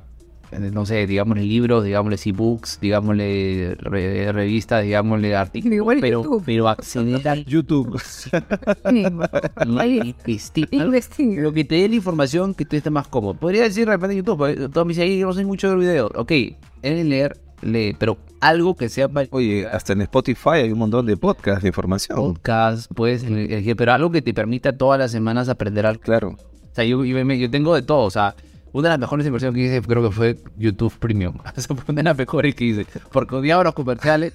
no 0.74 0.86
sé, 0.86 1.08
digámosle 1.08 1.44
libros, 1.44 1.86
digámosle 1.86 2.18
ebooks, 2.30 2.80
digámosle 2.82 3.76
re- 3.80 4.32
revistas, 4.34 4.84
digámosle 4.84 5.34
artículos, 5.36 5.76
Igual 5.78 6.00
pero, 6.02 6.24
YouTube. 6.24 6.44
pero 6.46 6.68
acceder 6.68 7.26
al 7.28 7.46
YouTube. 7.46 7.98
Lo 11.42 11.54
que 11.54 11.64
te 11.64 11.76
dé 11.76 11.90
la 11.90 11.96
información 11.96 12.54
que 12.54 12.66
tú 12.66 12.76
estés 12.76 12.92
más 12.92 13.08
cómodo. 13.08 13.34
Podría 13.36 13.64
decir 13.64 13.86
de 13.86 13.92
repente 13.94 14.14
en 14.18 14.24
YouTube, 14.26 14.70
todos 14.72 14.86
me 14.86 14.92
dicen, 14.94 15.06
"Ay, 15.08 15.20
yo 15.20 15.28
no 15.28 15.34
sé 15.34 15.46
mucho 15.46 15.70
de 15.70 15.76
videos. 15.78 16.12
Ok, 16.16 16.32
es 16.82 17.06
leer, 17.06 17.38
lee, 17.62 17.96
pero 17.98 18.18
algo 18.40 18.76
que 18.76 18.90
sea 18.90 19.08
para 19.08 19.28
Oye, 19.32 19.68
hasta 19.68 19.94
en 19.94 20.02
Spotify 20.02 20.50
hay 20.64 20.72
un 20.72 20.80
montón 20.80 21.06
de 21.06 21.18
podcasts 21.18 21.62
de 21.62 21.70
información. 21.70 22.18
podcast, 22.18 22.92
puedes 22.94 23.24
elegir, 23.24 23.76
pero 23.76 23.94
algo 23.94 24.12
que 24.12 24.22
te 24.22 24.34
permita 24.34 24.76
todas 24.78 25.00
las 25.00 25.12
semanas 25.12 25.50
aprender 25.50 25.86
algo. 25.86 26.02
Claro. 26.02 26.30
O 26.30 26.74
sea, 26.76 26.84
yo, 26.86 27.04
yo, 27.06 27.20
yo 27.22 27.50
tengo 27.52 27.76
de 27.76 27.82
todo, 27.82 28.00
o 28.06 28.12
sea, 28.12 28.36
una 28.74 28.88
de 28.88 28.94
las 28.94 29.00
mejores 29.00 29.26
inversiones 29.26 29.56
que 29.56 29.66
hice 29.66 29.82
creo 29.82 30.02
que 30.02 30.12
fue 30.16 30.38
YouTube 30.58 30.94
Premium. 30.98 31.38
Esa 31.56 31.76
fue 31.76 31.84
una 31.90 31.98
de 31.98 32.04
las 32.04 32.18
mejores 32.18 32.56
que 32.56 32.64
hice, 32.66 32.86
porque 33.12 33.36
odiaba 33.36 33.64
los 33.64 33.74
comerciales 33.74 34.34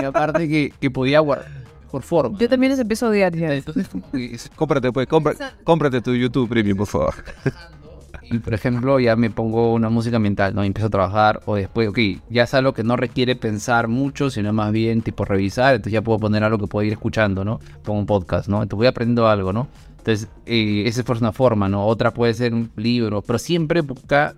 y 0.00 0.04
aparte 0.04 0.48
que, 0.48 0.72
que 0.80 0.90
podía 0.90 1.20
guardar 1.20 1.64
por 1.90 2.02
forma. 2.02 2.36
Yo 2.38 2.48
también 2.48 2.70
les 2.72 2.80
empiezo 2.80 3.06
a 3.06 3.10
odiar 3.10 3.34
ya. 3.36 3.54
Entonces, 3.54 3.88
Cómprate, 4.56 4.90
pues, 4.92 5.06
compra- 5.08 5.52
cómprate 5.64 6.00
tu 6.00 6.14
YouTube 6.14 6.48
Premium, 6.48 6.76
por 6.78 6.86
favor. 6.88 7.14
por 8.40 8.54
ejemplo, 8.54 9.00
ya 9.00 9.16
me 9.16 9.30
pongo 9.30 9.72
una 9.72 9.90
música 9.90 10.16
ambiental, 10.16 10.54
¿no? 10.54 10.64
Y 10.64 10.66
empiezo 10.66 10.86
a 10.86 10.90
trabajar, 10.90 11.40
o 11.46 11.56
después, 11.56 11.88
ok, 11.88 11.98
ya 12.30 12.44
es 12.44 12.54
algo 12.54 12.72
que 12.72 12.84
no 12.84 12.96
requiere 12.96 13.36
pensar 13.36 13.88
mucho, 13.88 14.30
sino 14.30 14.52
más 14.52 14.72
bien 14.72 15.02
tipo 15.02 15.24
revisar, 15.24 15.74
entonces 15.74 15.92
ya 15.92 16.02
puedo 16.02 16.18
poner 16.18 16.44
algo 16.44 16.58
que 16.58 16.66
puedo 16.66 16.86
ir 16.86 16.92
escuchando, 16.92 17.44
¿no? 17.44 17.60
Pongo 17.82 18.00
un 18.00 18.06
podcast, 18.06 18.48
¿no? 18.48 18.62
Entonces 18.62 18.76
voy 18.76 18.86
aprendiendo 18.86 19.28
algo, 19.28 19.52
¿no? 19.52 19.68
Entonces, 19.98 20.28
eh, 20.46 20.84
esa 20.86 21.00
es 21.00 21.20
una 21.20 21.32
forma, 21.32 21.68
¿no? 21.68 21.86
Otra 21.86 22.12
puede 22.12 22.34
ser 22.34 22.54
un 22.54 22.70
libro, 22.76 23.22
pero 23.22 23.38
siempre 23.38 23.80
busca 23.80 24.34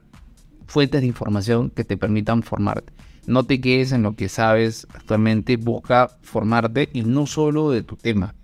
fuentes 0.67 1.01
de 1.01 1.07
información 1.07 1.71
que 1.71 1.85
te 1.85 1.97
permitan 1.97 2.43
formarte. 2.43 2.93
No 3.27 3.45
te 3.45 3.61
quedes 3.61 3.93
en 3.93 4.03
lo 4.03 4.15
que 4.15 4.29
sabes 4.29 4.87
actualmente, 4.95 5.57
busca 5.57 6.11
formarte 6.23 6.89
y 6.93 7.03
no 7.03 7.27
solo 7.27 7.71
de 7.71 7.83
tu 7.83 7.97
tema. 7.97 8.35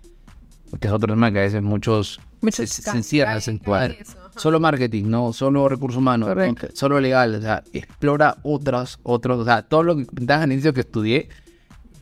Porque 0.69 0.87
es 0.87 0.93
otro 0.93 1.13
tema 1.13 1.31
que 1.31 1.39
a 1.39 1.43
veces 1.43 1.61
muchos 1.61 2.19
Muchos 2.43 2.69
se, 2.69 2.89
encierran 2.89 3.39
en 3.47 3.57
cuadro. 3.57 3.95
eso. 3.97 4.22
Solo 4.35 4.59
marketing, 4.59 5.05
no 5.07 5.31
solo 5.33 5.69
recursos 5.69 5.97
humanos, 5.99 6.29
Correcto. 6.29 6.67
solo 6.73 6.99
legal. 6.99 7.35
O 7.35 7.41
sea, 7.41 7.63
explora 7.73 8.37
otras, 8.43 8.99
otros. 9.03 9.39
O 9.39 9.45
sea, 9.45 9.61
todo 9.61 9.83
lo 9.83 9.95
que 9.97 10.05
al 10.27 10.51
inicio 10.51 10.73
que 10.73 10.81
estudié 10.81 11.29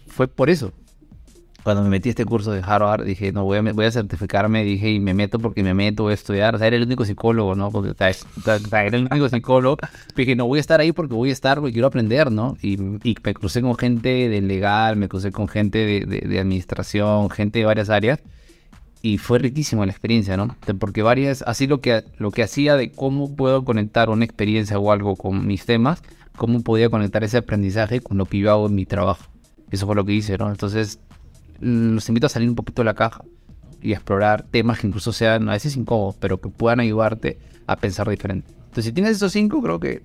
fue 0.07 0.27
por 0.27 0.49
eso. 0.49 0.71
Cuando 1.63 1.83
me 1.83 1.89
metí 1.89 2.09
a 2.09 2.11
este 2.11 2.25
curso 2.25 2.51
de 2.51 2.63
Harvard, 2.65 3.03
dije, 3.03 3.31
no, 3.31 3.43
voy 3.43 3.59
a, 3.59 3.61
voy 3.61 3.85
a 3.85 3.91
certificarme, 3.91 4.63
dije, 4.63 4.89
y 4.93 4.99
me 4.99 5.13
meto 5.13 5.37
porque 5.37 5.61
me 5.61 5.75
meto, 5.75 6.01
voy 6.01 6.11
a 6.11 6.15
estudiar. 6.15 6.55
O 6.55 6.57
sea, 6.57 6.65
era 6.65 6.75
el 6.75 6.81
único 6.83 7.05
psicólogo, 7.05 7.53
¿no? 7.53 7.69
Porque, 7.69 7.91
o 7.91 7.95
sea, 7.95 8.83
era 8.83 8.97
el 8.97 9.07
único 9.11 9.29
psicólogo. 9.29 9.77
Dije, 10.15 10.35
no, 10.35 10.47
voy 10.47 10.57
a 10.57 10.61
estar 10.61 10.79
ahí 10.79 10.91
porque 10.91 11.13
voy 11.13 11.29
a 11.29 11.33
estar, 11.33 11.59
porque 11.59 11.73
quiero 11.73 11.87
aprender, 11.87 12.31
¿no? 12.31 12.57
Y, 12.63 12.81
y 13.07 13.15
me 13.23 13.33
crucé 13.35 13.61
con 13.61 13.75
gente 13.77 14.27
de 14.27 14.41
legal, 14.41 14.95
me 14.95 15.07
crucé 15.07 15.31
con 15.31 15.47
gente 15.47 15.77
de, 15.77 16.05
de- 16.07 16.27
de 16.27 16.39
administración, 16.39 17.29
gente 17.29 17.59
de 17.59 17.65
varias 17.65 17.91
áreas. 17.91 18.19
Y 19.01 19.17
fue 19.17 19.39
riquísimo 19.39 19.85
la 19.85 19.91
experiencia, 19.91 20.37
¿no? 20.37 20.55
Porque 20.79 21.01
varias, 21.01 21.43
así 21.47 21.65
lo 21.65 21.81
que, 21.81 22.03
lo 22.17 22.31
que 22.31 22.43
hacía 22.43 22.75
de 22.75 22.91
cómo 22.91 23.35
puedo 23.35 23.65
conectar 23.65 24.09
una 24.09 24.25
experiencia 24.25 24.77
o 24.77 24.91
algo 24.91 25.15
con 25.15 25.47
mis 25.47 25.65
temas, 25.65 26.03
cómo 26.37 26.61
podía 26.61 26.89
conectar 26.89 27.23
ese 27.23 27.37
aprendizaje 27.37 28.01
con 28.01 28.17
lo 28.17 28.25
que 28.25 28.39
yo 28.39 28.51
hago 28.51 28.67
en 28.67 28.75
mi 28.75 28.85
trabajo. 28.85 29.25
Eso 29.71 29.87
fue 29.87 29.95
lo 29.95 30.05
que 30.05 30.13
hice, 30.13 30.37
¿no? 30.37 30.49
Entonces, 30.49 30.99
mm, 31.61 31.95
los 31.95 32.09
invito 32.09 32.27
a 32.27 32.29
salir 32.29 32.49
un 32.49 32.55
poquito 32.55 32.81
de 32.81 32.85
la 32.85 32.93
caja 32.93 33.23
y 33.81 33.93
a 33.93 33.95
explorar 33.95 34.43
temas 34.43 34.79
que 34.79 34.87
incluso 34.87 35.13
sean 35.13 35.49
a 35.49 35.53
veces 35.53 35.75
incómodos, 35.75 36.15
pero 36.19 36.39
que 36.39 36.49
puedan 36.49 36.79
ayudarte 36.79 37.39
a 37.65 37.77
pensar 37.77 38.07
diferente. 38.07 38.51
Entonces, 38.51 38.85
si 38.85 38.91
tienes 38.91 39.17
esos 39.17 39.31
cinco, 39.31 39.61
creo 39.61 39.79
que 39.79 40.03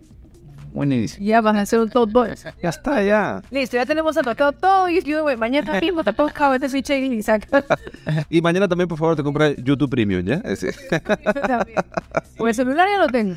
buen 0.76 0.92
inicio. 0.92 1.22
Ya 1.24 1.40
van 1.40 1.56
a 1.56 1.62
hacer 1.62 1.80
un 1.80 1.90
top 1.90 2.12
boy. 2.12 2.30
Ya 2.62 2.70
está, 2.70 3.02
ya. 3.02 3.42
Listo, 3.50 3.76
ya 3.76 3.86
tenemos 3.86 4.16
anotado 4.16 4.52
todo. 4.52 4.88
Y 4.88 5.02
yo, 5.02 5.22
güey, 5.22 5.36
mañana 5.36 5.80
mismo 5.80 6.02
te 6.04 6.12
pongo 6.12 6.30
acabo 6.30 6.54
este 6.54 6.68
switch 6.68 6.90
y 6.90 7.22
saca. 7.22 7.64
Y 8.30 8.40
mañana 8.40 8.68
también, 8.68 8.88
por 8.88 8.98
favor, 8.98 9.16
te 9.16 9.22
compra 9.22 9.54
YouTube 9.54 9.90
Premium, 9.90 10.24
¿ya? 10.24 10.34
Ese. 10.44 10.74
Pues 12.36 12.58
el 12.58 12.66
celular 12.66 12.88
ya 12.88 12.98
lo 12.98 13.08
tengo. 13.08 13.34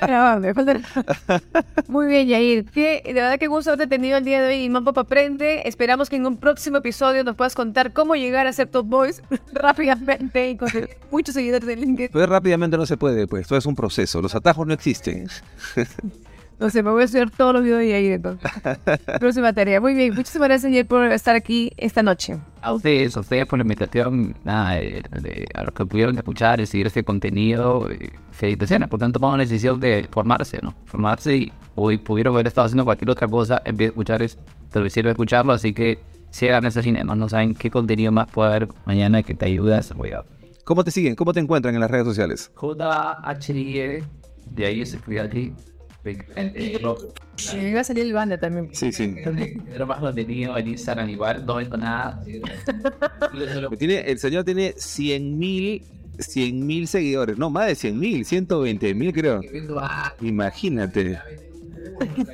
Grabando, 0.00 0.48
Muy 1.88 2.06
bien, 2.06 2.28
Yair. 2.28 2.64
Que, 2.66 3.02
de 3.04 3.12
verdad 3.12 3.38
que 3.38 3.46
gusto 3.46 3.70
haberte 3.70 3.86
tenido 3.86 4.18
el 4.18 4.24
día 4.24 4.42
de 4.42 4.48
hoy 4.48 4.64
en 4.64 4.72
Mampo 4.72 4.98
Aprende. 4.98 5.62
Esperamos 5.64 6.08
que 6.08 6.16
en 6.16 6.26
un 6.26 6.36
próximo 6.36 6.78
episodio 6.78 7.24
nos 7.24 7.36
puedas 7.36 7.54
contar 7.54 7.92
cómo 7.92 8.14
llegar 8.14 8.46
a 8.46 8.52
ser 8.52 8.68
Top 8.68 8.86
Boys 8.86 9.22
rápidamente 9.52 10.50
y 10.50 10.56
conseguir 10.56 10.90
muchos 11.10 11.34
seguidores 11.34 11.68
en 11.68 11.80
LinkedIn. 11.80 12.10
Pues 12.12 12.28
rápidamente 12.28 12.76
no 12.76 12.86
se 12.86 12.96
puede, 12.96 13.26
pues. 13.26 13.46
Todo 13.46 13.58
es 13.58 13.66
un 13.66 13.74
proceso. 13.74 14.22
Los 14.22 14.34
atajos 14.34 14.66
no 14.66 14.74
existen. 14.74 15.28
No 16.60 16.70
sé, 16.70 16.82
me 16.82 16.90
voy 16.90 17.02
a 17.02 17.04
estudiar 17.04 17.30
todos 17.30 17.52
los 17.54 17.62
videos 17.62 17.78
de 17.78 17.90
Yair 17.90 18.12
entonces. 18.14 18.50
Próxima 19.20 19.52
tarea. 19.52 19.80
Muy 19.80 19.94
bien, 19.94 20.12
muchísimas 20.12 20.48
gracias, 20.48 20.72
Yair, 20.72 20.88
por 20.88 21.04
estar 21.12 21.36
aquí 21.36 21.70
esta 21.76 22.02
noche. 22.02 22.36
A 22.62 22.72
ustedes, 22.72 23.16
a 23.16 23.20
ustedes 23.20 23.46
por 23.46 23.60
la 23.60 23.62
invitación, 23.62 24.34
nada, 24.42 24.72
de- 24.74 25.04
de- 25.22 25.46
a 25.54 25.62
los 25.62 25.72
que 25.72 25.86
pudieron 25.86 26.18
escuchar 26.18 26.58
y 26.60 26.66
seguir 26.66 26.88
este 26.88 27.04
contenido, 27.04 27.88
eh, 27.88 28.10
felicitaciones, 28.32 28.88
por 28.88 28.98
tanto 28.98 29.20
tomamos 29.20 29.38
la 29.38 29.44
decisión 29.44 29.78
de 29.78 30.08
formarse, 30.10 30.58
¿no? 30.60 30.74
Formarse 30.86 31.36
y 31.36 31.52
hoy 31.76 31.96
pudieron 31.96 32.34
haber 32.34 32.48
estado 32.48 32.64
haciendo 32.64 32.84
cualquier 32.84 33.10
otra 33.10 33.28
cosa 33.28 33.62
en 33.64 33.76
vez 33.76 33.78
de 33.78 33.90
escuchar 33.90 34.20
esto, 34.22 34.42
pero 34.72 34.90
sirve 34.90 35.10
escucharlo, 35.10 35.52
así 35.52 35.72
que 35.72 36.00
sigan 36.30 36.66
ese 36.66 36.82
cinema, 36.82 37.14
no 37.14 37.28
saben 37.28 37.54
qué 37.54 37.70
contenido 37.70 38.10
más 38.10 38.28
puede 38.32 38.48
haber 38.48 38.68
mañana 38.84 39.22
que 39.22 39.36
te 39.36 39.46
ayude 39.46 39.74
a 39.74 39.76
desarrollar. 39.76 40.24
¿Cómo 40.64 40.82
te 40.82 40.90
siguen? 40.90 41.14
¿Cómo 41.14 41.32
te 41.32 41.38
encuentran 41.38 41.72
en 41.72 41.80
las 41.80 41.90
redes 41.92 42.04
sociales? 42.06 42.50
J-H-I-E, 42.56 44.02
de 44.50 44.66
ahí 44.66 44.84
se 44.84 44.96
escribe 44.96 45.20
aquí. 45.20 45.52
Me 47.56 47.70
iba 47.70 47.80
a 47.80 47.84
salir 47.84 48.04
el 48.04 48.12
banda 48.12 48.38
también. 48.38 48.68
Sí, 48.72 48.92
sí. 48.92 49.16
Más 49.86 50.00
contenido 50.00 50.56
en 50.56 50.68
Instagram 50.68 51.08
igual, 51.08 51.44
no 51.46 51.56
vendo 51.56 51.76
nada. 51.76 52.22
Tiene, 53.78 54.00
el 54.00 54.18
señor 54.18 54.44
tiene 54.44 54.74
100 54.76 55.38
mil 55.38 55.82
100 56.18 56.66
mil 56.66 56.88
seguidores. 56.88 57.38
No, 57.38 57.50
más 57.50 57.68
de 57.68 57.74
100 57.74 57.98
mil, 57.98 58.24
120 58.24 58.94
mil 58.94 59.12
creo. 59.12 59.40
Imagínate. 60.20 61.20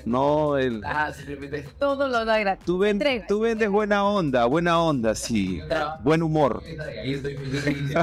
No, 0.04 0.56
el... 0.58 0.82
Ah, 0.84 1.12
simplemente 1.12 1.64
Todo 1.78 2.08
lo 2.08 2.24
da 2.24 2.38
gratis. 2.38 2.64
Tú, 2.66 2.78
ven- 2.78 3.00
tú 3.28 3.40
vendes 3.40 3.68
buena 3.70 4.04
onda, 4.04 4.44
buena 4.46 4.80
onda, 4.80 5.14
sí. 5.14 5.60
Buen 6.02 6.22
humor. 6.22 6.62
Ahí 7.02 7.14
estoy 7.14 7.36
feliz. 7.36 7.94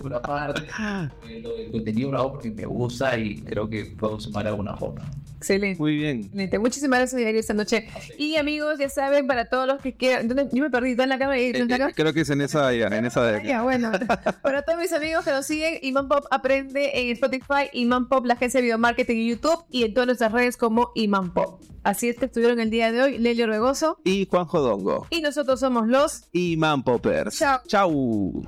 por 0.00 0.14
aparte. 0.14 0.62
El 1.28 1.70
contenido 1.72 2.12
lo 2.12 2.18
hago 2.18 2.32
porque 2.32 2.50
me 2.50 2.66
gusta 2.66 3.16
y 3.18 3.40
creo 3.42 3.68
que 3.68 3.84
puedo 3.86 4.18
sumar 4.20 4.46
alguna 4.46 4.76
forma. 4.76 5.02
Excelente. 5.38 5.80
Muy 5.80 5.96
bien. 5.96 6.24
Excelente. 6.24 6.58
Muchísimas 6.58 6.98
gracias, 6.98 7.22
Yair, 7.22 7.36
esta 7.36 7.54
noche. 7.54 7.88
Y 8.18 8.36
amigos, 8.36 8.78
ya 8.78 8.88
saben, 8.88 9.26
para 9.26 9.46
todos 9.46 9.66
los 9.66 9.80
que 9.80 9.94
quieran. 9.94 10.28
Yo 10.52 10.62
me 10.62 10.70
perdí, 10.70 10.90
¿está 10.90 11.04
en 11.04 11.08
la 11.08 11.18
cámara? 11.18 11.38
¿Está 11.38 11.58
en 11.58 11.68
la 11.68 11.78
cámara? 11.78 11.94
Creo 11.94 12.12
que 12.12 12.20
es 12.20 12.30
en 12.30 12.40
esa, 12.40 12.72
ya, 12.74 12.88
en 12.88 13.04
esa 13.06 13.22
de 13.22 13.46
Ya, 13.46 13.62
bueno. 13.62 13.92
Para 14.42 14.62
todos 14.62 14.78
mis 14.78 14.92
amigos 14.92 15.24
que 15.24 15.30
nos 15.30 15.46
siguen, 15.46 15.78
Iman 15.82 16.08
Pop 16.08 16.24
aprende 16.30 16.90
en 16.94 17.12
Spotify, 17.12 17.70
Iman 17.72 18.08
Pop, 18.08 18.26
la 18.26 18.34
agencia 18.34 18.58
de 18.58 18.64
video 18.64 18.78
marketing 18.78 19.16
en 19.16 19.26
YouTube 19.28 19.64
y 19.70 19.84
en 19.84 19.94
todas 19.94 20.08
nuestras 20.08 20.32
redes 20.32 20.56
como 20.56 20.90
Iman 20.94 21.32
Pop. 21.32 21.62
Así 21.84 22.08
es 22.08 22.16
que 22.16 22.26
estuvieron 22.26 22.60
el 22.60 22.70
día 22.70 22.92
de 22.92 23.00
hoy, 23.00 23.18
Lelio 23.18 23.46
Regoso. 23.46 23.98
Y 24.04 24.26
Juan 24.30 24.46
Jodongo. 24.46 25.06
Y 25.10 25.20
nosotros 25.20 25.60
somos 25.60 25.86
los 25.86 26.24
Y 26.32 26.56
Man 26.56 26.82
Poppers. 26.82 27.38
Chao. 27.38 27.60
Chau. 27.66 28.44